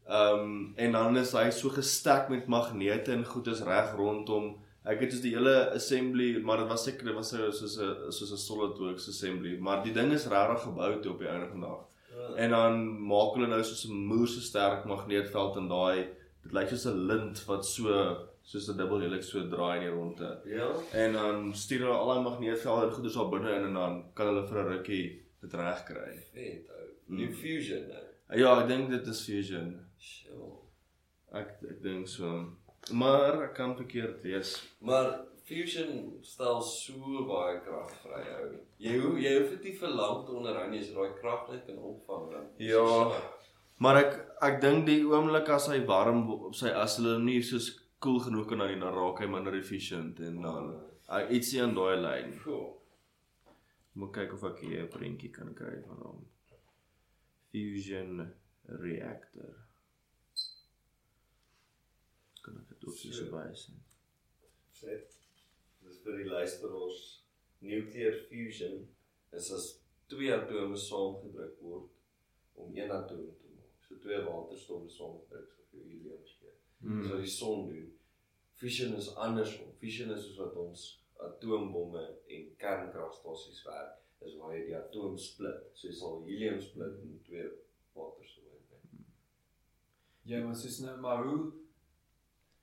[0.08, 4.56] Ehm um, en dan is hy so gestek met magnete en goed is reg rondom.
[4.86, 8.12] Ek het dus die hele assembly, maar dit was seker dit was so- soos 'n
[8.12, 11.60] soos 'n SolidWorks assembly, maar die ding is regtig gebou toe op die einde van
[11.60, 11.87] die dag.
[12.36, 16.08] En dan maak hulle nou soos 'n moer so sterk magneetveld in daai
[16.44, 17.88] dit lyk soos 'n lint wat so
[18.42, 20.42] soos 'n dubbel helix so draai in die ronde.
[20.46, 20.70] Ja.
[20.94, 24.28] En dan stuur hulle al daai magneetvelde en goeders daar binne in en dan kan
[24.28, 25.06] hulle vir 'n rukkie
[25.42, 26.12] dit reg kry.
[26.34, 26.88] Vet ou.
[27.08, 27.18] Mm.
[27.18, 28.06] Die fusion nou.
[28.40, 29.76] Ja, ek dink dit is fusion.
[29.98, 30.58] Sjoe.
[31.32, 32.58] Ek ek dink so.
[32.92, 34.56] Maar ek kan verkeerd wees.
[34.80, 35.92] Maar fusion
[36.24, 38.54] stel so baie krag vry ou.
[38.84, 41.50] Jy hoe jy hoef dit nie vir lank te onderhou nie as jy daai krag
[41.52, 42.48] net kan opvang dan.
[42.60, 42.88] Ja.
[43.84, 44.16] Maar ek
[44.48, 47.70] ek dink die oomblik as hy warm op sy as hulle nie soos
[48.04, 50.74] koel genoeg kan dan dan raak hy minder efficient en dan
[51.10, 52.34] uh, ietsie aan daai lyn.
[52.44, 52.66] Cool.
[53.98, 56.20] Moet kyk of ek hier 'n prentjie kan kry van hom.
[57.52, 58.28] Fusion
[58.84, 59.54] reactor.
[62.44, 63.32] Kan ek dit ook so So.
[63.32, 63.96] bysit?
[64.78, 65.17] Sê.
[66.08, 67.00] Vir die luisteraars.
[67.60, 68.86] Nuclear fusion
[69.36, 69.66] is as
[70.08, 71.90] twee atome saamgedruk word
[72.56, 73.74] om een atoom te maak.
[73.84, 76.54] So twee waterstowwe saamgedruk so vir helium gee.
[76.80, 77.04] Hmm.
[77.04, 77.92] So die son doen.
[78.62, 79.76] Fusion is andersom.
[79.82, 80.88] Fusion is soos wat ons
[81.28, 82.06] atoombomme
[82.38, 84.00] en kernkragstasies werk.
[84.24, 85.68] Is waar jy die atoom split.
[85.76, 87.52] So jy sal helium split in twee
[87.98, 88.48] waterstowwe.
[90.28, 91.67] Ja, maar soos nou maar hoe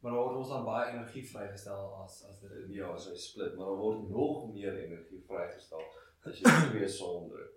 [0.05, 3.55] maar daar word ons dan baie energie vrygestel as as dit Ja, as hy split,
[3.57, 5.81] maar dan word nog meer energie vrygestel
[6.29, 7.55] as jy twee saamdruk.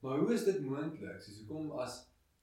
[0.00, 1.20] Maar hoe is dit moontlik?
[1.20, 1.98] Soos hoekom as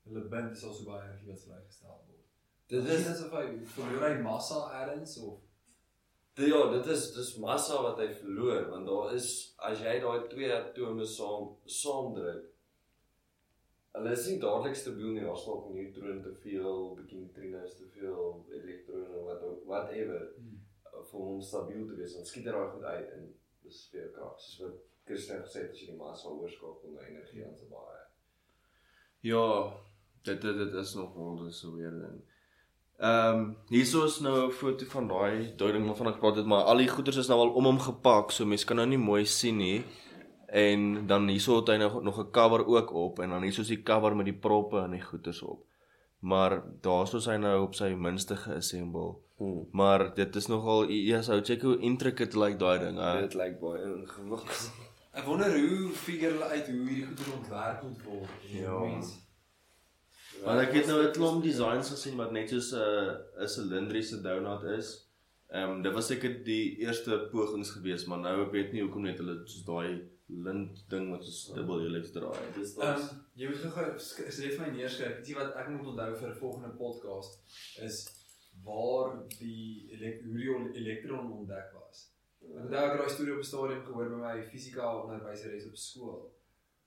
[0.06, 2.28] hulle bind is al so baie energie wat vrygestel word?
[2.72, 5.40] Dit Is is asof hy verloor hy massa ergens of
[6.38, 9.28] Dit- Ja, dit is dis massa wat hy verloor want daar is
[9.58, 12.46] as jy daai twee atome saam saamdruk
[13.94, 17.88] hulle is nie dadelik stabiel nie, daar's dalk 'n neutron te veel, bietjie neutrinos te
[17.96, 20.60] veel, elektrone wat whatever Hmm.
[21.12, 23.30] vir hom stabiel te wees, dan skiet hy daai goed uit en
[23.64, 24.36] dis weer krag.
[24.40, 28.04] Soos wat Christian gesê het as jy die massa oorskakel na energie dan se baie.
[29.22, 29.46] Ja,
[30.24, 31.16] dit dit dit is nog
[31.46, 32.22] dis so weer ding.
[33.02, 36.64] Ehm um, hierso is nou 'n foto van daai duiding waarvan ek praat het, maar
[36.64, 39.26] al die goeders is nou al om hom gepak, so mense kan nou nie mooi
[39.26, 39.84] sien nie.
[40.52, 43.68] En dan hierso het hy nou nog 'n cover ook op en dan hierso is
[43.68, 45.66] die cover met die proppe en die goeders op.
[46.20, 49.16] Maar daarso is hy nou op sy minste geassemble.
[49.38, 49.68] Hmm.
[49.72, 53.00] Maar dit is nogal ja, sou check hoe intricate lyk daai ding.
[53.20, 54.72] Dit lyk baie ingewikkeld.
[55.12, 58.46] Ek wonder hoe figure hulle uit hoe hierdie goede ontwerp moet word.
[58.52, 58.78] Ja.
[58.80, 59.18] Mens.
[60.44, 64.64] Want ek het nou 'n klomp designs gesien wat net soos 'n 'n silindriese donut
[64.78, 65.12] is.
[65.50, 69.02] Ehm um, dit was seker die eerste pogings gewees, maar nou ek weet nie hoekom
[69.02, 70.02] net hulle soos daai
[70.32, 72.40] lint ding wat soos dubbel helix draai.
[72.56, 73.04] Dis Ehm dan
[73.36, 75.20] jy moet gou skryf vir my neerskryf.
[75.20, 77.40] Ietsie wat ek moet onthou vir 'n volgende podcast
[77.88, 78.02] is
[78.64, 82.12] waar die elek hoe die elektron ontdek was.
[82.42, 85.76] Ek onthou ek het daai storie op 'n stadium gehoor by my fisika onderwyseres op
[85.76, 86.32] skool.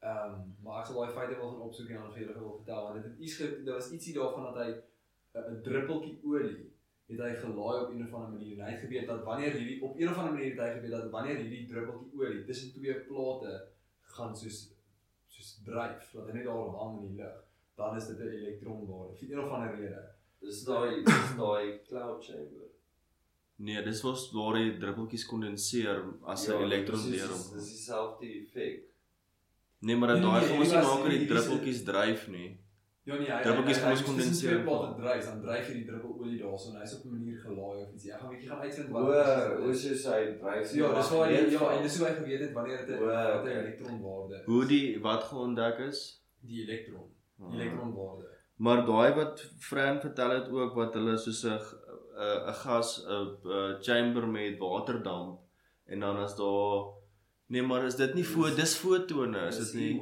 [0.01, 2.57] Ehm um, maar ek sal daai feite wel gaan opsoek en dan vir julle gou
[2.57, 4.71] vertel want dit het iets daar was ietsie daarvan dat hy
[5.35, 6.74] 'n druppeltjie olie
[7.09, 9.83] het hy gelaai op een of ander manier en hy het geweet dat wanneer hierdie
[9.83, 12.95] op een of ander manier het hy geweet dat wanneer hierdie druppeltjie olie tussen twee
[13.09, 13.53] plate
[14.17, 14.59] gaan soos
[15.29, 17.41] soos dryf dat hy net daar hang in die lug
[17.77, 20.03] dan is dit 'n elektronwaarde vir een of ander rede.
[20.41, 22.63] dis daai dis daai cloud chamber.
[23.57, 27.57] Nee, dis was waar die druppeltjies kondenseer as 'n ja, elektron deur Dis hom.
[27.59, 28.83] dis dieselfde effek.
[29.81, 31.37] Nee, maar dat Nee, daai nee, gaan ons nie hierdie was- maak dat die hierdie
[31.37, 32.59] is- druppeltjies dryf nie.
[33.05, 33.61] Ja nee, hy hy- gaan hy-
[33.91, 34.51] ons tussen kondenseer.
[34.51, 37.39] Twee plate dryf, dan dryf jy die druppel olie daarso en hy's op 'n manier
[37.45, 38.07] gelaai of iets.
[38.09, 39.83] Ek gaan 'n bietjie gaan uitvind O, wat dit hoe is.
[39.83, 40.75] soos hy dryf.
[40.75, 43.07] Ja, dis waar hy ja, en dis hoe hy geweet het wanneer dit 'n O,
[43.07, 46.23] wat 'n elektronwaarde Hoe die wat geontdek is?
[46.41, 47.09] die elektron.
[47.53, 48.27] elektronwaarde.
[48.57, 51.59] Maar daai wat Fran vertel het ook wat hulle soos 'n
[52.49, 55.41] 'n gas 'n chamber met waterdamp
[55.87, 57.03] en dan as daar
[57.47, 60.01] Nee maar is dit nie fo dis fotone is dit nie.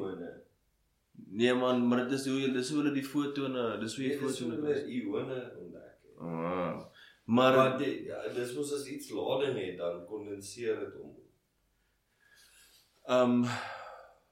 [1.14, 4.12] Nee man maar dit is hoe jy dis hoe hulle die fotone dis hoe jy
[4.14, 5.94] is fotone hulle ione ontdek.
[6.18, 6.84] Ah.
[7.24, 11.14] Maar, Maar maar die, ja, dis mos as iets lading het dan kondenseer dit om.
[13.06, 13.44] ehm um,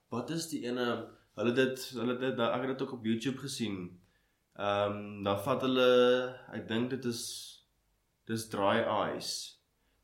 [0.08, 0.86] wat is die ene
[1.38, 3.78] hulle dit hulle dit daar ek het dit ook op YouTube gesien.
[4.56, 5.88] Ehm um, dan vat hulle
[6.52, 7.22] ek dink dit is
[8.26, 8.78] dis dry
[9.16, 9.59] ice.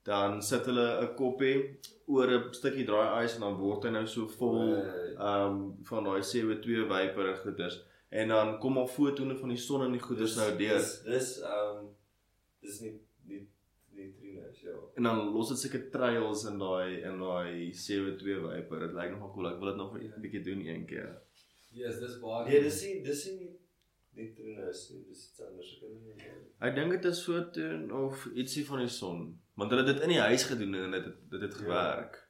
[0.06, 4.06] Dan sit hulle 'n koppie oor 'n stukkie dry ice en dan word hy nou
[4.06, 7.76] so vol Eh, ehm um, van daai CO2 vapor en goeders
[8.10, 11.02] en dan kom al fotone van die son en die goeders dis- nou deur Dis
[11.02, 11.88] dis ehm um,
[12.62, 12.92] dis nie
[13.28, 13.42] nie
[13.96, 14.76] neutrinos ja.
[14.96, 18.80] en dan los dit seker trails in daai in daai CO2 vapor.
[18.80, 19.46] Dit lyk nogal cool.
[19.48, 21.16] Ek wil dit nog 'n bietjie doen een keer.
[21.72, 22.48] Yes, dis baie.
[22.48, 23.50] Nee, dis nie dis nie
[24.16, 25.72] neutrinos nie, dis iets anders.
[25.76, 26.30] Ek kan nie.
[26.68, 29.24] Ek dink dit is fotoon of ietsie van die son,
[29.60, 31.58] want hulle het dit in die huis gedoen en dit het dit het Ja.
[31.62, 32.20] gewerk.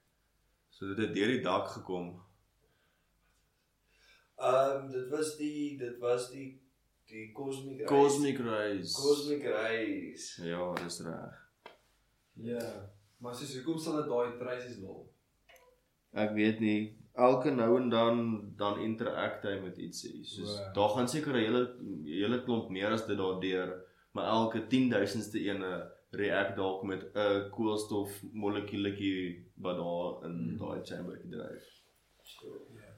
[0.71, 2.09] So dit het deur die dak gekom.
[4.37, 6.49] Ehm um, dit was die dit was die
[7.09, 7.89] die cosmic rays.
[7.91, 8.93] Cosmic rays.
[8.93, 10.27] cosmic rays.
[10.45, 11.37] Ja, dis reg.
[12.35, 12.91] Ja.
[13.19, 15.07] Maar soos hoekom sal dit daai traces lol?
[16.13, 16.99] Ek weet nie.
[17.16, 18.16] Elke nou en dan
[18.56, 20.24] dan interact hy met ietsie.
[20.24, 20.74] Soos Wow.
[20.74, 21.62] daar gaan seker 'n hele
[22.05, 28.22] hele klomp meer as dit daardeur, maar elke 10000ste ene react dalk met 'n koolstof
[28.32, 30.56] molekuuletjie wat daar in Hmm.
[30.59, 31.64] daai chambertjie dryf.
[32.74, 32.93] Ja.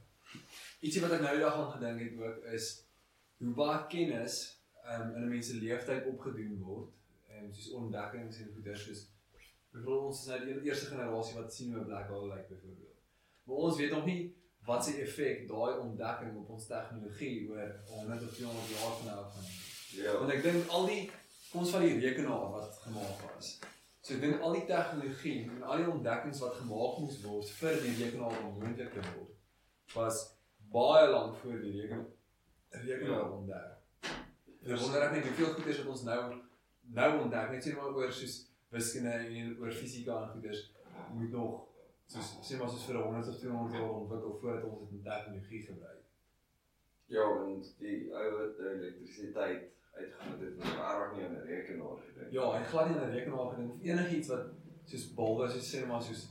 [0.81, 2.87] Ietsie wat ek nou die dag aan gedink het ook is
[3.39, 6.91] hoe baie kennis um, in 'n mens se lewenstyd opgedoen word.
[7.29, 9.07] Ehm um, soos ontdekkings en goeders soos
[9.73, 12.88] byvoorbeeld ons is nou die eerste generasie wat sien hoe 'n black hole lyk byvoorbeeld.
[13.49, 14.21] Maar ons weet nog nie
[14.69, 19.19] wat se effek daai ontdekking op ons tegnologie oor 100 of 200 jaar van nou
[19.25, 19.57] af gaan hê.
[20.03, 20.19] Ja.
[20.21, 21.05] Want ek dink al die
[21.51, 23.55] kom ons van die rekenaar wat gemaak was.
[24.05, 27.81] So ek dink al die tegnologie en al die ontdekkings wat gemaak moes word vir
[27.87, 29.33] die rekenaar om moontlik te word
[29.95, 30.21] was
[30.75, 33.31] baie lank voor die rekenaar rekenaar Ja.
[33.39, 34.13] ontdek.
[34.63, 36.21] En ek wonder ek net hoeveel goed is wat ons nou
[37.01, 38.37] nou ontdek net sê maar oor soos
[38.77, 40.61] wiskunde en oor fisika en goeders
[41.15, 41.65] moet nog
[42.13, 45.63] soos sê maar soos vir 100 of 200 jaar ontwikkel voordat ons dit in tegnologie
[45.63, 46.05] gebruik.
[47.15, 49.69] Ja, want die ou wat elektrisiteit
[49.99, 52.33] uitgevind het, het regtig nie aan 'n rekenaar gedink.
[52.33, 54.45] Ja, hy glad nie aan 'n rekenaar gedink of enigiets wat
[54.85, 56.29] soos bulbe soos sê maar soos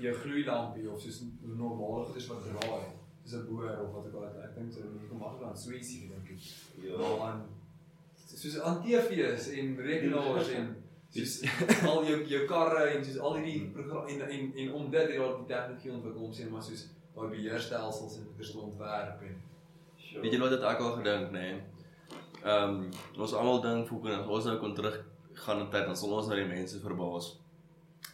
[0.00, 2.84] jou gloeilampie of soos normale goeders wat draai,
[3.24, 4.42] soos 'n boor of wat ook al.
[4.42, 6.42] Ek dink so nie kom maklik aan Sweetie gedink het.
[6.82, 6.96] Ja.
[7.28, 7.46] Aan
[8.34, 10.76] soos aan TV's en rekenaars en
[11.16, 11.34] soos
[11.90, 15.18] al jou jou karre en soos al hierdie program en en en om dit het
[15.18, 16.86] daar die tegnologie ontwikkel om sê maar soos
[17.16, 19.44] daai beheerstelsels en te ontwerp en
[20.06, 20.22] Sure.
[20.22, 21.44] Weet jy wat dit ek al gedink, nê?
[21.50, 21.56] Nee?
[22.46, 22.82] Ehm um,
[23.24, 24.96] ons almal dink voor as ons nou kon terug
[25.44, 27.32] gaan in tyd dan sal ons nou die mense verbaas.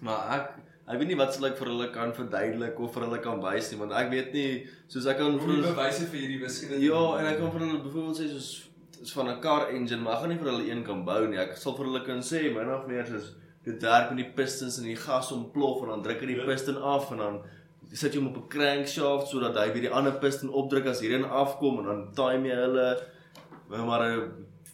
[0.00, 0.46] Maar ek
[0.92, 3.70] ek weet nie wat sal ek vir hulle kan verduidelik of vir hulle kan wys
[3.70, 4.48] nie, want ek weet nie
[4.94, 7.82] soos ek kan vir hulle bewyse vir hierdie wiskunde Ja, en ek kan vir hulle
[7.84, 8.50] byvoorbeeld sê soos
[9.02, 11.38] is van 'n car engine, maar ek gaan nie vir hulle een kan bou nie.
[11.38, 13.34] Ek sal vir hulle kan sê min of meer soos
[13.64, 16.44] dit werk met die pistons en die gas ontplof en dan druk jy die Ja.
[16.44, 17.40] piston af en dan
[17.92, 21.24] sit jy hom op 'n crankshaft sodat hy by die ander piston opdruk as hierin
[21.24, 22.98] afkom en dan time jy hulle
[23.68, 24.28] maar,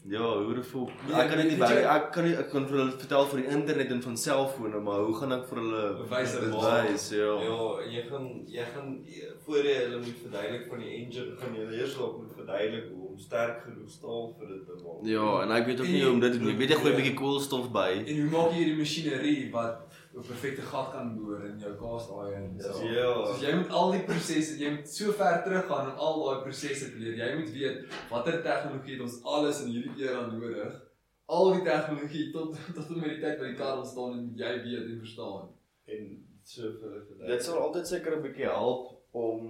[0.09, 0.89] ja, hoe dit voel.
[1.09, 3.41] Ja, Ek kan dit nie by ek kan nie ek kan vir hulle vertel van
[3.43, 7.11] die internet en van selfone, maar hoe gaan ek vir hulle Bewys dit wys?
[7.11, 7.33] Ja.
[7.43, 7.59] Ja,
[7.95, 9.05] jy gaan jy gaan
[9.47, 13.08] voor jy hulle moet verduidelik van die engine, gaan jy eers dalk moet verduidelik hoe
[13.19, 15.03] om sterk genoeg staal vir dit te maak.
[15.11, 16.49] Ja, en ek weet ook nie hoe om dit te doen.
[16.53, 16.59] nie.
[16.61, 17.91] Weet jy gooi 'n bietjie koolstof by.
[18.07, 22.45] En hoe maak jy hierdie masjinerie wat 'n perfekte gat kan boor in jou iron
[22.47, 22.85] en so.
[22.85, 23.11] Ja.
[23.27, 26.91] So jy moet al die prosesse, jy moet so ver teruggaan om al daai prosesse
[26.93, 27.17] te leer.
[27.23, 30.79] Jy moet weet watter tegnologie het ons alles in hierdie era nodig.
[31.27, 34.55] Al die tegnologie tot tot en met die tyd wat die kar ontstaan en jy
[34.63, 35.51] weet en verstaan.
[35.87, 36.07] En
[36.45, 37.27] so vir verduidelik.
[37.27, 39.43] Dit sal altyd seker 'n bietjie help om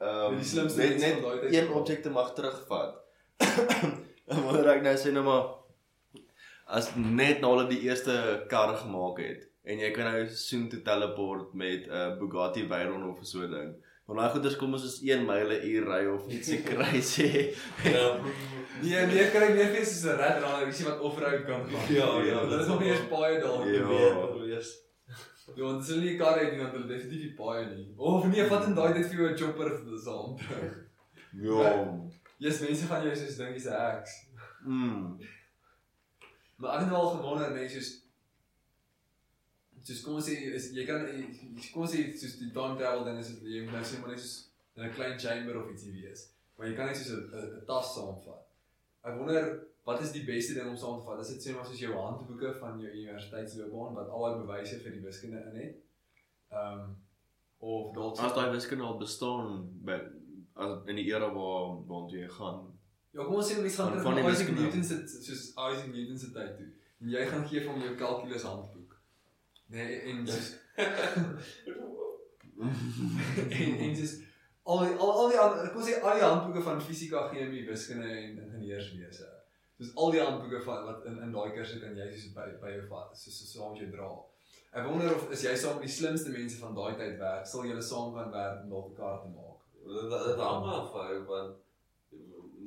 [0.00, 3.03] ehm slimste net net een objek te mag terugvat.
[3.38, 5.44] En wanneer ek nou sê nou maar
[6.66, 8.14] as net nou hulle die eerste
[8.48, 13.08] kar gemaak het en jy kan nou soon te teleport met 'n uh, Bugatti Veyron
[13.10, 13.74] of so 'n ding.
[14.06, 17.30] Want daai goeders kom ons is 1 myle uur ry of ietsie crazy.
[17.94, 18.20] Ja.
[18.82, 21.94] Nee, nee, kry meer fees soos 'n red runner, ietsie wat off-road kan gaan.
[21.94, 23.64] Ja, ja, dit is nog nie eens baie dalk.
[23.64, 23.88] Ja.
[24.48, 24.60] Ja.
[25.54, 27.92] Ja, want as hulle nie 'n kar het nie, dan hulle definitief nie baie nie.
[27.96, 29.68] Of nee, vat in daai tyd vir jou 'n chopper
[30.04, 30.38] saam.
[31.48, 31.72] Ja.
[32.44, 34.14] Yes, mense gaan jou soos dink jy's 'n heks.
[34.68, 35.04] Mm.
[36.56, 37.90] Maar ek het nou al gewonder net soos
[39.84, 41.06] soos kom ons sê is jy kan
[41.72, 44.20] kom ons sê soos die time travel ding is jy moet nou sê maar net
[44.24, 44.34] soos
[44.76, 46.26] in 'n klein chamber of ietsie wees.
[46.56, 48.42] Maar jy kan net soos 'n tas saamvat.
[49.04, 49.48] Ek wonder
[49.84, 51.20] wat is die beste ding om saam te vat?
[51.20, 54.92] Is dit sê maar soos jou handboeke van jou universiteitsloopbaan wat al die bewyse vir
[54.92, 55.80] die wiskunde in het?
[56.52, 56.96] Ehm um,
[57.58, 59.48] of dalk As daai wiskunde al bestaan
[59.88, 59.98] by
[60.56, 62.58] as in die era waar waartoe jy gaan.
[63.14, 64.50] Ja, kom ons sê mense gaan Van- terug van die na Isaac.
[64.58, 66.70] Newton se soos Isaac Newton se tyd toe.
[67.00, 68.94] En jy gaan gee hom jou kalkulus handboek.
[69.66, 70.46] Nee, en soos
[73.50, 74.14] en en soos
[74.64, 77.64] al die, al al die ander kom ons sê al die handboeke van fisika, chemie,
[77.68, 79.26] wiskunde en ingenieurswese.
[79.78, 82.70] Soos al die handboeke van wat in in daai kursus kan jy soos by by
[82.76, 84.10] jou vat, soos so saam met jou dra.
[84.74, 87.66] Ek wonder of is jy saam met die slimste mense van daai tyd werk, sal
[87.68, 89.53] julle saam kan werk om dalk 'n kaart te maak.
[89.84, 91.56] Dit hang maar van want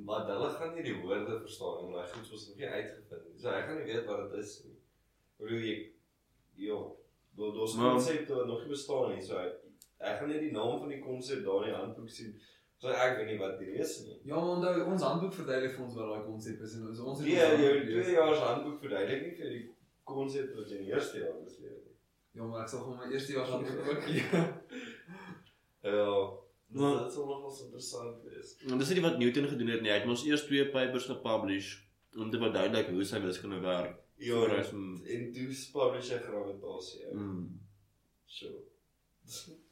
[0.08, 3.40] maar hulle gaan nie die woorde verstaan en daai goed was nog nie uitgevind nie.
[3.42, 4.76] So hy gaan nie weet wat dit is nie.
[5.38, 5.78] Hoe bedoel jy?
[6.68, 6.78] Ja,
[7.38, 9.24] daar daar's konsepte wat nog nie bestaan nie.
[9.26, 12.32] So ek gaan net die naam van die konsep daar in die handboek sien.
[12.78, 14.20] So ek weet nie wat dit is nie.
[14.30, 17.20] Ja, maar onthou ons handboek verduidelik vir ons wat daai konsep is en ons ons
[17.20, 18.06] het Nee, ons jou handboek gelees.
[18.06, 19.64] twee jaar se handboek verduidelik nie vir die
[20.14, 21.86] konsep wat jy in die eerste jaar geleer het.
[21.86, 21.96] nie.
[22.38, 24.44] Ja, maar ek sal vir my eerste jaar handboek ook gee.
[25.82, 26.12] Ja,
[26.68, 28.56] Maar- dit sal nogals interessant wees.
[28.68, 29.90] En dis nie wat Newton gedoen het nie.
[29.92, 31.70] Hy het mos eers twee papers gepublish
[32.18, 33.96] om te verduidelik hoe sy wiskunde werk.
[34.18, 34.62] Ja, Voor hy en
[35.04, 37.06] is- toe publish hy gravitasie.
[37.14, 37.60] Mm.
[38.26, 38.48] So.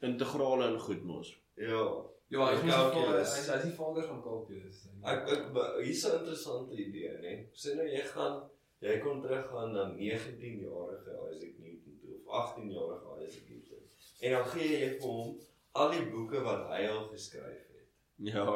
[0.00, 1.32] Integrale en goed mos.
[1.54, 2.04] Ja.
[2.28, 2.74] Ja, is Calculus.
[2.74, 4.80] vader, hy is hy is die vader van kalkulus.
[5.06, 5.42] Ek ek
[5.84, 7.34] hier's 'n interessante idee, né?
[7.54, 8.42] Sê nou jy gaan
[8.80, 13.78] jy kon teruggaan na 19 jarige Isaac Newton toe of 18 jarige Isaac Newton.
[14.20, 15.38] En dan gee jy vir hom
[15.82, 17.90] al die boeke wat hy al geskryf het.
[18.30, 18.46] Ja.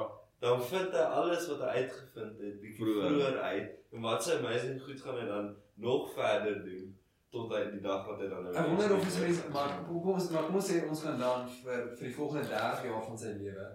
[0.41, 3.39] Dan vind hy alles wat hy uitgevind het bietjie Vroeër.
[3.39, 5.51] uit en wat sy amazing goed gaan hy dan
[5.85, 6.89] nog verder doen
[7.31, 10.01] tot hy die dag wat hy dan nou Ek wonder of ons mense maar kom
[10.03, 13.05] kom ons maar kom ons sê ons gaan dan vir vir die volgende 30 jaar
[13.09, 13.67] van sy lewe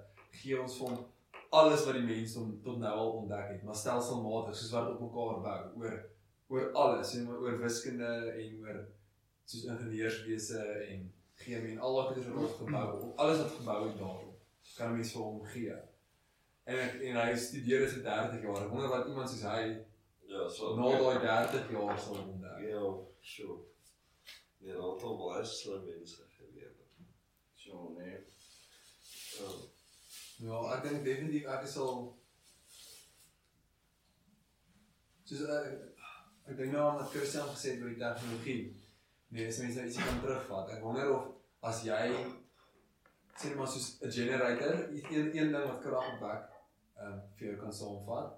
[0.41, 1.03] gee ons vir hom
[1.55, 5.03] alles wat die mens hom tot nou al ontdek het, maar stelselmatig soos wat op
[5.05, 5.97] mekaar bou oor
[6.51, 8.81] oor alles en oor wiskunde en oor
[9.49, 11.05] soos ingenieurswese en
[11.45, 14.35] chemie en al wat dit er op gebou op alles wat gebou het daarop
[14.75, 15.75] kan 'n mens vir hom gee.
[16.63, 18.63] En ek, en hy studeer dit vir 30 jaar.
[18.63, 19.61] Ek wonder wat iemand soos hy
[20.31, 21.19] ja, so na daai
[21.51, 22.59] 30 jaar sal ontdek.
[22.69, 22.83] Ja,
[23.21, 23.59] sure.
[24.57, 26.77] Nee, het al baie slim mense geleef.
[27.53, 28.17] So nee.
[29.37, 29.49] Ja.
[30.47, 31.93] Ja, ek dink definitief ek sal
[35.23, 35.69] soos ek
[36.45, 38.59] ek dink nou aan wat Christian gesê het oor die tegnologie.
[39.27, 40.75] Nee, as mense nou ietsie kan terugvat.
[40.75, 42.09] Ek wonder of as jy
[43.35, 46.43] sê net maar soos 'n generator, een een ding wat krag opwek,
[46.97, 48.29] ehm um, vir jou kan saamvat.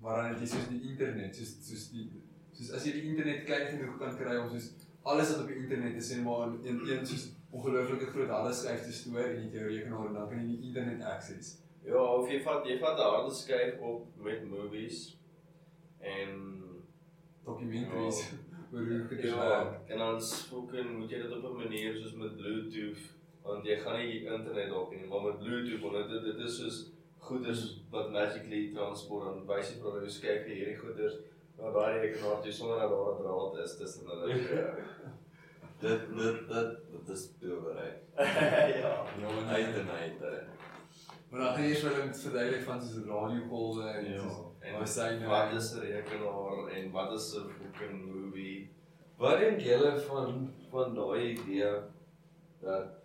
[0.00, 2.06] Maar dan het jy soos die internet, soos soos die
[2.52, 4.68] soos as jy die internet klein genoeg kan kry om soos
[5.02, 8.84] alles wat op die internet is en maar in een, een soos ongelooflike groot hardeskyf
[8.84, 11.56] te stoor en jy jou rekenaar en dan kan jy die internet access.
[11.86, 15.16] Ja, of jy vat jy vat 'n harde skyf op met movies
[16.00, 16.34] en
[17.44, 18.20] documentaries
[18.72, 19.88] oor hoe dit ja, werk.
[19.90, 23.04] en dan spoken moet jy dit op 'n manier soos met Bluetooth
[23.42, 26.56] want jy gaan nie die internet dalk nie, maar met Bluetooth want dit dit is
[26.60, 26.78] soos
[27.18, 31.14] goeders wat magically transport en wys jy probeer skyf jy hierdie goeders
[31.58, 34.26] na daai rekenaar toe sonder dat daar 'n draad is tussen hulle.
[35.80, 37.90] Dit dit dit dit is towerry.
[38.82, 38.94] ja.
[39.20, 39.80] Ja, maar Uit nee.
[39.82, 40.18] en uit.
[40.20, 40.40] hè.
[41.30, 44.18] Maar dan gaan jy vir hulle verduidelik van soos radiogolwe en Ja.
[44.20, 48.70] soos En wat sy nou wat is 'n rekenaar en wat is 'n fucking movie?
[49.16, 51.72] Wat dink julle van van daai idee
[52.60, 52.98] dat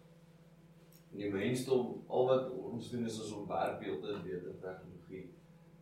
[1.11, 5.29] die mensdom al wat ons doen is ons ontwerp beelde en beter tegnologie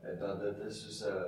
[0.02, 1.24] en dat dit is soos 'n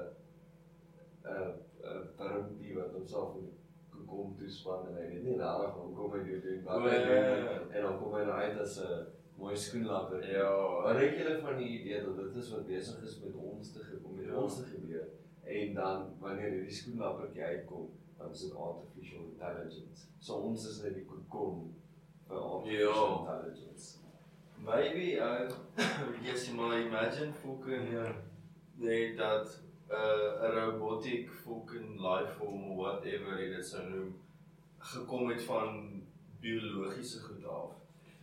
[1.24, 1.54] 'n
[1.84, 6.24] 'n termpie wat homself moet kom toespan en hy weet nie regtig hoe kom hy
[6.28, 7.44] dit doen wat hy doen ja, nie.
[7.44, 7.60] ja.
[7.72, 9.06] en dan kom hy nou uit as 'n
[9.38, 10.24] mooi skoenlapper.
[10.32, 13.72] Ja, Wat dink julle van die idee dat dit is wat besig is met ons
[13.74, 14.36] te ge- om met Ja.
[14.36, 15.08] ons te gebeur
[15.44, 20.08] en dan wanneer hierdie skoenlappertjie uitkom, dan is dit artificial intelligence.
[20.20, 21.74] So ons is net die kokon
[22.28, 23.20] vir artificial Ja.
[23.20, 23.98] intelligence.
[24.64, 25.50] Maybe uh
[26.28, 28.16] yes, maar imagine fucking Ja.
[28.76, 29.62] nee dat
[29.92, 34.16] uh, 'n robotic fucking life form of whatever jy dit sou noem
[34.80, 36.02] gekom het van
[36.40, 37.72] biologiese goed af.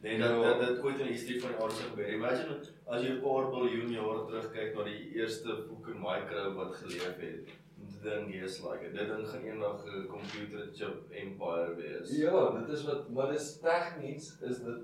[0.03, 0.59] Nee, dat Ja.
[0.59, 2.13] dat dit ooit in die historie van die aarde sou gebeur.
[2.13, 7.17] Imagine as jy 'n paar biljoen jare terugkyk na die eerste fucking microbe wat geleef
[7.17, 7.49] het.
[7.81, 12.17] Dit ding is like dit ding gaan eendag 'n computer chip empire wees.
[12.17, 14.81] Ja, dit is wat maar dis tegnies is dit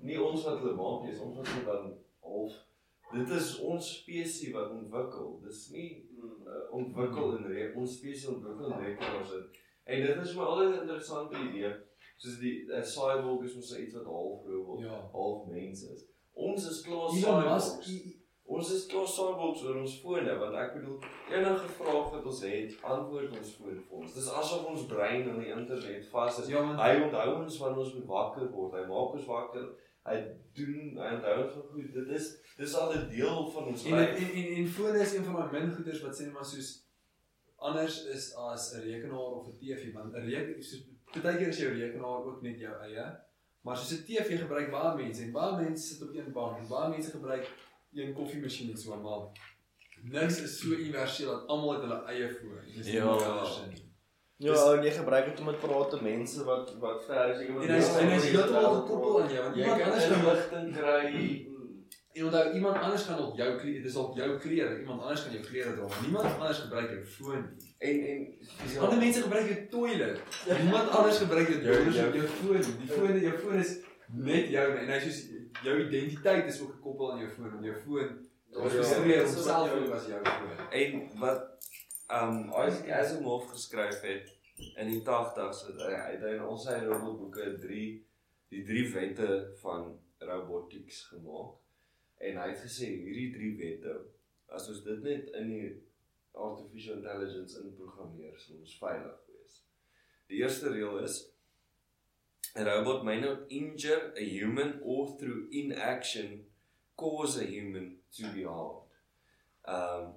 [0.00, 2.68] nie ons wat hulle maak nie, ons wat hulle dan half
[3.12, 5.40] dit is ons spesies wat ontwikkel.
[5.44, 5.88] Dis nie
[6.20, 9.44] uh, ontwikkel in ons spesies ontwikkel in in.
[9.84, 11.72] En dit is maar al 'n interessante idee.
[12.20, 14.96] Soos die 'n cyborg is mos iets wat half robot, Ja.
[15.12, 16.04] half mens is.
[16.34, 18.16] Ons is klaar cyborgs.
[18.50, 20.98] Ons is klaar sandbox oor ons fone want ek bedoel
[21.30, 24.14] enige vraag wat ons het, antwoord ons foon vir ons.
[24.14, 26.48] Dis asof ons brein in die internet vas is.
[26.48, 26.76] Ja, man.
[26.76, 28.72] Hy onthou ons wanneer ons wakker word.
[28.74, 29.68] Hy maak ons wakker.
[30.04, 30.16] Hy
[30.54, 31.92] doen hy onthou ons van goed.
[31.94, 32.26] Dit is
[32.58, 34.16] dis al 'n deel van ons En en lewe.
[34.16, 36.70] en, en, en fone is een van daai min goeders wat sê net maar soos
[37.58, 40.84] anders is as 'n rekenaar of 'n TV want 'n rekenaar soos
[41.22, 43.04] baie keer is jou rekenaar ook net jou eie.
[43.62, 46.68] Maar soos 'n TV gebruik baie mense en baie mense sit op een bank en
[46.68, 47.50] baie mense gebruik
[47.94, 49.28] een koffiemasjien net so maar
[50.02, 52.58] niks is so universeel dat almal het hulle eie foon.
[52.76, 53.04] Dis nie Ja.
[53.04, 53.88] anders nie.
[54.36, 57.40] Ja, en jy gebruik dit om met praat te mense wat wat ver is.
[57.40, 60.18] Ek En hy's en hy's heeltemal gekoppel aan jou want Jy iemand kan anders kan
[60.18, 61.46] nog inligting kry.
[62.12, 65.32] en onthou iemand anders kan op jou klere, dis op jou klere, iemand anders kan
[65.32, 65.86] jou klere dra.
[65.86, 67.69] maar Niemand anders gebruik jou foon nie.
[67.80, 68.24] En en
[68.64, 70.18] Dis ander mense gebruik jou toilet.
[70.62, 72.60] Niemand anders gebruik jou Jou- jou jou- foon.
[72.80, 73.70] Die foon, jou foon is
[74.12, 75.20] net jou en hy soos
[75.64, 77.62] jou identiteit is ook gekoppel aan jou foon.
[77.64, 78.10] Jou foon
[78.50, 79.24] Ja, registreer ja.
[79.24, 80.68] homself ook as jou foon.
[80.70, 81.46] En wat
[82.20, 84.28] um Isaac Asimov geskryf het
[84.76, 88.04] in die 80s het hy het in al sy robotboeke drie
[88.50, 91.54] die drie wette van robotics gemaak.
[92.18, 93.94] En hy het gesê hierdie drie wette
[94.52, 95.70] as ons dit net in die
[96.34, 99.58] artificial intelligence inprogrammeer, sal ons veilig wees.
[100.30, 101.18] Die eerste reël is
[102.56, 106.44] a robot may not injure a human or through inaction
[106.96, 108.88] cause a human to be harmed.
[109.64, 110.14] Um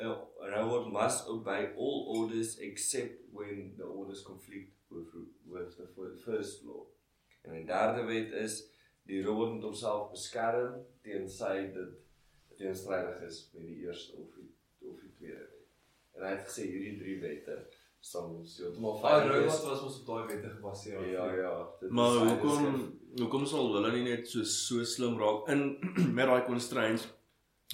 [0.00, 5.08] a robot must obey all orders except when the orders conflict with
[5.46, 6.86] with the fir- first law.
[7.44, 8.62] En die derde wet is
[9.08, 11.98] die robot moet homself beskerm teen sy dit
[12.60, 14.49] teenstrydig is met die eerste of die.
[16.20, 17.54] En hy het gesê hierdie drie wette
[18.00, 19.60] sal ons heeltemal Daai veilig wees.
[19.68, 21.06] was ons op daai wette gebaseer.
[21.12, 25.78] Ja ja, dit Maar hoekom hoekom sal hulle nie net so so slim raak in
[26.16, 27.06] met daai constraints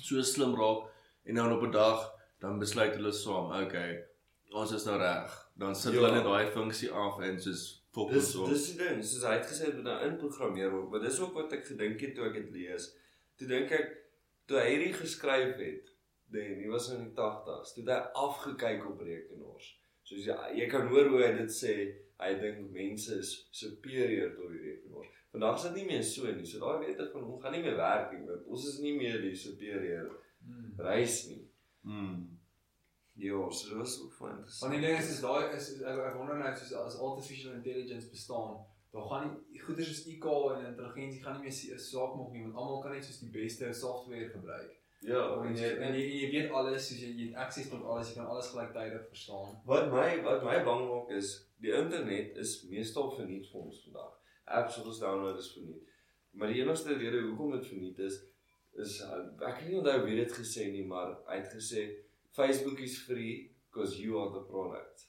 [0.03, 0.87] so slim raak
[1.27, 4.05] en dan op 'n dag dan besluit hulle saam, okay,
[4.53, 5.33] ons is nou reg.
[5.57, 5.99] Dan sit Ja.
[6.01, 8.49] hulle net daai funksie af en soos Dis fokus op.
[8.49, 11.33] dis die ding, soos hy het gesê dit moet nou inprogrammeer word, maar dis ook
[11.35, 12.91] wat ek gedink het toe ek dit lees.
[13.39, 13.89] Toe dink ek
[14.47, 15.89] toe hy hierdie geskryf het,
[16.33, 19.69] dan hy was in die 80s, toe het hy afgekyk op rekenaars.
[20.07, 21.75] Soos jy, jy kan hoor hoe hy dit sê,
[22.23, 25.09] hy dink mense is superior tot die rekenaar.
[25.33, 26.47] Vandag is dit nie meer so nie.
[26.47, 29.35] So daai wete van ons gaan nie meer werk nie, ons is nie meer die
[29.37, 30.15] superior
[30.47, 30.75] Hmm.
[30.79, 31.41] reis nie.
[31.83, 32.39] Mm.
[33.19, 34.83] Ja, so dit was ook van Want die interessant.
[34.83, 38.61] ding is is daai is, is ek, ek wonder net soos as artificial intelligence bestaan,
[38.93, 42.55] dan gaan nie goeie soos IQ en intelligensie gaan nie meer saak maak nie want
[42.55, 44.76] almal kan net soos die beste software gebruik.
[45.05, 48.09] Ja, En jy en jy, jy weet alles, soos jy, jy het access tot alles,
[48.11, 49.53] jy kan alles gelyktydig verstaan.
[49.69, 54.15] Wat my wat my bang maak is die internet is meestal verniet vir ons vandag.
[54.47, 55.83] Apps wat ons download is verniet.
[56.33, 58.23] Maar die enigste rede hoekom dit verniet is
[58.77, 61.85] is uh, ek kan nie onthou wie dit gesê nie, maar hy het gesê
[62.37, 65.07] Facebook is free because you are the product.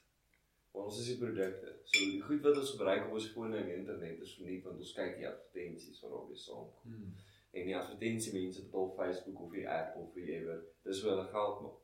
[0.77, 1.73] Ons is die produkte.
[1.89, 4.93] So die goed wat ons gebruik op ons fone en internet is verniet want ons
[4.95, 7.11] kyk die advertensies waarop jy saam Hmm.
[7.59, 10.63] En die advertensie mense betaal Facebook of die app of whatever.
[10.83, 11.77] Dis hoe hulle geld maak.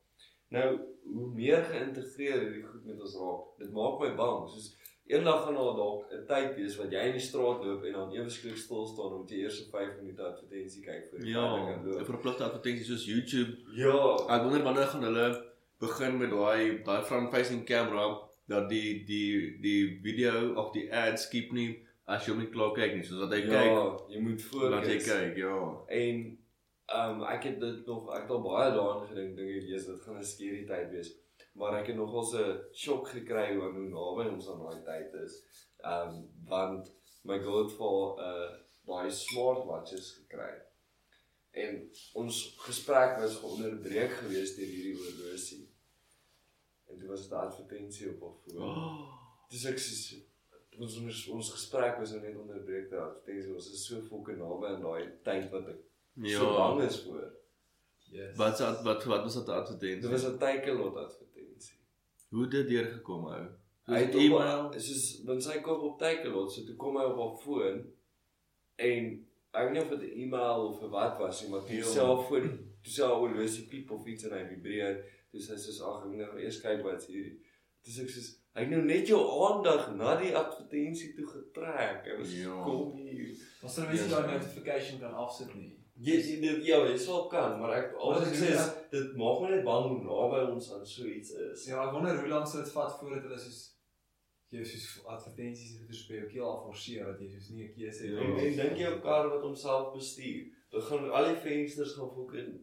[0.53, 0.79] Nou,
[1.13, 4.43] hoe meer geïntegreer hierdie goed met ons raak, dit maak my bang.
[4.49, 4.67] Soos
[5.09, 8.11] eendag gaan daar dalk 'n tyd wees wat jy in die straat loop en dan
[8.13, 11.83] ewesklik stil staan om die eerste 5 minute advertensie kyk vir die Ja, verder kan
[11.85, 12.05] 'n loop.
[12.05, 13.51] verpligte advertensie soos YouTube.
[13.75, 13.97] Ja,
[14.35, 15.27] Ek wonder wanneer gaan hulle
[15.79, 18.05] begin met daai daai front facing camera
[18.47, 22.71] dat die die die video of die ads skip nie as jy hom nie klaar
[22.77, 23.83] kyk nie, soos dat hy kyk, ja,
[24.13, 25.09] jy moet laat hy fokus.
[25.09, 25.59] kyk, ja.
[26.01, 26.23] En
[26.93, 29.87] ehm um, ek het dit nog ek het al baie daaraan gedink dink ek Jesus
[29.91, 31.13] dit gaan 'n skerry tyd wees.
[31.59, 35.39] Maar ek het nogals 'n shock gekry oor hoe naby ons aan daai tyd is.
[35.83, 36.19] Ehm um,
[36.51, 36.91] want
[37.23, 37.47] my 'n
[38.27, 38.51] uh,
[38.85, 40.53] baie smartwatches gekry.
[41.63, 45.69] En ons gesprek was geonderbreek gewees deur hierdie horlosie.
[46.89, 48.61] En dit was 'n advertensie op haar foon.
[48.73, 50.17] Oh, Dis ek sê
[50.79, 53.53] ons ons ons gesprek was nou net onderbreek deur advertensie.
[53.53, 55.79] Ons is so fucking naby aan daai tyd wat ek
[56.29, 56.37] ja.
[56.39, 57.31] so bang is voor.
[58.13, 58.35] Yes.
[58.37, 60.01] Wat wat wat wat was dit advertensie?
[60.01, 61.77] Dit was 'n teikenlot advertensie.
[62.29, 63.43] Hoe het dit deurgekom ou?
[63.85, 64.39] Hy het email.
[64.39, 67.81] email, soos want sy koop op teikenlot, so toe kom hy op haar foon
[68.75, 69.09] en
[69.53, 71.83] ek weet nie of dit 'n e-mail of wat was nie, maar toe Ja.
[71.83, 72.47] selfoon,
[72.83, 75.03] toe sê haar horlosie piep of iets en hy vibreer.
[75.31, 77.39] Toe sê sy soos ag, ek moet nou eers kyk wat's hierdie.
[77.83, 82.05] Dis ek soos hy het nou net jou aandag na die advertensie toe getrek.
[82.05, 82.63] Hy was Ja.
[82.63, 83.31] kom hier.
[83.63, 85.71] Ons sal mense daai notification kan afsit nie.
[85.99, 89.15] Jy sien dit ja, dit sal kan, maar ek al wat ek sê is dit
[89.15, 91.67] maak my net bang hoe naby ons aan so iets is.
[91.67, 93.61] Ja, ek wonder hoe lank sal dit vat voordat hulle soos
[94.53, 98.01] jy soos advertensies en goeders by jou keel afforceer dat jy soos nie 'n keuse
[98.05, 100.43] het En, en dink jou kar wat homself bestuur.
[100.73, 102.59] gaan al die vensters gaan fucking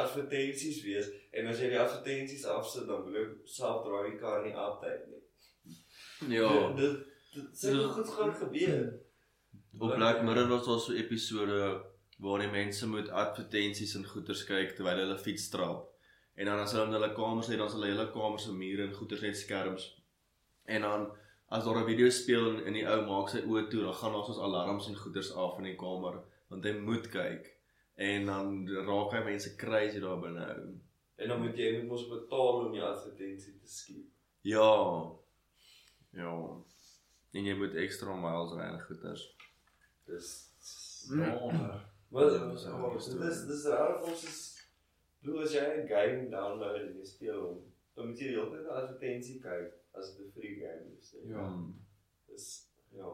[0.00, 4.44] advertensies wees en as jy die advertensies afsit dan wil ek self draai die kar
[4.44, 5.19] nie altyd nie.
[6.28, 6.72] Ja.
[6.72, 6.96] Dit
[7.32, 7.88] dit Ja.
[7.88, 8.92] goed gaan gebeur.
[9.78, 11.82] Op Black Mirror was daar so episode
[12.18, 15.88] waar die mense moet advertensies en goeders kyk terwyl hulle fiets strap.
[16.34, 18.82] En dan as hulle in hulle kamers lê, dan is hulle hele kamer se mure
[18.82, 19.86] en goeders net skerms.
[20.64, 21.06] En dan
[21.48, 24.12] as daar 'n video speel en, en die ou maak sy oë toe, dan gaan
[24.12, 27.56] daar soos alarms en goeders af in die kamer want hy moet kyk.
[27.94, 30.46] En dan raak hy mense crazy daar binne.
[31.16, 34.06] En dan moet jy moet mos betaal om die advertensie te skiep.
[34.42, 35.10] Ja.
[36.12, 36.32] Ja.
[37.32, 39.36] En jy moet extra miles ry en goeders.
[40.06, 40.30] Dis
[41.10, 41.36] Ja.
[42.10, 43.28] Maar Ja, dit dis 'n harde is storie.
[43.28, 44.40] dis dis raar ons is
[45.22, 47.58] bedoel as jy 'n game download en jy speel hom,
[47.94, 51.12] dan moet jy die hele tyd 'n advertensie kyk as dit 'n free game is.
[51.12, 51.32] nee.
[51.32, 51.46] Ja.
[51.48, 51.74] Hmm.
[52.26, 53.08] Dis ja.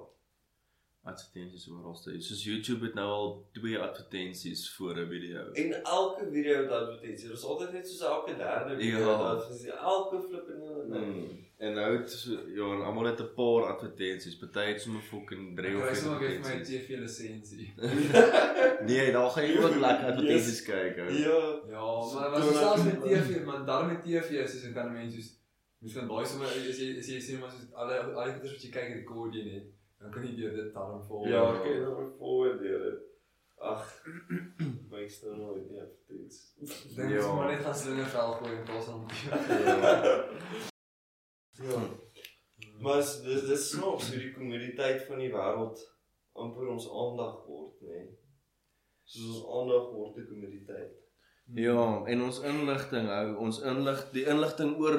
[1.07, 2.27] Advertensies oral steeds.
[2.29, 5.51] Soos YouTube het nou al twee advertensies voor 'n video.
[5.53, 7.29] En elke video het advertensie.
[7.29, 9.09] Dit is altyd net soos elke derde video Ja.
[9.13, 9.73] het advertensie.
[9.73, 11.15] Elke flippende ding.
[11.15, 11.45] Mm.
[11.59, 14.37] En nou het so, ja, en almal het 'n paar advertensies.
[14.39, 16.87] Party het sommer fucking 3 Ek of kry 4 sommer weer my advertensies.
[16.87, 17.75] TV lisensie.
[18.87, 20.97] Nee, daar gaan jy ook lekker advertensies kyk.
[20.99, 21.13] ou.
[21.13, 21.61] Ja.
[21.69, 21.85] Ja,
[22.15, 25.29] maar maar so selfs met TV, maar daar met TV soos 'n kan mens soos
[25.79, 28.63] miskien baie sommer as jy as jy sê maar soos alle al die goeders wat
[28.63, 29.65] jy kyk rekord jy net,
[29.99, 31.27] dan kan jy deur dit darm vol.
[31.29, 33.03] Ja, ek kan nog voordeel dit.
[33.59, 33.85] Ag,
[34.93, 36.93] my stel nooit die advertensies.
[36.97, 37.23] Dink Ja.
[37.23, 39.07] jy maar net gaan slingervel gooi in plaas van
[41.57, 41.81] Ja.
[42.81, 45.81] Maar is- dis dis snaaks hoe die kommoditeit van die wêreld
[46.37, 47.89] amper ons aandag word, nê.
[47.89, 48.19] Nee.
[49.09, 50.93] Soos ons aandag word 'n kommoditeit.
[51.55, 54.99] Ja, en ons inligting hou, ons inlig die inligting oor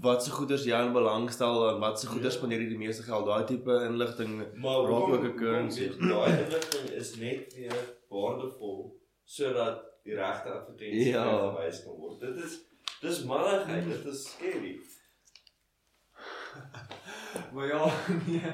[0.00, 2.38] wat se goeders jy aan belangstel en wat se goeders Ja.
[2.38, 3.26] spandeer jy die meeste geld.
[3.26, 5.88] Daai tipe inligting Maar Raak ook 'n currency.
[5.98, 7.76] Daai inligting is net weer
[8.08, 11.50] waardevol sodat die regte advertensie Ja.
[11.54, 12.20] gewys kan word.
[12.20, 12.58] Dit is
[13.00, 14.78] dis malligheid, dit is scary.
[17.52, 17.92] Maar ja,
[18.26, 18.52] nee.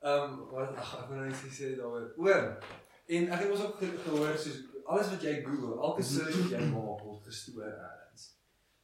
[0.00, 2.12] Ehm wat ag ek wil net sê daaroor.
[2.16, 2.58] Oor.
[3.06, 6.50] En ek het ons ook ge- gehoor soos alles wat jy Google, elke search wat
[6.50, 7.93] jy maak word gestoor ergens.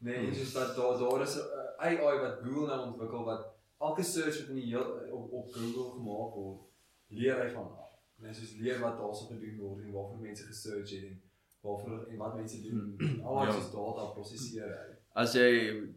[0.01, 1.44] Nee, en soos dat daar daar is 'n
[1.85, 3.43] uh, AI wat Google nou ontwikkel wat
[3.81, 6.60] elke search wat in die heel op, op Google gemaak word,
[7.09, 7.93] leer hy van af.
[8.22, 11.20] En soos leer wat daarso gedoen word en waarvoor mense gesearch het en
[11.60, 12.97] waarvoor en wat mense doen.
[13.24, 13.52] Al Ja.
[13.52, 14.89] soos data prosesseer hy.
[15.14, 15.51] as jy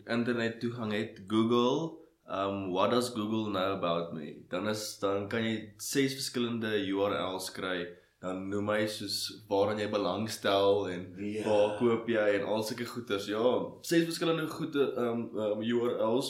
[0.05, 1.97] internet toegang het, Google,
[2.27, 4.35] um what does Google know about me?
[4.49, 7.87] Dan is dan kan jy ses verskillende URLs kry.
[8.23, 9.17] Dan noem hy soos
[9.49, 11.43] waaraan jy belangstel en Ja.
[11.43, 13.25] waar koop jy en al sulke goeders.
[13.27, 13.49] Ja,
[13.83, 16.29] ses verskillende goede um, um URLs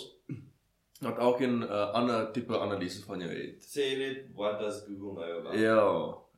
[1.03, 3.61] wat elkeen 'n uh, ander tipe analise van jou het.
[3.75, 5.59] Sê net what does Google know about?
[5.59, 5.83] Ja,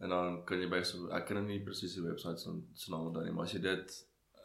[0.04, 3.08] en dan kan jy by so ek kan nie presies die webwerf se se naam
[3.08, 3.96] onthou nie, maar as jy dit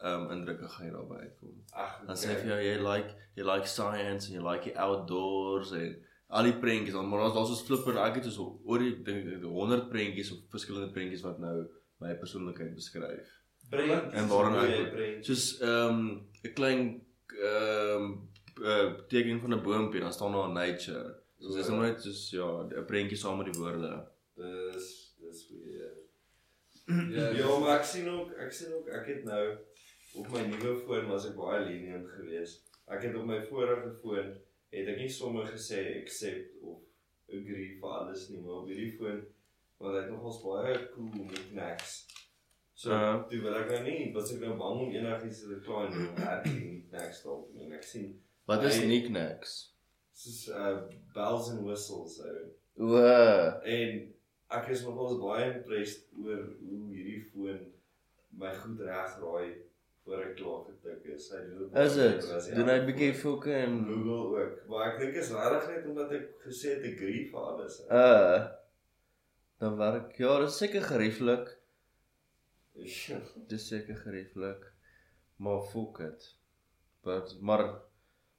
[0.04, 1.56] um indruk, dan gaan jy daarby uitkom.
[1.72, 5.72] Ag, Dan sê vir jou jy like jy like science en jy like die outdoors
[5.72, 5.96] en
[6.30, 9.42] al die prentjies dan maar ons daar's soos flipper ek het so oor die ding
[9.42, 11.56] 100 prentjies of verskillende prentjies wat nou
[12.00, 13.28] my persoonlikheid beskryf.
[13.70, 14.12] Prent.
[14.16, 15.24] En Hoe ek-.
[15.26, 15.98] Soos ehm
[16.42, 16.80] 'n klein
[17.44, 18.04] ehm
[18.62, 21.14] uh, teken van 'n boompie dan staan daar nature.
[21.38, 21.74] Soos dis Ja.
[21.74, 23.92] nooit soos ja 'n prentjie saam met die woorde.
[24.36, 25.98] Dis dis weird.
[27.16, 29.44] Ja, Ja, maar ek sien ook ek sien ook ek het nou
[30.14, 32.64] op my nuwe foon was ek baie lenient geweest.
[32.86, 34.34] Ek het op my vorige foon
[34.72, 36.78] het ek nie sommer gesê accept of
[37.30, 39.20] agree vir alles nie, maar op hierdie foon
[39.80, 42.06] want hy het nogals baie cool met knacks.
[42.74, 43.22] So, Ja.
[43.28, 46.46] toe wil ek nou nie, was ek nou bang om enigiets te klein doen, ek
[46.46, 47.70] nie knacks dalk nie.
[47.72, 48.10] Ek sien
[48.46, 49.72] Wat is Hy- knickknacks?
[50.12, 50.82] soos uh
[51.14, 52.24] bells and whistles so.
[52.78, 52.96] O,
[53.64, 54.12] En
[54.50, 57.60] ek is nogals baie impressed oor hoe hierdie foon
[58.36, 59.54] my goed reg raai
[60.04, 61.28] voor ek klaar getik is.
[61.32, 62.30] Hy doen dit is dit?
[62.56, 64.56] Doen hy ander bietjie fucking Google ook.
[64.70, 67.78] Maar ek dink is regtig net omdat ek gesê het agree vir alles.
[67.90, 68.40] uh
[69.60, 71.50] dan werk ja, dis seker gerieflik.
[73.50, 74.62] Dis seker gerieflik.
[75.36, 76.28] Maar fuck it.
[77.04, 77.64] Maar maar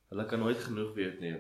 [0.09, 1.35] hulle kan nooit genoeg weet nie.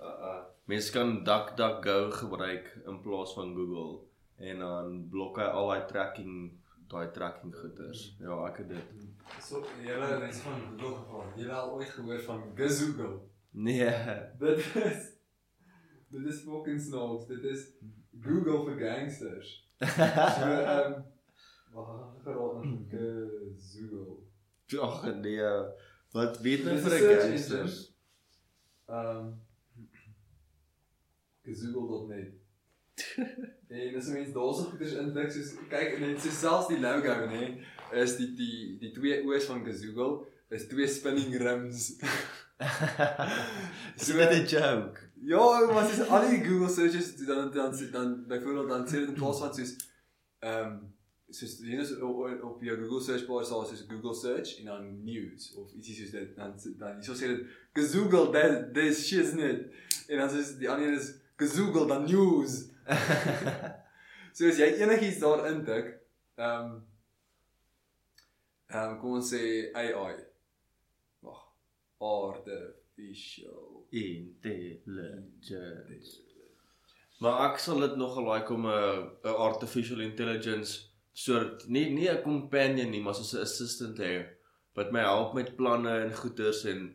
[0.00, 4.00] Uh, uh, Mense kan DuckDuckGo gebruik in plaas van Google
[4.36, 6.32] en dan blok hy al daai tracking
[6.90, 8.02] daai tracking goeders.
[8.20, 8.90] Ja, ek het dit.
[9.40, 11.36] So, julle het van Google gepraat.
[11.36, 13.20] Julle al ooit gehoor van Gazoogle?
[13.50, 13.94] Nee.
[14.38, 15.16] Dit is
[16.08, 17.26] Dit is fucking snaaks.
[17.26, 17.66] Dit is
[18.20, 19.68] Google vir gangsters.
[19.78, 21.04] So ehm um,
[21.72, 21.90] wag,
[22.24, 24.16] geraad nog Gazoogle.
[24.80, 25.50] Ag nee.
[26.12, 27.76] Wat weet nou vir 'n gangsters?
[28.86, 29.34] Ehm um,
[31.42, 32.32] Gazoogle.net.
[33.68, 37.48] En as mens daarso goeders indruk soos kyk net so selfs die logo nê
[37.92, 41.96] is die die die twee o's van Google is twee spinning rims.
[44.00, 45.00] Is dit 'n joke?
[45.20, 49.08] Ja, maar dis al die Google searches dan dan dan, dan byvoorbeeld dan sê dit
[49.08, 49.76] in plaas van soos
[50.38, 50.94] ehm um,
[51.28, 55.52] soos jy is op, jou Google search bar sal soos Google search en dan news
[55.54, 57.44] of ietsie soos dit dan dan jy sê dit
[57.92, 59.68] Google that this shit net
[60.08, 62.70] en dan is die ander is Google dan news.
[64.36, 65.96] so as jy enigiets daar intik,
[66.40, 66.84] ehm um,
[68.76, 69.42] ehm um, kom ons sê
[69.74, 70.14] AI.
[71.24, 71.42] Wag.
[71.98, 76.26] Artificial Intelligence.
[77.22, 82.22] Maar ek sal dit nogal like om 'n 'n artificial intelligence soort nie nie 'n
[82.22, 84.26] companion nie, maar soos 'n assistant hê
[84.74, 86.94] wat my help met planne en goeders en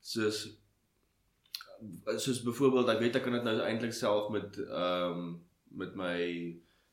[0.00, 0.38] soos
[2.16, 5.44] soos byvoorbeeld ek weet ek kan dit nou eintlik self met ehm um,
[5.80, 6.16] met my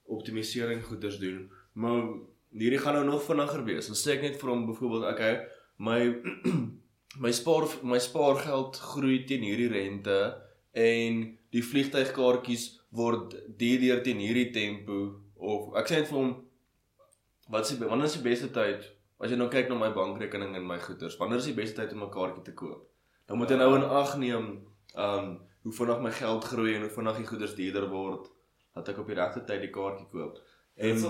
[0.03, 2.03] optimalisering goeders doen, maar
[2.51, 3.87] hierdie gaan nou nog vinniger wees.
[3.87, 5.33] Dan sê ek net vir hom byvoorbeeld okay,
[5.77, 5.99] my
[7.23, 10.19] my spaar my spaargeld groei teen hierdie rente
[10.71, 15.01] en die vliegtuigkaartjies word duurder teen hierdie tempo
[15.35, 16.31] of ek sê net vir hom
[17.51, 18.87] wat is die wanneer is die beste tyd
[19.19, 21.95] as jy nou kyk na my bankrekening en my goederes wanneer is die beste tyd
[21.97, 22.87] om 'n kaartjie te koop?
[23.27, 24.47] Dan moet jy nou in ag neem
[24.95, 25.27] um
[25.63, 28.31] hoe vinnig my geld groei en hoe vinnig die goederes duurder word
[28.75, 30.39] dat ek op die regte tyd die kaartjie koop
[30.81, 31.01] en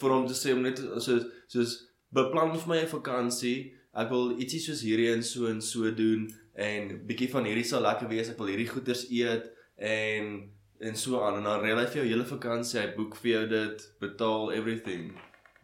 [0.00, 1.74] vir hom te sê om net soos soos
[2.14, 3.58] beplan vir my 'n vakansie.
[3.94, 7.82] Ek wil ietsie soos hierdie en so en so doen en bietjie van hierdie sal
[7.82, 8.30] lekker wees.
[8.30, 10.50] Ek wil hierdie goeders eet en
[10.80, 12.80] en so aan en dan reël hy vir jou hele vakansie.
[12.80, 15.10] Hy boek vir jou dit, betaal everything.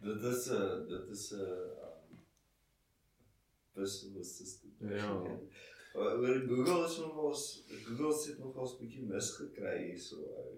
[0.03, 1.85] Dit is 'n uh, dit is 'n uh,
[3.73, 4.73] personal assistant.
[4.79, 5.11] Ja.
[5.95, 7.43] Oor Google is nogals
[7.87, 10.19] Google sit nogals bietjie misgekry hierso.
[10.19, 10.55] ou.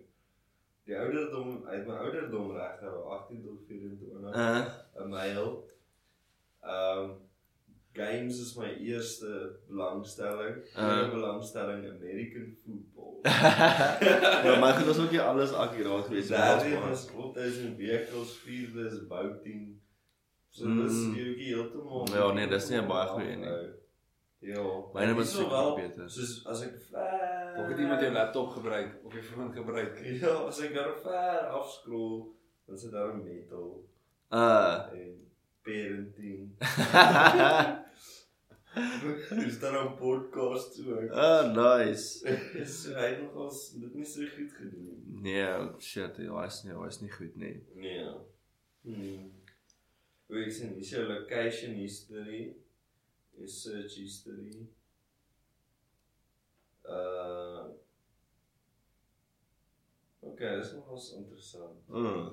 [0.88, 4.65] Die ouderdom, uit my ouderdom reg nou 18 tot 24 Uh
[5.03, 5.49] 'n mail.
[6.64, 7.15] Ehm um,
[7.97, 10.55] games is my eerste belangstelling.
[10.77, 10.84] Uh.
[10.84, 13.19] Uh, belangstelling American football.
[14.47, 16.38] ja, maar dit was ook nie alles akkuraat geweest nie.
[16.38, 19.80] Derde was opduisend vehicles, vierde is boating.
[20.49, 21.14] So dis Mm.
[21.14, 22.07] bietjie heeltemal.
[22.14, 23.55] Ja, nee, dis nie baie goeie nie.
[24.48, 24.64] Ja,
[24.94, 26.10] Myne was seker wel, beter.
[26.10, 29.99] Soos as ek ver Of het iemand jou laptop gebruik of jou foon gebruik?
[30.22, 32.30] Ja, as ek daar ver afskrol,
[32.68, 33.84] dan sit daar 'n metal
[34.32, 35.28] Uh en
[35.64, 36.52] parenting.
[39.44, 41.11] Dis daar 'n podcast ek.
[41.11, 42.07] Ah, nice.
[42.65, 45.22] so hy het nogals dit nie so goed gedoen nie.
[45.22, 47.56] Nee, shit, hy was nie, hy was nie goed nie.
[47.76, 48.06] Nee.
[48.86, 49.32] Hmm.
[50.28, 52.41] Hoe ek sien, is jou location history,
[53.43, 54.68] is search history.
[56.85, 57.65] Uh
[60.27, 61.77] Okay, dis nogals interessant.
[61.89, 62.27] Mm.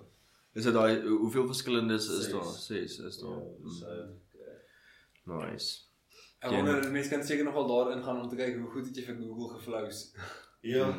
[0.52, 2.32] Is dit daai hoeveel verskillendes is Ses.
[2.32, 2.44] daar?
[2.44, 3.38] 6 is daar.
[3.38, 3.86] Ja, so
[5.24, 5.38] Mm.
[5.38, 5.80] Nice.
[6.44, 9.04] Ek wonder mense kan seker nogal daarin gaan om te kyk hoe goed het jy
[9.06, 10.02] vir Google geflous.
[10.74, 10.90] ja.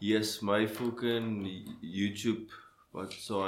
[0.00, 1.44] Yes, my fucking
[1.82, 2.48] YouTube
[2.96, 3.42] wat sou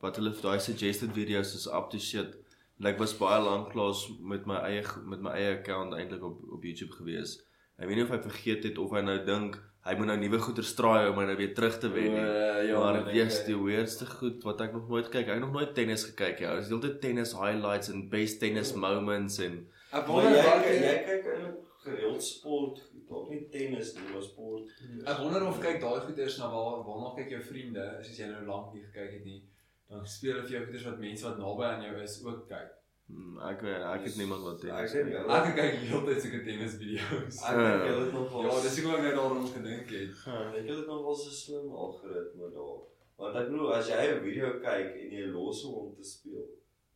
[0.00, 2.38] wat hulle vir daai suggested videos is up to shit.
[2.80, 6.38] En ek was baie lank klaas met my eie met my eie account eintlik op
[6.58, 7.38] op YouTube gewees.
[7.78, 10.38] Ek weet nie of hy vergeet het of hy nou dink hy moet nou nuwe
[10.42, 12.22] goeie straai om my nou weer terug te wen nie.
[12.68, 15.26] ja, maar maar dit is die weirdste goed wat ek nog nooit kyk.
[15.28, 16.54] Ek het nog nooit tennis gekyk ja.
[16.54, 20.96] Dit is heeltyd tennis highlights en best tennis moments en Ek wonder jy kyk- jy
[21.06, 24.68] kyk eintlik gereeld sport, dalk nie tennis nie, maar sport.
[25.06, 28.42] Ek wonder of kyk daai goeders na waar waarna kyk jou vriende as jy nou
[28.50, 29.40] lank nie gekyk het nie.
[29.88, 32.74] Dan speel hulle vir jou goeders wat mense wat naby aan jou is ook kyk.
[33.08, 34.94] mm, ek ek het niemand wat tennis.
[34.94, 37.38] Ek hulle- Ek kyk heeltyd sulke tennis video's.
[37.48, 40.12] Ek dink hulle het nog Ja, dis ek net daarom gedink het.
[40.58, 42.78] Ek het nog wel so slim algoritme daar.
[43.18, 46.44] Want ek bedoel as jy 'n video kyk en jy los hom om te speel,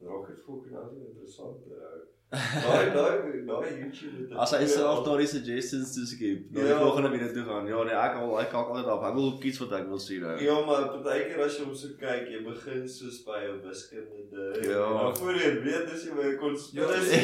[0.00, 1.72] raak dit fucking nou interessanter.
[1.80, 2.02] ou.
[2.32, 6.78] Daai daai daai YouTube As hy self daardie suggestions toeskep, dan die Ja.
[6.80, 7.66] volgende video toe gaan.
[7.68, 9.02] Ja nee, ek al ek kyk altyd af.
[9.08, 10.36] Ek wil kies wat ek wil sien nou.
[10.40, 14.64] Ja, maar partykeer as jy hom so kyk, jy begin soos by 'n wiskunde ding.
[14.70, 14.86] Ja.
[14.96, 17.20] Maar voor jy weet as jy by 'n Ja, konspirasie.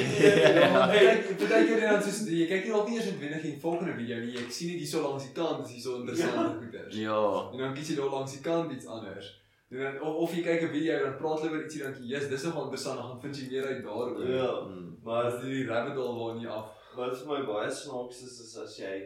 [0.60, 3.56] ja, maar kyk, baie keer dan soos jy kyk nie dalk nie eers noodwendig die
[3.64, 4.36] volgende video nie.
[4.44, 6.94] Ek sien net hier so langs die kant is hier so interessante goeders.
[6.96, 7.48] Ja.
[7.52, 9.26] En dan kies jy daar langs die kant iets anders.
[9.70, 11.92] En dan of, of jy kyk 'n video en dan praat hulle oor ietsie dan
[11.96, 14.28] jy, "Jesus, dis nogal interessant." Dan gaan vind jy meer uit daaroor.
[14.28, 14.52] Ja.
[14.68, 14.87] Mm.
[15.08, 16.74] Maar as jy die rabbit hole waar nie af.
[16.98, 18.96] Wat vir my baie snaaks is is as jy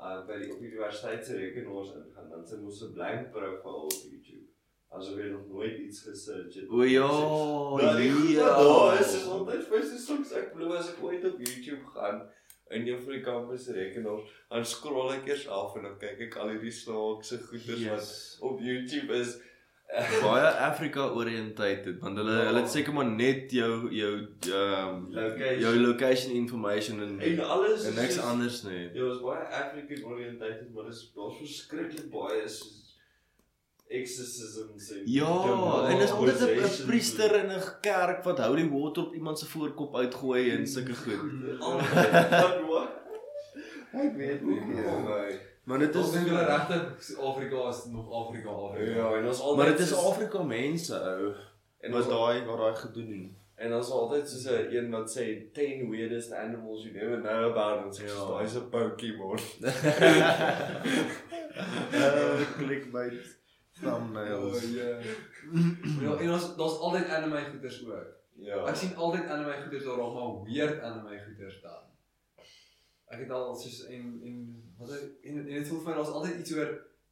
[0.00, 3.80] uh by die op die universiteit se rekenaars ingaan, dan sien mos 'n blank profiel
[3.88, 4.46] op YouTube.
[4.90, 6.70] Asof jy nog nooit iets gesearch het.
[6.70, 7.80] O ja, ja.
[7.80, 7.98] wat
[8.38, 12.22] daar is altyd vir so soms ek glo as ek ooit op YouTube gaan
[12.70, 16.36] in een van die kampus rekenaars, dan scroll ek eers af en dan kyk ek
[16.36, 18.38] al hierdie snaakse goeders wat Yes.
[18.40, 19.38] op YouTube is.
[20.22, 22.44] Baie Afrika oriented want hulle Ja.
[22.46, 24.12] hulle het seker maar net jou jou
[24.52, 25.60] ehm Location.
[25.60, 28.90] jou location information en En alles en is niks soos- anders nie.
[28.94, 32.78] Ja, ons baie African oriented, maar dis daar's verskriklik baie soos
[33.88, 39.14] exorcisms en Ja, en dis altyd 'n- priester in 'n kerk wat holy water op
[39.14, 41.20] iemand se voorkop uitgooi en sulke goed.
[43.92, 44.60] Ek weet nie.
[44.76, 45.49] Ja.
[45.70, 45.76] My.
[45.76, 48.94] Maar dit Ons is dink hulle regtig Afrika is nog Afrika Afrika.
[49.00, 51.34] Ja, en ons altyd maar dit is Afrika mense ou
[51.80, 53.28] en wat ons daai wat daai gedoen doen.
[53.60, 57.84] en ons altyd soos 'n een wat sê 10 weirdest animals you never know about
[57.86, 58.06] ons Ja.
[58.06, 58.26] ja.
[58.30, 59.38] daai's 'n Pokémon.
[61.92, 63.38] Uh clickbait
[63.80, 64.64] thumbnails.
[64.64, 64.98] Oh, ja.
[66.00, 68.06] Ja, en ons daar's altyd anime goeders ook.
[68.40, 68.64] Ja.
[68.68, 71.82] Ek sien altyd anime goeders daar raak maar weird anime goeders dan.
[73.10, 74.36] Ek het al soos en en
[74.78, 76.70] wat ek en, en dit voel vir my daar's altyd iets oor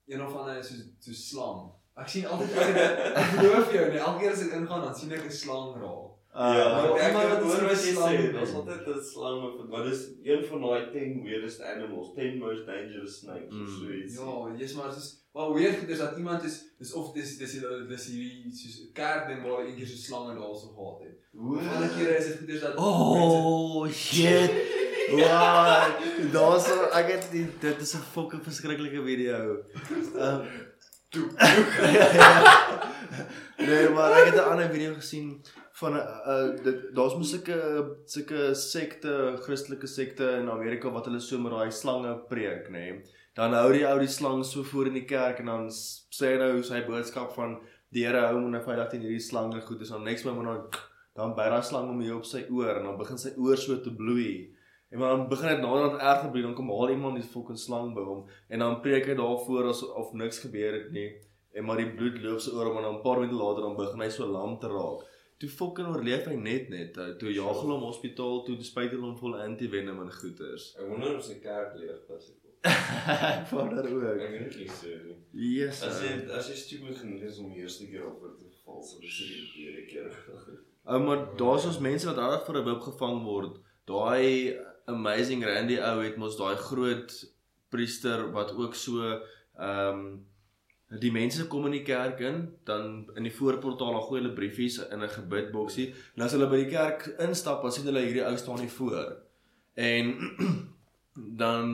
[0.09, 1.65] een of ander soos so slang.
[1.99, 5.13] Ek sien altyd ek, ek geloof jou nie elke keer as ek ingaan dan sien
[5.13, 6.07] ek 'n slang raak.
[6.39, 8.35] Uh, ja, maar ek het wat hoor so wat jy slang sê, doen.
[8.39, 12.67] daar's altyd 'n slang of maar dis een van daai 10 weirdest animals, 10 most
[12.67, 13.79] dangerous snakes of Mm.
[13.81, 14.15] so iets.
[14.15, 17.63] Ja, jy's maar soos maar weird goeders dat iemand is dis of dis dis dis,
[17.89, 21.17] dis hierdie soos 'n kerk ding waar hulle eendag so slange daarso gehad het.
[21.35, 24.51] Of ander kere is dit goeders dat Oh shit.
[25.11, 25.85] Wow,
[26.33, 29.63] daar's ek het die, dit is 'n fucking verskriklike video.
[30.17, 30.43] Ehm
[33.69, 37.59] Nee, maar ek het 'n ander video gesien van 'n uh, dit daar's mos sulke
[38.05, 42.71] sulke sekte, Christelike sekte in Amerika wat hulle so met daai slange preek, nê.
[42.71, 43.03] Nee.
[43.35, 45.71] Dan hou die ou die slang so voor in die kerk en dan
[46.19, 47.59] sê hy nou sy boodskap van
[47.89, 50.81] die Here hou hom nou veilig teen hierdie slange goed is dan next moment dan
[51.15, 53.81] dan byt daai slang hom hier op sy oor en dan begin sy oor so
[53.81, 54.58] te bloei.
[54.91, 57.95] En maar dan begin dit naderhand erger bloei, dan kom haal iemand die fucking slang
[57.95, 61.11] by hom en dan preek hy daarvoor asof niks gebeur het nie.
[61.53, 63.77] En maar die bloed loop so oor hom en dan 'n paar minute later dan
[63.77, 65.05] begin hy so lam te raak.
[65.39, 66.97] Toe fucking oorleef hy net net.
[66.97, 70.75] uh, Toe jaag hulle hom hospitaal toe, spuit hulle hom vol antivenom en goeters.
[70.81, 72.33] Ek wonder of sy kerk leeg was.
[72.69, 74.31] Ek wonder Ek ook.
[74.31, 75.17] weet nie so nie.
[75.33, 75.83] Yes.
[75.83, 79.01] As jy as jy stupid genoeg is om die eerste keer op te val, sal
[79.01, 80.11] jy die tweede keer.
[80.85, 83.59] Ou maar daar's ons mense wat regtig vir 'n wip gevang word.
[83.87, 84.59] Daai
[84.89, 87.13] amazing Randy ou het mos daai groot
[87.73, 89.21] priester wat ook so
[89.59, 90.19] ehm
[90.89, 94.79] die mense kom in die kerk in, dan in die voorportaal dan gooi hulle briefies
[94.89, 95.93] in 'n gebidboksie.
[96.17, 99.17] En as hulle by die kerk instap, dan sien hulle hierdie ou staan hier voor.
[99.75, 100.15] En
[101.43, 101.67] dan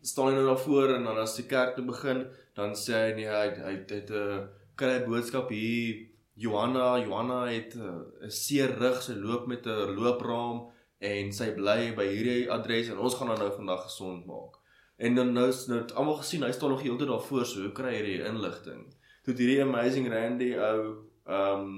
[0.00, 3.12] staan hy nou daar voor en dan as die kerk te begin, dan sê hy
[3.16, 4.38] nee, hy hy het- 'n uh,
[4.76, 6.06] kry 'n boodskap hier.
[6.34, 7.82] Johanna, Johanna het 'n
[8.22, 10.70] uh, seer rug, sy loop met 'n loopraam
[11.02, 14.58] en sy bly by hierdie adres en ons gaan haar nou vandag gesond maak.
[15.02, 17.72] En dan nou nou het almal gesien, hy staan nog heeltyd daar voor, so hoe
[17.74, 18.84] kry hy die inligting?
[19.26, 20.78] Toe hierdie amazing Randy ou
[21.26, 21.72] ehm um,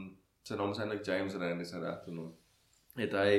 [0.45, 2.35] sy naam is eintlik James Randy sy regte naam.
[3.01, 3.31] Het hy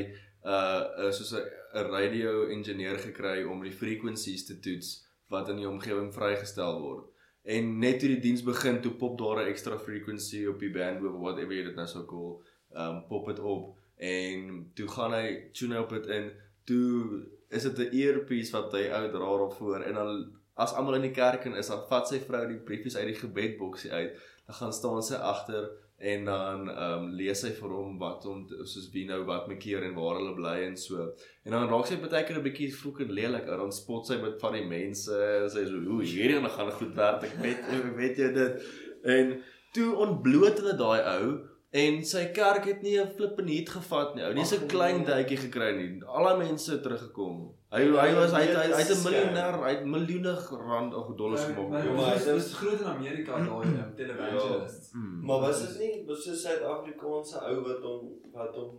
[0.46, 6.12] uh, soos 'n radio ingenieur gekry om die frequencies te toets wat in die omgewing
[6.14, 7.12] vrygestel word.
[7.46, 11.14] En net toe die diens begin, toe pop daar 'n extra frequency op die bandwidth
[11.14, 12.42] of whatever jy dit nou sou call,
[12.74, 16.32] um pop dit op en toe gaan hy tune op dit in.
[16.66, 20.12] Toe is dit 'n earpiece wat hy ou dra daar voor en dan
[20.56, 23.20] as almal in die kerk in is, dan vat sy vrou die briefies uit die
[23.20, 24.16] gebedboksie uit.
[24.48, 28.42] Dan gaan staan sy agter en dan ehm um, lees hy vir hom wat hom
[28.68, 31.08] soos wie nou wat maak keer en waar hulle bly en so.
[31.48, 33.48] En dan raak sy baie keer 'n bietjie fucking lelik.
[33.48, 33.58] ou.
[33.58, 37.24] Dan spot sy met van die mense en sy so, "Hoe hierdie gaan goed werk.
[37.24, 37.64] Ek weet
[38.02, 38.64] weet jy dit."
[39.04, 39.42] En
[39.74, 44.24] toe ontbloot hulle daai ou en sy kerk het nie 'n flippin hit gevat nie.
[44.24, 45.06] Ou, dis 'n klein nee.
[45.06, 46.04] duitjie gekry nie.
[46.04, 47.38] Al die mense het teruggekom.
[47.76, 50.34] Hy hy was hy hy, hy het 'n miljonair, hy het miljoene
[50.68, 51.70] rand of dollars gemaak.
[51.70, 54.92] maar Ja, dit hy- Dit is groot in Amerika daai um, televangelists.
[54.92, 55.26] Hmm.
[55.26, 58.72] Maar was dit nie was so 'n Suid-Afrikaanse ou wat hom wat hom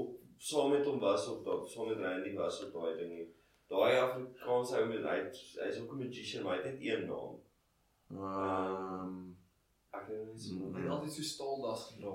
[0.00, 0.08] op
[0.38, 3.28] saam met hom was op daai saam met Randy was op daai ding nie.
[3.68, 5.18] Daai Afrikaanse ou met hy
[5.64, 7.32] hy's ook 'n magician, maar hy het net een naam.
[8.10, 9.30] Ehm
[9.92, 10.70] Ek weet nie so.
[10.74, 12.12] Hy het altyd so staaldas gedra.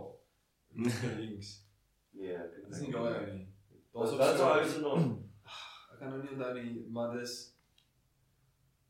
[0.75, 1.63] Links.
[2.11, 3.47] Nee, ek weet Dis nie daai nie.
[3.91, 5.05] Wat op wat so- sou hy se naam?
[5.93, 7.35] Ek kan nou nie onthou nie, maar dis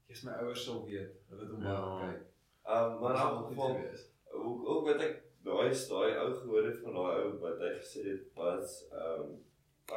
[0.10, 1.76] Eers my ouers sal weet, hulle het hom Ja.
[1.82, 2.26] baie gekyk.
[2.66, 3.78] Ehm maar in elk geval
[4.34, 7.72] ook ook wat ek daai is daai ou gehoor het van daai ou wat hy
[7.80, 9.36] gesê het was ehm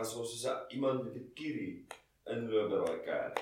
[0.01, 1.87] as ons soos 'n- iemand met 'n kierie
[2.27, 3.41] inloop by daai kerk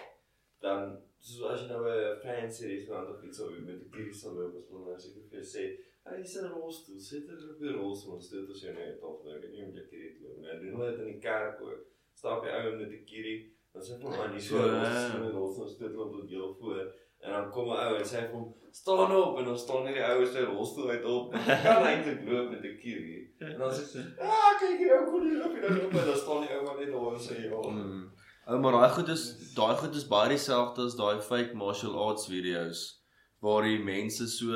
[0.60, 4.34] dan soos as jy nou 'n fancy restaurant of iets of met 'n kierie sal
[4.34, 5.64] loop as hulle nou seker vir jou sê
[6.08, 9.24] hy is 'n rolstoel sit er op die rolstoel en stoot ons jou net op
[9.24, 11.82] nou weet nie om jy te loop nou doen hulle dit in die kerk ook
[12.14, 14.80] stap jy ou met 'n kierie Dan van hier so Ja.
[14.80, 16.92] ons is in ons stoot op tot heel voor.
[17.20, 19.94] En dan kom 'n ou en sê vir hom, "Staan op." En dan staan net
[19.94, 21.32] die ou sy rolstoel uit op.
[21.34, 23.34] Hy kan eintlik loop met 'n kierie.
[23.38, 26.04] En dan sê hy, "Ah, kyk hier, ou kon nie loop nie." Dan loop hy,
[26.04, 28.10] dan staan die ou maar net daar en sê, "Ja." Mm.
[28.46, 32.26] Ou maar daai goed is daai goed is baie dieselfde as daai fake martial arts
[32.28, 33.02] video's
[33.40, 34.46] waar die mense so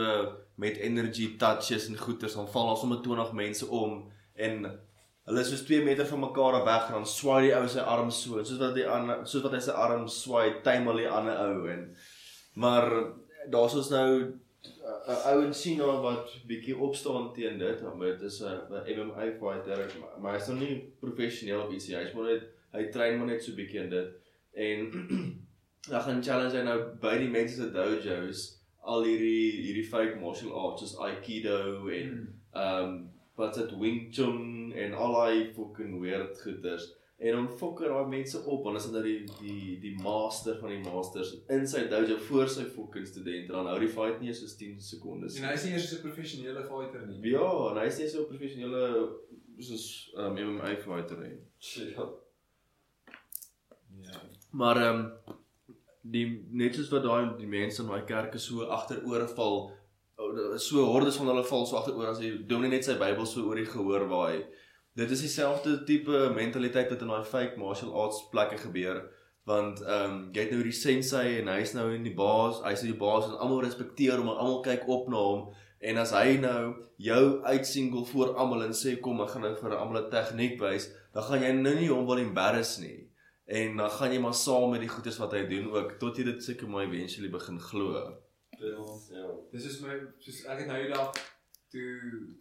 [0.61, 3.97] met energy touches en goeters dan val daar sommer 20 mense om
[4.35, 4.67] en
[5.29, 8.11] hulle is soos 2 meter van mekaar weg en dan swaai die ou sy arm
[8.11, 11.41] so en soos wat die ander soos wat hy sy arm swaai, tuimel die ander
[11.47, 11.89] ou en
[12.61, 12.89] maar
[13.53, 14.11] daar's ons nou
[15.09, 18.59] 'n ou in China wat bietjie opstaan teen dit, maar dit is 'n
[18.97, 21.97] MMA fighter, maar- maar hy's nog nie professioneel of ietsie.
[21.97, 22.43] Hy's maar net
[22.73, 24.09] hy train maar net so bietjie in dit.
[24.55, 24.79] En
[25.91, 30.53] dan gaan challenge hy nou by die mense se dojos al hierdie hierdie fake martial
[30.57, 32.13] arts soos aikido en
[32.53, 33.01] ehm um,
[33.41, 36.91] wat dit Wing Chun en al daai fucking weird goeters.
[37.21, 40.73] En dan fokker daai mense op want as dit nou die die die master van
[40.73, 44.41] die masters in sy dojo voor sy fucking studente dan hou die fight nie eens
[44.45, 45.37] soos 10 sekondes.
[45.41, 47.21] En hy is nie eers 'n professionele fighter nie.
[47.33, 48.85] Ja, en hy is nie so 'n professionele
[49.59, 49.87] soos
[50.17, 51.37] um, MMA fighter nie.
[51.93, 52.09] Ja.
[54.01, 54.21] Ja.
[54.51, 55.39] Maar ehm um,
[56.03, 59.71] die net soos wat daai die mense in daai kerke so agteroor val,
[60.17, 63.47] o, so hordes van hulle val so agteroor as die dominee net sy Bybel so
[63.49, 64.45] oor die gehoor waai.
[64.97, 69.05] Dit is dieselfde tipe mentaliteit wat in daai fake martial arts plekke gebeur
[69.49, 72.85] want ehm um, jy het nou die sensei en hy's nou in die baas, hy's
[72.87, 75.47] die baas en almal respekteer hom en almal kyk op na hom
[75.81, 79.77] en as hy nou jou uitsingel voor almal en sê kom ek gaan nou vir
[79.77, 83.10] almal 'n tegniek wys, dan gaan jy nou nie hom wil embarrass nie.
[83.51, 86.25] En dan gaan jy maar saam met die goedes wat hy doen ook tot jy
[86.29, 87.95] dit seker maar eventually begin glo.
[88.61, 89.25] Ja.
[89.51, 91.17] Dis is my soos ek het nou die dag
[91.73, 91.89] toe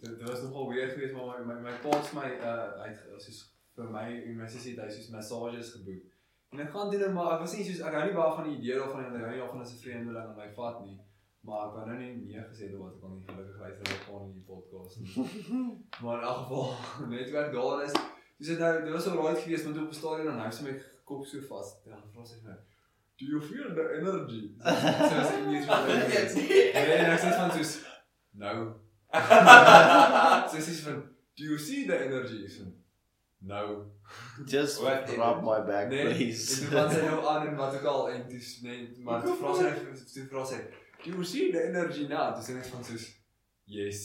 [0.03, 3.39] dit was nogal weer geweest maar my my, my pa's my uh hy het soos
[3.79, 6.05] vir my en my sussie het hy soos massages geboek.
[6.53, 8.49] En ek gaan doen nou maar ek was nie soos ek hou nie baie van
[8.51, 10.99] die idee daarvan en ek hou nie daarvan as 'n vreemdeling aan my vat nie.
[11.41, 13.97] Maar ek wou nou nie nee gesê het wat ek al nie gelukkig luister na
[14.05, 15.09] van die podcast nie.
[16.03, 16.69] maar in elk geval
[17.15, 17.97] net werk daar is.
[18.37, 20.47] Dis dit nou dit was so right geweest want toe op die stadion en hy
[20.53, 20.77] het my
[21.09, 21.73] kop so vas.
[21.85, 22.57] Dan vra sy vir my
[23.19, 24.43] Do you feel the energy?
[24.63, 27.73] So as ek nie eens Nee, en ek sê van soos
[28.39, 28.53] no.
[30.51, 31.01] so sy sê van
[31.39, 32.45] do you see the energy?
[32.53, 32.67] Sê
[33.41, 33.65] no.
[34.53, 36.63] Just What rub my back Nee, please.
[36.65, 39.35] en van sy nou aan en wat ook al en toe s- nee, maar toe
[39.41, 39.69] vra sy
[40.15, 40.61] toe vra sy
[41.03, 42.31] do you see the energy now?
[42.35, 43.05] Toe sê ek van soos
[43.67, 44.01] yes.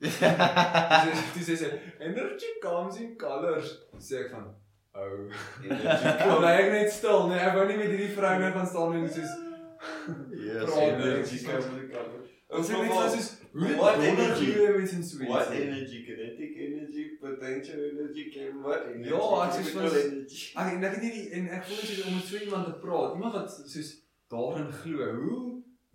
[0.00, 1.68] Sê- Toe sê sy
[2.10, 3.74] energy comes in colors.
[4.00, 4.46] Sê ek van
[5.00, 6.24] oh.
[6.24, 9.08] Kon hy net stil, nee, ek wou nie met hierdie vrou net van staan en
[9.08, 9.32] soos
[10.46, 10.64] yes.
[10.64, 12.08] Praat Energy comes with the.
[12.50, 14.48] Ons sê net van soos hoe What energy?
[14.54, 15.12] so iets?
[15.26, 16.00] What energy?
[16.06, 19.10] Kinetic energy, potential energy, chem what energy?
[19.10, 20.42] Ja, ek sê chemical soos- energy.
[20.60, 22.76] Ag en ek het nie die, en ek voel soos om met so iemand te
[22.84, 23.16] praat.
[23.18, 23.90] Iemand wat soos
[24.30, 25.08] daarin glo.
[25.20, 25.40] Hoe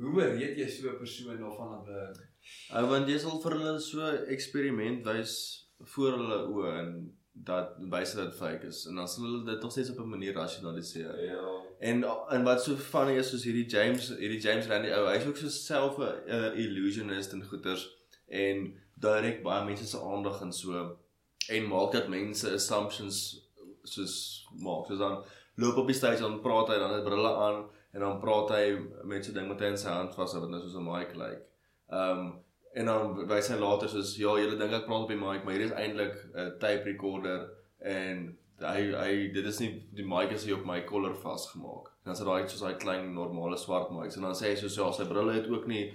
[0.04, 2.26] hoe bereed jy so 'n persoon daarvan dat hulle
[2.76, 5.36] Ou want jy sal vir hulle so 'n eksperiment wys
[5.94, 6.92] voor hulle oë en
[7.44, 10.34] dat wys dat fake is en dan sal hulle dit nog steeds op 'n manier
[10.34, 11.24] rasionaliseer.
[11.24, 11.44] Ja.
[11.80, 15.38] En en wat so funny is soos hierdie James hierdie James Randi ou, hy's ook
[15.38, 17.90] so self 'n uh, illusionist en goeters
[18.28, 20.98] en direk baie mense se aandag en so
[21.48, 23.50] en maak dat mense assumptions
[23.84, 24.86] soos maak.
[24.86, 25.24] Soos dan
[25.56, 28.80] loop op die stage dan praat hy dan het brille aan en dan praat hy
[29.04, 31.16] met so 'n ding wat hy in sy hand vashou wat nou soos 'n mic
[31.16, 31.42] lyk.
[31.90, 32.45] Ehm um,
[32.76, 35.56] en dan wys hy later soos ja, julle dink ek praat op die mic, maar
[35.56, 37.46] hier is eintlik 'n tape recorder
[37.80, 38.26] en
[38.64, 41.92] hy hy dit is nie die mic is hier op my kollar vasgemaak.
[42.04, 44.78] En dan sit daai soos daai klein normale swart mics en dan sê hy soos
[44.80, 45.86] ja, sy brille het ook nie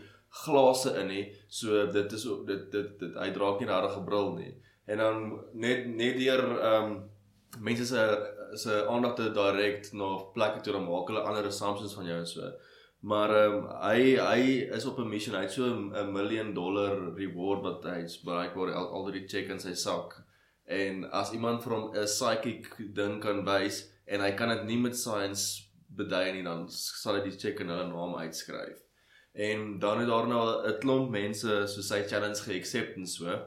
[0.44, 1.22] glase in nie.
[1.48, 4.52] So dit is dit dit dit hy dra ook nie regtig 'n bril nie.
[4.86, 7.00] En dan net net deur ehm um,
[7.58, 8.02] mense se
[8.54, 12.26] se aandag te direk na plekke toe dan maak hulle ander assumptions van jou en
[12.26, 12.52] so.
[13.00, 14.42] Maar ehm um, hy hy
[14.76, 15.34] is op 'n mission.
[15.34, 19.60] Hy het so 'n miljoen dollar reward wat hy's bereikbaar al, al die check in
[19.60, 20.22] sy sak.
[20.66, 24.78] En as iemand vir hom 'n psychic ding kan wys en hy kan dit nie
[24.78, 28.78] met science bedui nie, dan sal hy die check in hulle naam uitskryf.
[29.32, 33.40] En dan het daar nou 'n klomp mense so sy challenge ge-accept en so.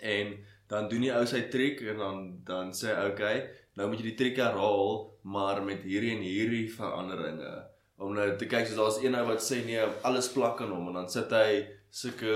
[0.00, 3.98] En dan doen die ou sy trick en dan dan sê hy okay, nou moet
[4.00, 7.73] jy die trick herhaal, maar met hierdie en hierdie veranderinge.
[8.02, 10.90] Om nou te kyk soos daar's een ou wat sê nee, alles plak aan hom
[10.90, 11.62] en dan sit hy
[11.94, 12.32] sulke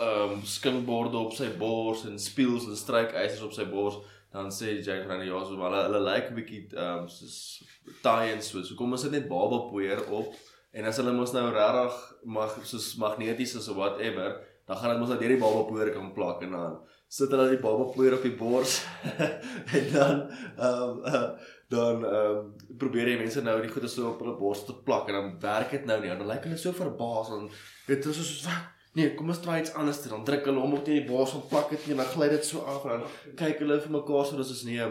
[0.00, 3.98] ehm um, skinkborde op sy bors en speels en strykysters op sy bors.
[4.30, 7.64] Dan sê Jake van ja, so hulle hulle lyk 'n bietjie ehm um, soos
[8.04, 8.62] taai en so.
[8.62, 10.30] So kom ons sit net babapoeier op
[10.72, 11.98] en as hulle mos nou regtig
[12.38, 16.12] mag soos magneties is of whatever, dan gaan dit mos nou deur die babapoeier kan
[16.14, 16.76] plak en dan
[17.10, 18.84] sit hulle die babapoeier op die bors
[19.78, 24.08] en dan ehm um, uh, dan ehm um, probeer jy mense nou die goede so
[24.10, 26.10] op hulle bors te plak en dan werk dit nou nie.
[26.10, 27.48] Dan lyk hulle so verbaas en
[27.86, 30.00] dit is soos wat Nee, kom ons try iets anders.
[30.10, 32.46] Dan druk hulle hom op teen die bors en plak dit en dan gly dit
[32.46, 34.88] so af en dan kyk hulle vir mekaar so dis is nee.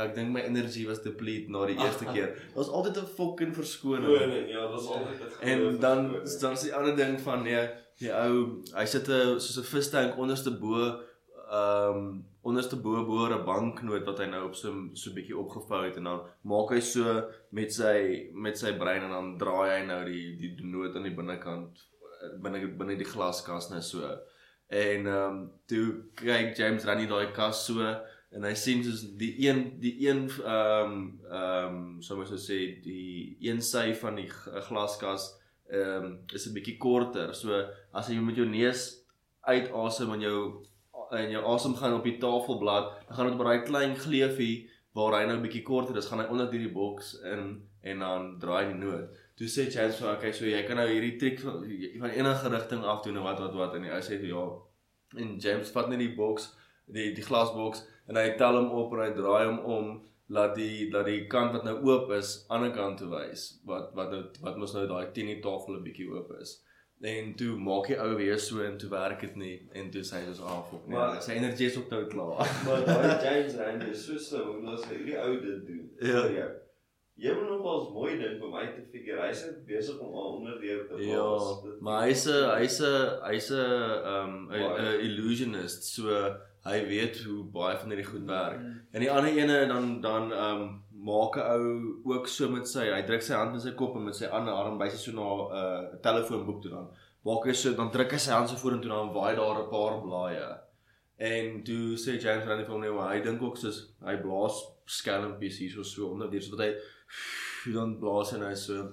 [0.00, 2.28] Ek dink my energie was deplete na die eerste keer.
[2.46, 4.06] Dit was altyd 'n fucking verskoning.
[4.06, 5.98] O nee, ja, dit is altyd 'n En dan
[6.40, 7.64] dan is die ander ding van nee,
[7.98, 10.78] die ou, hy sit 'n soos 'n vistank onderste bo
[11.50, 15.82] ehm um, onderste bo bo 'n banknoot wat hy nou op so so bietjie opgevou
[15.84, 17.04] het en dan maak hy so
[17.50, 21.16] met sy met sy brein en dan draai hy nou die die noot aan die
[21.20, 21.84] binnekant
[22.42, 24.14] binne binne die glaskas nou so.
[24.70, 25.84] En ehm um, toe
[26.16, 27.82] kyk James Rani daai kas so
[28.30, 32.60] en hy sien soos die een die een ehm um, ehm um, sou mens sê
[32.84, 34.28] die een sy van die
[34.68, 35.28] glaskas
[35.70, 37.34] ehm um, is 'n bietjie korter.
[37.34, 37.52] So
[37.92, 39.04] as jy met jou neus
[39.40, 40.40] uitasem en jou
[41.16, 45.18] en jou asem gaan op die tafelblad, dan gaan dit op daai klein gleufie waar
[45.18, 48.66] hy nou 'n bietjie korter is, gaan hy onder hierdie boks in en dan draai
[48.72, 49.10] die noot.
[49.36, 51.62] Toe sê James vir okay, so jy kan nou hierdie triek van,
[52.02, 54.44] van enige rigting af doen en wat wat wat en hy sê ja.
[55.16, 56.50] En James vat net die boks,
[56.86, 59.92] die die glasboks en hy tel hom op en hy draai hom om
[60.36, 63.94] laat die laat die kant wat nou oop is aan die kant toe wys wat
[63.98, 66.60] wat nou wat mos nou daai teen die tafel 'n bietjie oop is.
[67.02, 70.18] En toe maak hy ou weer so en toe werk dit nie en toe sê
[70.20, 70.96] hy soos af op nee.
[70.98, 72.44] Maar- Sy energie is ook nou klaar.
[72.66, 75.86] Maar daai James Rand is so slim hoe as hy hierdie ou dit doen.
[76.00, 76.20] Ja.
[76.26, 76.50] vir jou.
[77.20, 79.20] Jy moet nogals mooi dink om uit te figure.
[79.26, 81.62] Hy's net besig om al onder deur te Ja, blaas.
[81.64, 83.64] Dit- maar hy's 'n hy's 'n hy's 'n
[84.12, 85.84] um 'n illusionist.
[85.94, 86.08] So
[86.64, 88.60] hy weet hoe baie van hierdie goed werk.
[88.92, 93.02] En die ander ene dan dan um maak 'n ou ook so met sy hy
[93.08, 95.28] druk sy hand in sy kop en met sy ander arm wys hy so na
[95.34, 96.88] 'n uh, telefoonboek toe dan.
[97.24, 100.00] Maak hy so dan druk hy sy hand so vorentoe dan waai daar 'n paar
[100.04, 100.48] blaaie.
[101.20, 104.56] En toe sê James Randi vir hom nee, hy dink ook soos hy blaas
[104.86, 106.72] skelmpies hier so so onder deur sodat hy
[107.76, 108.92] dan blaas hy nou so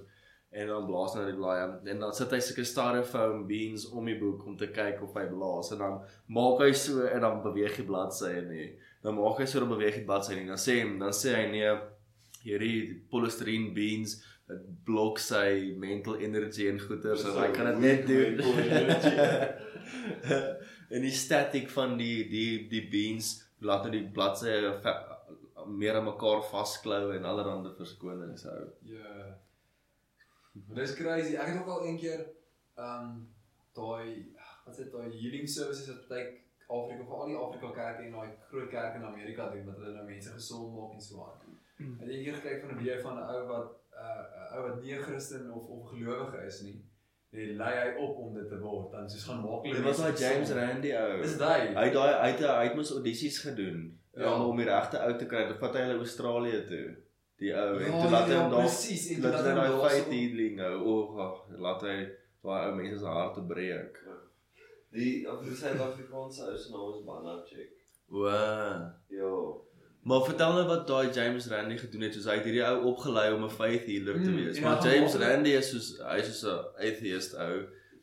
[0.52, 4.06] en dan blaas hy na die blaaie en dan sit hy sulke styrofoam beans om
[4.06, 7.44] die boek om te kyk of hy blaas en dan maak hy so en dan
[7.44, 8.68] beweeg die bladsye nie.
[9.04, 10.48] Dan maak hy so dan beweeg die bladsye nie.
[10.48, 11.76] Dan sê hy dan sê hy nee
[12.48, 14.18] hierdie polystyrene beans
[14.48, 18.40] dit blok sy mental energy en goeters en hy kan dit net doen.
[20.96, 23.34] en die static van die die die beans
[23.68, 24.72] laat nou die bladsye
[25.68, 28.64] meer aan mekaar vasklou en allerlei verskonings hou.
[28.88, 29.16] Ja.
[30.66, 31.36] Maar dis crazy.
[31.36, 32.24] Ek het ook al een keer
[32.78, 33.24] ehm um,
[33.78, 34.34] daai
[34.66, 36.28] wat sê daai healing services wat baie
[36.68, 39.94] Afrika vir al die Afrika kerke en daai groot kerke in Amerika doen wat hulle
[39.98, 41.47] nou mense gesond maak en so aan.
[41.78, 41.98] Hmm.
[42.02, 44.82] En jy hier gekyk van 'n video van 'n ou wat 'n uh, ou wat
[44.82, 46.78] nie 'n Christen of of gelowige is nie.
[47.32, 48.92] En lei hy op om dit te word.
[48.92, 50.52] Dan soos gaan maak hulle Dit was daai James.
[50.52, 51.22] Randi ou.
[51.22, 51.68] Dis daai.
[51.76, 54.00] Hy het daai hy het hy het mos audisies gedoen.
[54.14, 54.44] Ja, Ja.
[54.46, 55.48] om die regte ou te kry.
[55.48, 56.96] Dit vat hy hulle Australië toe.
[57.38, 59.54] Die ou en Ja, toe laat hy ja, hom daar presies, en toe laat hy
[59.54, 60.74] daai fight healing nou.
[60.86, 61.98] O, ag, laat hy
[62.44, 63.98] daai ou mense se harte breek.
[64.92, 67.70] Die Afri- Suid-Afrikaanse ou se naam is Banachek.
[68.10, 68.26] O.
[69.10, 69.36] Ja.
[70.08, 72.14] Maar vertel nou wat daai James Randi gedoen het.
[72.16, 74.56] Soos hy het hierdie ou opgelei om 'n faith healer te Mm, wees.
[74.58, 77.56] en Maar dan gaan James maak- Randi is soos hy is soos 'n atheist ou.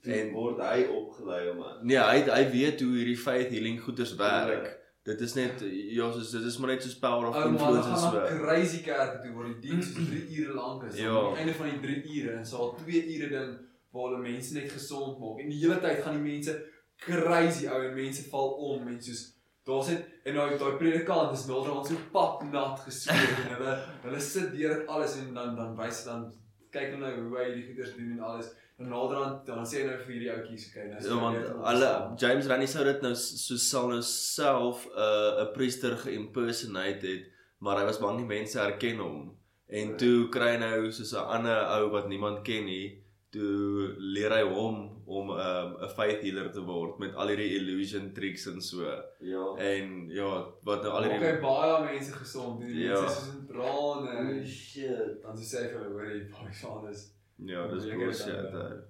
[0.05, 1.79] En word hy opgelei om aan.
[1.87, 4.83] nee, hy hy weet hoe hierdie faith healing goeders werk.
[5.05, 5.61] Dit is net
[5.91, 8.13] ja, soos dit is maar net soos power of Ou man, influence en so.
[8.13, 10.97] na crazy kerke toe waar die diens so 3 ure lank is.
[10.99, 11.09] Ja.
[11.19, 13.59] Aan die einde van die 3 ure en so al 2 ure ding
[13.93, 15.39] waar hulle mense net gesond maak.
[15.41, 16.65] En die hele tyd gaan die mense
[16.99, 19.34] crazy ou en mense val om en soos
[19.65, 24.21] daar's net en daai daai predikant is naderhand so pap nat gesweet en hulle hulle
[24.21, 26.27] sit deur dit alles en dan dan wys dan
[26.75, 28.51] kyk hulle nou hoe hy die goeders doen en alles.
[28.83, 31.91] En naderhand dan sê hy nou vir hierdie ouetjies okay, nou is Ja, want alle
[32.19, 37.31] James Randi sou dit nou so sal nou self 'n uh, 'n priester geïmpersonate het,
[37.63, 39.21] maar hy was bang die mense herken hom.
[39.69, 43.04] En toe kry hy nou soos 'n ander ou wat niemand ken nie,
[43.35, 47.57] toe leer hy hom om 'n um, 'n faith healer te word met al hierdie
[47.59, 48.87] illusion tricks en so.
[49.21, 49.45] Ja.
[49.59, 50.31] En ja,
[50.69, 52.61] wat nou al hierdie okay, baie mense gesond.
[52.63, 53.01] Die Ja.
[53.01, 54.17] mense is soos in trane.
[54.23, 55.21] Holy shit.
[55.23, 57.05] Dan sê hy vir hulle hoor jy baie van is.
[57.53, 58.51] ja, dis bullshit.
[58.53, 58.83] dan, ou.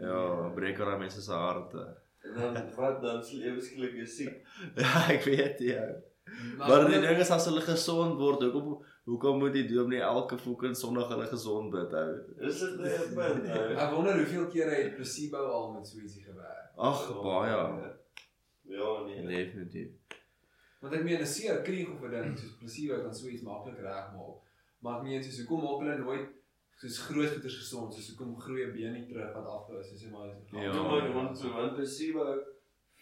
[0.00, 1.86] Ja, breek aan mense se harte.
[2.22, 4.42] En dan wat dan se lewe skielik is siek.
[4.76, 5.86] Ja, ek weet ja.
[6.58, 10.76] Maar die ding is as hulle gesond word, hoekom hoekom moet die dominee elke fucking
[10.76, 12.10] Sondag hulle gesond bid hou?
[12.48, 13.64] Is dit nie 'n punt nou?
[13.84, 16.70] Ek wonder hoeveel kere het placebo al met so ietsie gewerk.
[16.76, 17.56] Ag, baie.
[18.70, 19.26] Ja, nee.
[19.26, 19.88] Definitief.
[20.80, 23.78] Want ek meen 'n seer krieg of 'n ding soos placebo kan so iets maklik
[23.80, 24.36] regmaak.
[24.80, 26.28] Maar ek meen soos hoekom maak hulle nooit
[26.80, 30.10] soos groot goeders gesond, soos hoekom groei 'n been nie terug wat afgehou is, soos
[30.10, 30.28] maar.
[30.28, 30.62] Ja.
[30.72, 32.38] Ja, maar want so want placebo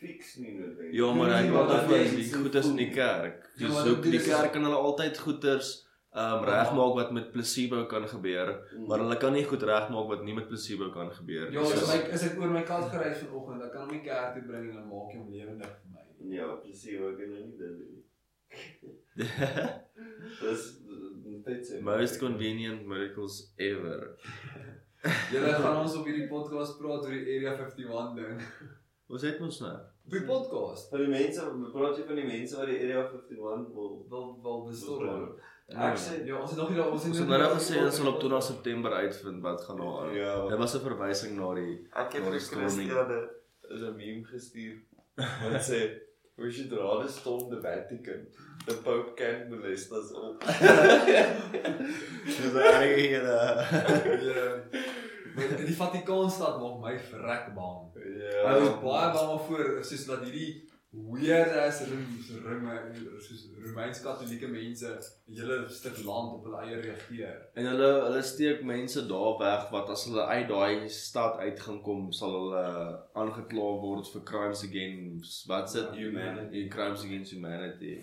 [0.00, 0.94] fix nie noodwendig.
[0.94, 3.44] Ja, maar hy praat oor jy- die goeders in die kerk.
[3.56, 5.70] Ja, Dis maar so dit die is- kerk kan hulle altyd goeders
[6.18, 8.48] um regmaak wat met placebo kan gebeur,
[8.88, 11.72] maar hulle kan nie goed regmaak wat nie met placebo kan gebeur Ja, nie.
[11.72, 14.34] as So- ek as ek oor my kat gereis vanoggend, dan kan hom nie kerk
[14.34, 16.04] toe bring en dan maak jy hom lewendig vir my.
[16.36, 18.04] Ja, ek kan nie dit doen.
[20.42, 20.64] Dis
[21.46, 21.80] net sê.
[21.82, 24.16] Most convenient miracles ever.
[25.32, 28.40] Julle gaan ons op hierdie podcast praat oor die Area 51 ding.
[29.08, 29.76] Ons het mos nou.
[30.12, 33.94] Die podcast Van die mense, praat jy van die mense wat die Area 51 wil
[34.12, 35.22] wil wil bestorm.
[35.68, 38.20] Ek sê Ja, ons het nog nie ons het nou net gesê ons sal op
[38.20, 40.12] 20 September uitvind wat gaan daar aan.
[40.16, 40.34] Ja.
[40.52, 42.30] Dit was 'n verwysing na die Ek het vir.
[42.32, 43.20] Christiane
[43.70, 44.76] is 'n meme gestuur
[45.16, 45.80] wat sê
[46.36, 48.28] we should rather storm the Vatican.
[48.66, 50.36] The Pope can molest us all.
[52.26, 53.24] Dis reg hier.
[54.28, 54.48] Ja.
[55.38, 57.78] Maar die Vatikaanstad maak my verrek bang.
[57.94, 58.40] Ja.
[58.48, 60.50] Hy is baie bang voor soos dat hierdie
[60.90, 64.88] weird as Rome soos Romeins-Katolieke mense
[65.26, 67.36] 'n hele stuk land op hulle eie regeer.
[67.54, 71.82] En hulle hulle steek mense daar weg wat as hulle uit daai stad uit gaan
[71.82, 72.64] kom, sal hulle
[73.12, 75.94] aangekla word vir crimes against wat's dit?
[75.94, 76.68] Humanity.
[76.68, 77.98] Crimes against humanity.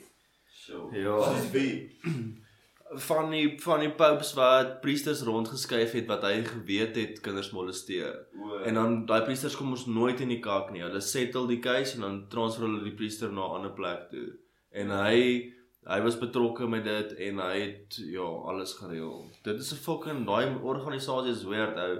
[0.45, 0.99] Sure.
[0.99, 1.17] Ja.
[1.17, 1.73] Wat is wie?
[2.85, 8.27] Van die van die popes wat priesters rondgeskuif het wat hy geweet het kinders molesteer.
[8.37, 10.83] O, En dan daai priesters kom ons nooit in die kak nie.
[10.85, 14.37] Hulle settle die case en dan transfer hulle die priester na 'n ander plek toe.
[14.71, 15.51] En hy
[15.85, 19.29] hy was betrokke met dit en hy het ja, alles gereël.
[19.43, 21.99] Dit is 'n fucking daai organisasie is weird ou.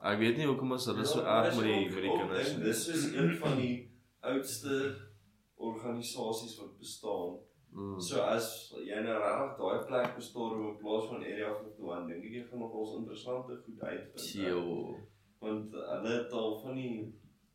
[0.00, 2.54] Ek weet nie hoekom is hulle so Ja, erg met die met die kinders.
[2.56, 3.90] Dis is een van die
[4.20, 4.96] oudste
[5.56, 7.38] organisasies wat bestaan.
[7.70, 8.00] Mm.
[8.02, 8.46] So as
[8.82, 12.62] jy nou regtig daai plek bestorm in plaas van Area 51, dink ek jy gaan
[12.64, 14.30] nog ons interessante goed uitvind.
[14.34, 14.62] Jo.
[15.40, 16.94] Want hulle het al van die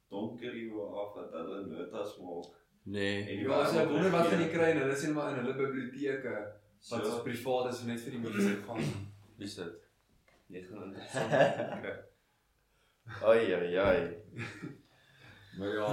[0.09, 2.53] donker eeue af dat hulle notas maak.
[2.83, 3.23] Nee.
[3.25, 6.35] En Ja, jy wonder wat gaan jy kry en hulle sê maar in hulle biblioteke
[6.35, 8.89] wat So, so privaat is net vir die mense gaan.
[9.39, 9.81] Wie's dit?
[10.53, 11.95] jy gaan interessante goed kry.
[13.31, 14.01] Ai ai ai.
[15.57, 15.87] Maar ja.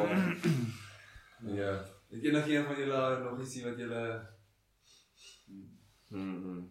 [1.55, 1.73] ja.
[2.13, 4.03] Het enige een van julle nog ietsie wat julle
[6.13, 6.69] Mm.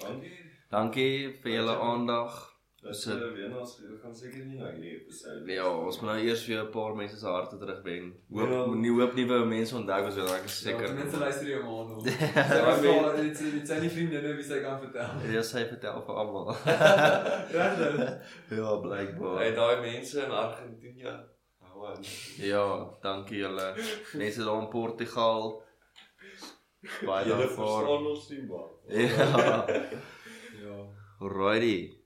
[0.00, 0.32] Dankie.
[0.70, 2.38] Dankie vir julle aandag.
[2.80, 3.18] Dis Sit.
[3.20, 5.44] uh, weer ons gaan seker nie na hierdie episode.
[5.52, 8.14] Ja, ons moet nou eers weer 'n paar mense se harte terugwen.
[8.32, 8.74] Hoop Ja.
[8.74, 12.04] nie hoop nuwe mense onthou as wat ek is seker mense luister jou maar nog.
[12.08, 12.80] Ja, Ja,
[13.12, 15.30] men- dit dit zijn nie vriendinne wie sy kan vertel.
[15.32, 16.54] Ja, sy vertel vir almal.
[17.58, 17.98] Regtig.
[18.56, 19.38] ja, blykbaar.
[19.38, 21.12] Hey, daai mense in Argentinië.
[21.86, 22.04] Aan.
[22.36, 22.64] Ja,
[23.02, 23.74] dankie julle.
[24.14, 25.62] Mense daar in Portugal.
[27.06, 27.78] Baie Julle daarvoor.
[27.78, 28.68] verstaan ons nie maar.
[28.86, 29.64] Ja.
[30.60, 30.78] Ja.
[31.20, 31.99] Alrighty.